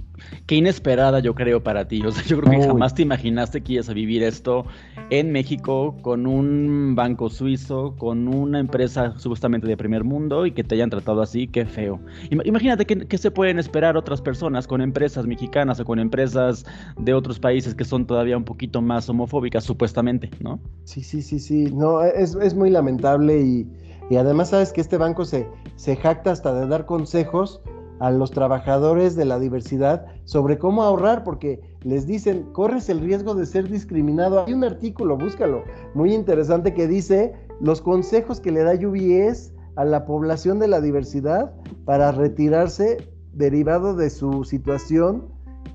qué 0.46 0.56
inesperada 0.56 1.20
yo 1.20 1.36
creo 1.36 1.64
para 1.64 1.88
ti. 1.88 2.02
O 2.06 2.12
sea, 2.12 2.24
yo 2.26 2.40
creo 2.40 2.60
que 2.60 2.68
jamás 2.68 2.94
te 2.94 3.02
imaginaste 3.02 3.62
que 3.62 3.74
ibas 3.74 3.90
a 3.90 3.94
vivir 3.94 4.24
esto 4.24 4.66
en 5.10 5.32
México 5.32 5.96
con 6.02 6.28
un 6.28 6.94
banco 6.96 7.30
suizo, 7.30 7.96
con 7.98 8.28
una 8.28 8.60
empresa 8.60 9.18
supuestamente 9.18 9.68
de 9.68 9.78
primer 9.78 10.04
mundo 10.04 10.46
y 10.46 10.52
que 10.52 10.64
te 10.64 10.76
hayan 10.76 10.90
tratado 10.90 11.22
así, 11.22 11.48
qué 11.48 11.66
feo. 11.66 12.00
Imagínate 12.30 12.86
qué 12.86 13.18
se 13.18 13.32
pueden 13.32 13.60
esperar 13.60 13.98
otras 13.98 14.22
personas 14.22 14.68
con 14.68 14.82
empresas 14.82 15.26
mexicanas 15.26 15.80
o 15.80 15.86
con 15.86 16.00
empresas 16.00 16.66
de 16.98 17.14
otros 17.14 17.40
países 17.40 17.76
que 17.76 17.86
son 17.86 18.06
todavía 18.06 18.38
un 18.38 18.46
poquito 18.46 18.82
más 18.82 19.10
homofóbicas, 19.10 19.64
supuestamente, 19.64 20.30
¿no? 20.40 20.60
Sí, 20.84 21.02
sí, 21.04 21.22
sí, 21.22 21.40
sí. 21.40 21.66
No, 21.74 22.04
es, 22.04 22.36
es 22.36 22.54
muy 22.54 22.70
lamentable 22.70 23.42
y 23.42 23.68
y 24.10 24.18
además 24.18 24.50
sabes 24.50 24.72
que 24.72 24.82
este 24.82 24.98
banco 24.98 25.26
se, 25.26 25.48
se 25.76 25.96
jacta 25.96 26.32
hasta 26.32 26.54
de 26.54 26.68
dar 26.68 26.86
consejos 26.86 27.62
a 28.00 28.12
los 28.12 28.32
trabajadores 28.32 29.16
de 29.16 29.26
la 29.26 29.40
diversidad 29.40 30.06
sobre 30.26 30.58
cómo 30.58 30.84
ahorrar, 30.84 31.24
porque 31.24 31.62
les 31.82 32.06
dicen, 32.06 32.44
corres 32.52 32.90
el 32.90 33.00
riesgo 33.00 33.36
de 33.36 33.46
ser 33.46 33.70
discriminado. 33.70 34.44
Hay 34.46 34.54
un 34.54 34.64
artículo, 34.64 35.18
búscalo, 35.18 35.64
muy 35.94 36.14
interesante 36.14 36.74
que 36.74 36.88
dice 36.88 37.34
los 37.62 37.82
consejos 37.82 38.40
que 38.40 38.52
le 38.52 38.64
da 38.64 38.74
UBS 38.74 39.54
a 39.76 39.86
la 39.86 40.06
población 40.06 40.60
de 40.60 40.68
la 40.68 40.82
diversidad 40.82 41.54
para 41.86 42.12
retirarse 42.12 42.98
derivado 43.34 43.96
de 43.96 44.10
su 44.10 44.44
situación 44.44 45.28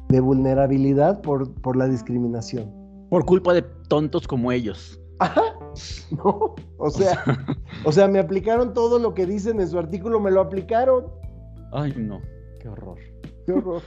de 0.08 0.20
vulnerabilidad 0.20 1.20
por, 1.20 1.52
por 1.60 1.76
la 1.76 1.86
discriminación. 1.86 2.70
Por 3.10 3.24
culpa 3.24 3.52
de 3.54 3.62
tontos 3.88 4.26
como 4.26 4.52
ellos. 4.52 5.00
Ajá. 5.18 5.42
No, 6.10 6.56
o 6.78 6.90
sea, 6.90 7.22
o 7.84 7.92
sea, 7.92 8.08
me 8.08 8.18
aplicaron 8.18 8.74
todo 8.74 8.98
lo 8.98 9.14
que 9.14 9.26
dicen 9.26 9.60
en 9.60 9.68
su 9.68 9.78
artículo, 9.78 10.18
me 10.18 10.32
lo 10.32 10.40
aplicaron. 10.40 11.06
Ay, 11.72 11.94
no, 11.96 12.20
qué 12.60 12.68
horror. 12.68 12.98
Qué 13.46 13.52
horror. 13.52 13.82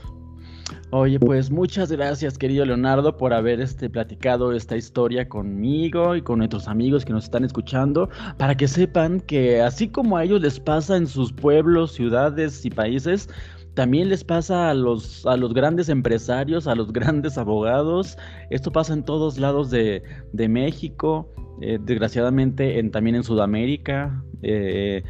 Oye, 0.90 1.18
pues 1.18 1.50
muchas 1.50 1.90
gracias, 1.90 2.38
querido 2.38 2.64
Leonardo, 2.64 3.16
por 3.16 3.32
haber 3.32 3.60
este, 3.60 3.90
platicado 3.90 4.52
esta 4.52 4.76
historia 4.76 5.28
conmigo 5.28 6.14
y 6.16 6.22
con 6.22 6.38
nuestros 6.38 6.68
amigos 6.68 7.04
que 7.04 7.12
nos 7.12 7.24
están 7.24 7.44
escuchando, 7.44 8.08
para 8.38 8.56
que 8.56 8.68
sepan 8.68 9.20
que 9.20 9.60
así 9.60 9.88
como 9.88 10.16
a 10.16 10.24
ellos 10.24 10.40
les 10.40 10.60
pasa 10.60 10.96
en 10.96 11.06
sus 11.06 11.32
pueblos, 11.32 11.92
ciudades 11.92 12.64
y 12.64 12.70
países, 12.70 13.28
también 13.74 14.08
les 14.08 14.22
pasa 14.22 14.70
a 14.70 14.74
los, 14.74 15.26
a 15.26 15.36
los 15.36 15.52
grandes 15.52 15.88
empresarios, 15.88 16.66
a 16.66 16.74
los 16.74 16.92
grandes 16.92 17.36
abogados. 17.36 18.16
Esto 18.50 18.70
pasa 18.70 18.94
en 18.94 19.04
todos 19.04 19.38
lados 19.38 19.70
de, 19.70 20.02
México, 20.32 21.28
eh, 21.60 21.78
desgraciadamente 21.80 22.78
en, 22.78 22.90
también 22.90 23.16
en 23.16 23.24
Sudamérica. 23.24 24.22
Eh, 24.42 25.02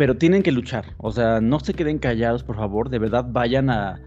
pero 0.00 0.16
tienen 0.16 0.42
que 0.42 0.50
luchar. 0.50 0.94
O 0.96 1.12
sea, 1.12 1.42
no 1.42 1.60
se 1.60 1.74
queden 1.74 1.98
callados, 1.98 2.42
por 2.42 2.56
favor. 2.56 2.88
De 2.88 2.98
verdad, 2.98 3.26
vayan 3.28 3.68
a, 3.68 4.00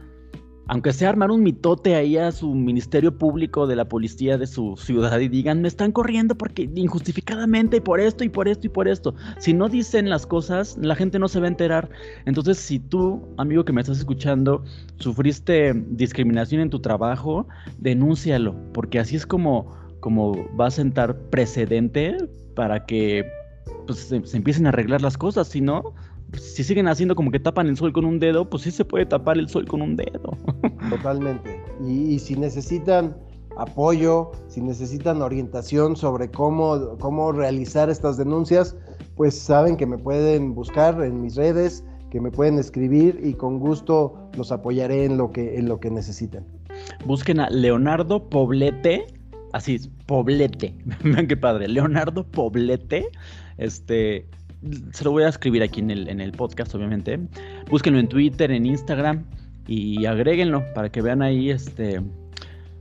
aunque 0.66 0.92
sea 0.92 1.10
armar 1.10 1.30
un 1.30 1.44
mitote 1.44 1.94
ahí 1.94 2.18
a 2.18 2.32
su 2.32 2.56
ministerio 2.56 3.16
público 3.16 3.68
de 3.68 3.76
la 3.76 3.88
policía 3.88 4.40
de 4.40 4.48
su 4.48 4.76
ciudad 4.76 5.20
y 5.20 5.28
digan, 5.28 5.62
me 5.62 5.68
están 5.68 5.92
corriendo 5.92 6.34
porque 6.34 6.68
injustificadamente 6.74 7.78
y 7.78 7.80
por 7.82 8.00
esto 8.00 8.24
y 8.24 8.30
por 8.30 8.48
esto 8.48 8.66
y 8.66 8.70
por 8.72 8.88
esto. 8.88 9.14
Si 9.38 9.54
no 9.54 9.70
dicen 9.70 10.10
las 10.10 10.26
cosas, 10.26 10.80
la 10.82 10.96
gente 10.96 11.20
no 11.20 11.28
se 11.28 11.40
va 11.40 11.46
a 11.46 11.50
enterar. 11.50 11.92
Entonces, 12.26 12.58
si 12.58 12.80
tú, 12.80 13.22
amigo 13.38 13.64
que 13.64 13.72
me 13.72 13.82
estás 13.82 14.00
escuchando, 14.00 14.64
sufriste 14.98 15.74
discriminación 15.90 16.62
en 16.62 16.72
tu 16.72 16.80
trabajo, 16.80 17.48
denúncialo, 17.78 18.56
porque 18.74 18.98
así 18.98 19.16
es 19.16 19.28
como, 19.28 19.78
como 20.00 20.34
va 20.60 20.66
a 20.66 20.72
sentar 20.72 21.16
precedente 21.30 22.18
para 22.56 22.88
que 22.88 23.43
pues, 23.88 24.00
se, 24.00 24.26
se 24.26 24.38
empiecen 24.38 24.66
a 24.66 24.70
arreglar 24.70 25.02
las 25.02 25.18
cosas. 25.18 25.48
Si 25.48 25.62
no, 25.62 25.94
si 26.40 26.64
siguen 26.64 26.88
haciendo 26.88 27.16
como 27.16 27.32
que 27.32 27.40
tapan 27.40 27.68
el 27.68 27.78
sol 27.78 27.94
con 27.94 28.06
un 28.06 28.20
dedo, 28.20 28.50
pues 28.50 28.64
sí 28.64 28.72
se 28.72 28.86
puede 28.86 29.06
tapar 29.06 29.38
el 29.38 29.50
sol 29.50 29.66
con 29.68 29.82
un 29.82 29.96
dedo. 29.96 30.38
Totalmente. 30.90 31.62
Y, 31.88 32.20
si 32.20 32.36
necesitan 32.36 33.16
apoyo, 33.58 34.32
si 34.48 34.62
necesitan 34.62 35.22
orientación 35.22 35.96
sobre 35.96 36.30
cómo, 36.30 36.98
cómo 37.00 37.32
realizar 37.32 37.90
estas 37.90 38.18
denuncias, 38.18 38.76
pues 39.16 39.38
saben 39.38 39.78
que 39.78 39.86
me 39.86 39.98
pueden 39.98 40.56
buscar 40.56 41.02
en 41.04 41.22
mis 41.22 41.36
redes, 41.36 41.84
que 42.10 42.20
me 42.20 42.32
pueden 42.32 42.58
escribir 42.58 43.20
y 43.24 43.34
con 43.34 43.60
gusto 43.60 44.30
los 44.38 44.52
apoyaré 44.52 45.06
en 45.06 45.18
lo 45.18 45.32
que, 45.32 45.58
en 45.58 45.68
lo 45.68 45.80
que 45.80 45.92
necesiten. 45.92 46.46
Busquen 47.06 47.40
a 47.40 47.50
Leonardo 47.50 48.28
Poblete, 48.30 49.06
así 49.52 49.76
es, 49.76 49.90
Poblete, 50.08 50.76
vean 51.04 51.28
qué 51.28 51.38
padre, 51.38 51.68
Leonardo 51.68 52.24
Poblete, 52.24 53.08
este, 53.58 54.26
se 54.92 55.04
lo 55.04 55.12
voy 55.12 55.24
a 55.24 55.30
escribir 55.30 55.64
aquí 55.64 55.80
en 55.80 55.92
el, 55.92 56.08
en 56.08 56.22
el 56.22 56.32
podcast, 56.32 56.74
obviamente. 56.76 57.20
Búsquenlo 57.70 58.00
en 58.00 58.08
Twitter, 58.08 58.52
en 58.52 58.66
Instagram 58.66 59.26
y 59.68 60.06
agréguenlo 60.06 60.64
para 60.74 60.90
que 60.90 61.02
vean 61.02 61.22
ahí 61.22 61.50
este. 61.50 62.02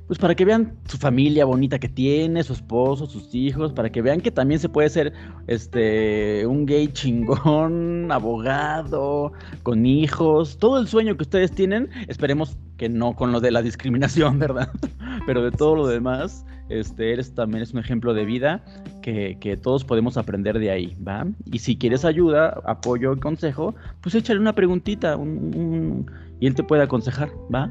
Pues 0.06 0.18
para 0.18 0.34
que 0.34 0.44
vean 0.44 0.74
su 0.88 0.98
familia 0.98 1.44
bonita 1.44 1.78
que 1.78 1.88
tiene, 1.88 2.42
su 2.42 2.52
esposo, 2.52 3.06
sus 3.06 3.34
hijos, 3.34 3.72
para 3.72 3.90
que 3.90 4.02
vean 4.02 4.20
que 4.20 4.30
también 4.30 4.60
se 4.60 4.68
puede 4.68 4.90
ser 4.90 5.12
este 5.46 6.46
un 6.46 6.66
gay 6.66 6.88
chingón, 6.88 8.10
abogado, 8.12 9.32
con 9.62 9.86
hijos, 9.86 10.58
todo 10.58 10.78
el 10.78 10.88
sueño 10.88 11.16
que 11.16 11.22
ustedes 11.22 11.52
tienen, 11.52 11.88
esperemos 12.08 12.58
que 12.76 12.88
no 12.88 13.14
con 13.14 13.32
lo 13.32 13.40
de 13.40 13.52
la 13.52 13.62
discriminación, 13.62 14.38
¿verdad? 14.38 14.70
Pero 15.24 15.42
de 15.42 15.52
todo 15.52 15.76
lo 15.76 15.86
demás, 15.86 16.44
este, 16.80 17.12
eres 17.12 17.34
también 17.34 17.62
es 17.62 17.72
un 17.72 17.80
ejemplo 17.80 18.14
de 18.14 18.24
vida 18.24 18.64
que, 19.02 19.58
todos 19.62 19.84
podemos 19.84 20.16
aprender 20.16 20.58
de 20.58 20.70
ahí, 20.70 20.96
¿va? 21.06 21.26
Y 21.44 21.58
si 21.58 21.76
quieres 21.76 22.04
ayuda, 22.04 22.60
apoyo, 22.64 23.18
consejo, 23.20 23.74
pues 24.00 24.14
échale 24.14 24.40
una 24.40 24.54
preguntita 24.54 25.18
y 26.40 26.46
él 26.46 26.54
te 26.54 26.64
puede 26.64 26.82
aconsejar, 26.82 27.30
¿va? 27.54 27.70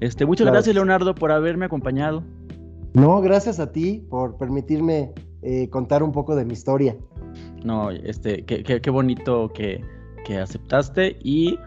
Este, 0.00 0.26
muchas 0.26 0.46
gracias, 0.46 0.74
Leonardo, 0.74 1.14
por 1.14 1.32
haberme 1.32 1.66
acompañado. 1.66 2.22
No, 2.94 3.20
gracias 3.20 3.58
a 3.60 3.72
ti 3.72 4.06
por 4.08 4.36
permitirme 4.36 5.12
eh, 5.42 5.68
contar 5.70 6.02
un 6.02 6.12
poco 6.12 6.34
de 6.36 6.44
mi 6.44 6.52
historia. 6.52 6.96
No, 7.64 7.90
este, 7.90 8.44
qué, 8.44 8.62
qué, 8.62 8.90
bonito 8.90 9.52
que, 9.52 9.82
que 10.24 10.38
aceptaste 10.38 11.16
y 11.22 11.58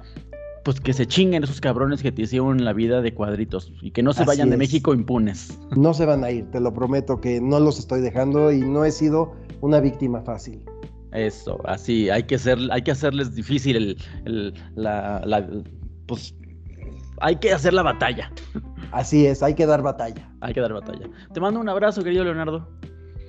pues 0.70 0.82
que 0.82 0.94
se 0.94 1.08
chinguen 1.08 1.44
esos 1.44 1.60
cabrones 1.60 2.04
que 2.04 2.12
te 2.12 2.22
hicieron 2.22 2.64
la 2.64 2.74
vida 2.74 3.02
de 3.02 3.12
cuadritos 3.12 3.74
y 3.82 3.90
que 3.90 4.04
no 4.04 4.14
se 4.14 4.24
vayan 4.24 4.52
de 4.52 4.58
México 4.58 4.94
impunes. 4.94 5.58
No 5.76 5.96
se 5.96 6.06
van 6.06 6.24
a 6.24 6.30
ir, 6.30 6.46
te 6.52 6.60
lo 6.60 6.72
prometo 6.72 7.20
que 7.20 7.42
no 7.42 7.60
los 7.60 7.80
estoy 7.80 8.02
dejando 8.02 8.52
y 8.52 8.60
no 8.60 8.86
he 8.86 8.92
sido 8.92 9.34
una 9.62 9.80
víctima 9.80 10.22
fácil. 10.22 10.64
Eso, 11.12 11.60
así, 11.66 12.12
hay 12.12 12.22
que 12.22 12.38
ser, 12.38 12.60
hay 12.70 12.84
que 12.84 12.92
hacerles 12.92 13.34
difícil 13.34 13.98
el, 14.26 14.54
la, 14.76 15.24
la, 15.26 15.50
pues 16.06 16.36
hay 17.20 17.38
que 17.38 17.52
hacer 17.52 17.74
la 17.74 17.82
batalla. 17.82 18.32
Así 18.92 19.26
es, 19.26 19.42
hay 19.42 19.56
que 19.56 19.66
dar 19.66 19.82
batalla. 19.82 20.32
Hay 20.42 20.54
que 20.54 20.62
dar 20.62 20.74
batalla. 20.74 21.08
Te 21.34 21.40
mando 21.40 21.60
un 21.60 21.70
abrazo, 21.70 22.04
querido 22.04 22.24
Leonardo. 22.24 22.70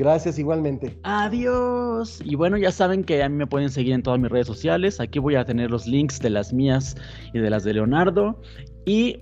Gracias 0.00 0.38
igualmente. 0.38 0.98
Adiós. 1.02 2.22
Y 2.24 2.34
bueno, 2.34 2.56
ya 2.56 2.72
saben 2.72 3.04
que 3.04 3.22
a 3.22 3.28
mí 3.28 3.36
me 3.36 3.46
pueden 3.46 3.68
seguir 3.68 3.92
en 3.92 4.02
todas 4.02 4.18
mis 4.18 4.30
redes 4.30 4.46
sociales. 4.46 4.98
Aquí 4.98 5.18
voy 5.18 5.34
a 5.34 5.44
tener 5.44 5.70
los 5.70 5.86
links 5.86 6.18
de 6.20 6.30
las 6.30 6.54
mías 6.54 6.96
y 7.34 7.38
de 7.38 7.50
las 7.50 7.64
de 7.64 7.74
Leonardo. 7.74 8.40
Y 8.86 9.20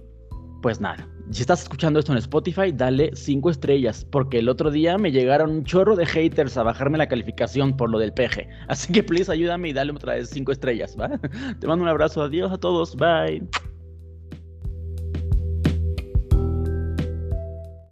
pues 0.62 0.80
nada, 0.80 1.08
si 1.32 1.40
estás 1.40 1.62
escuchando 1.62 1.98
esto 1.98 2.12
en 2.12 2.18
Spotify, 2.18 2.70
dale 2.72 3.10
cinco 3.14 3.50
estrellas, 3.50 4.06
porque 4.08 4.38
el 4.38 4.48
otro 4.48 4.70
día 4.70 4.96
me 4.98 5.10
llegaron 5.10 5.50
un 5.50 5.64
chorro 5.64 5.96
de 5.96 6.06
haters 6.06 6.56
a 6.56 6.62
bajarme 6.62 6.96
la 6.96 7.08
calificación 7.08 7.76
por 7.76 7.90
lo 7.90 7.98
del 7.98 8.12
peje. 8.12 8.48
Así 8.68 8.92
que 8.92 9.02
please 9.02 9.32
ayúdame 9.32 9.70
y 9.70 9.72
dale 9.72 9.90
otra 9.90 10.14
vez 10.14 10.30
cinco 10.30 10.52
estrellas, 10.52 10.96
¿va? 10.96 11.08
Te 11.58 11.66
mando 11.66 11.82
un 11.82 11.88
abrazo, 11.88 12.22
adiós 12.22 12.52
a 12.52 12.58
todos, 12.58 12.94
bye. 12.94 13.42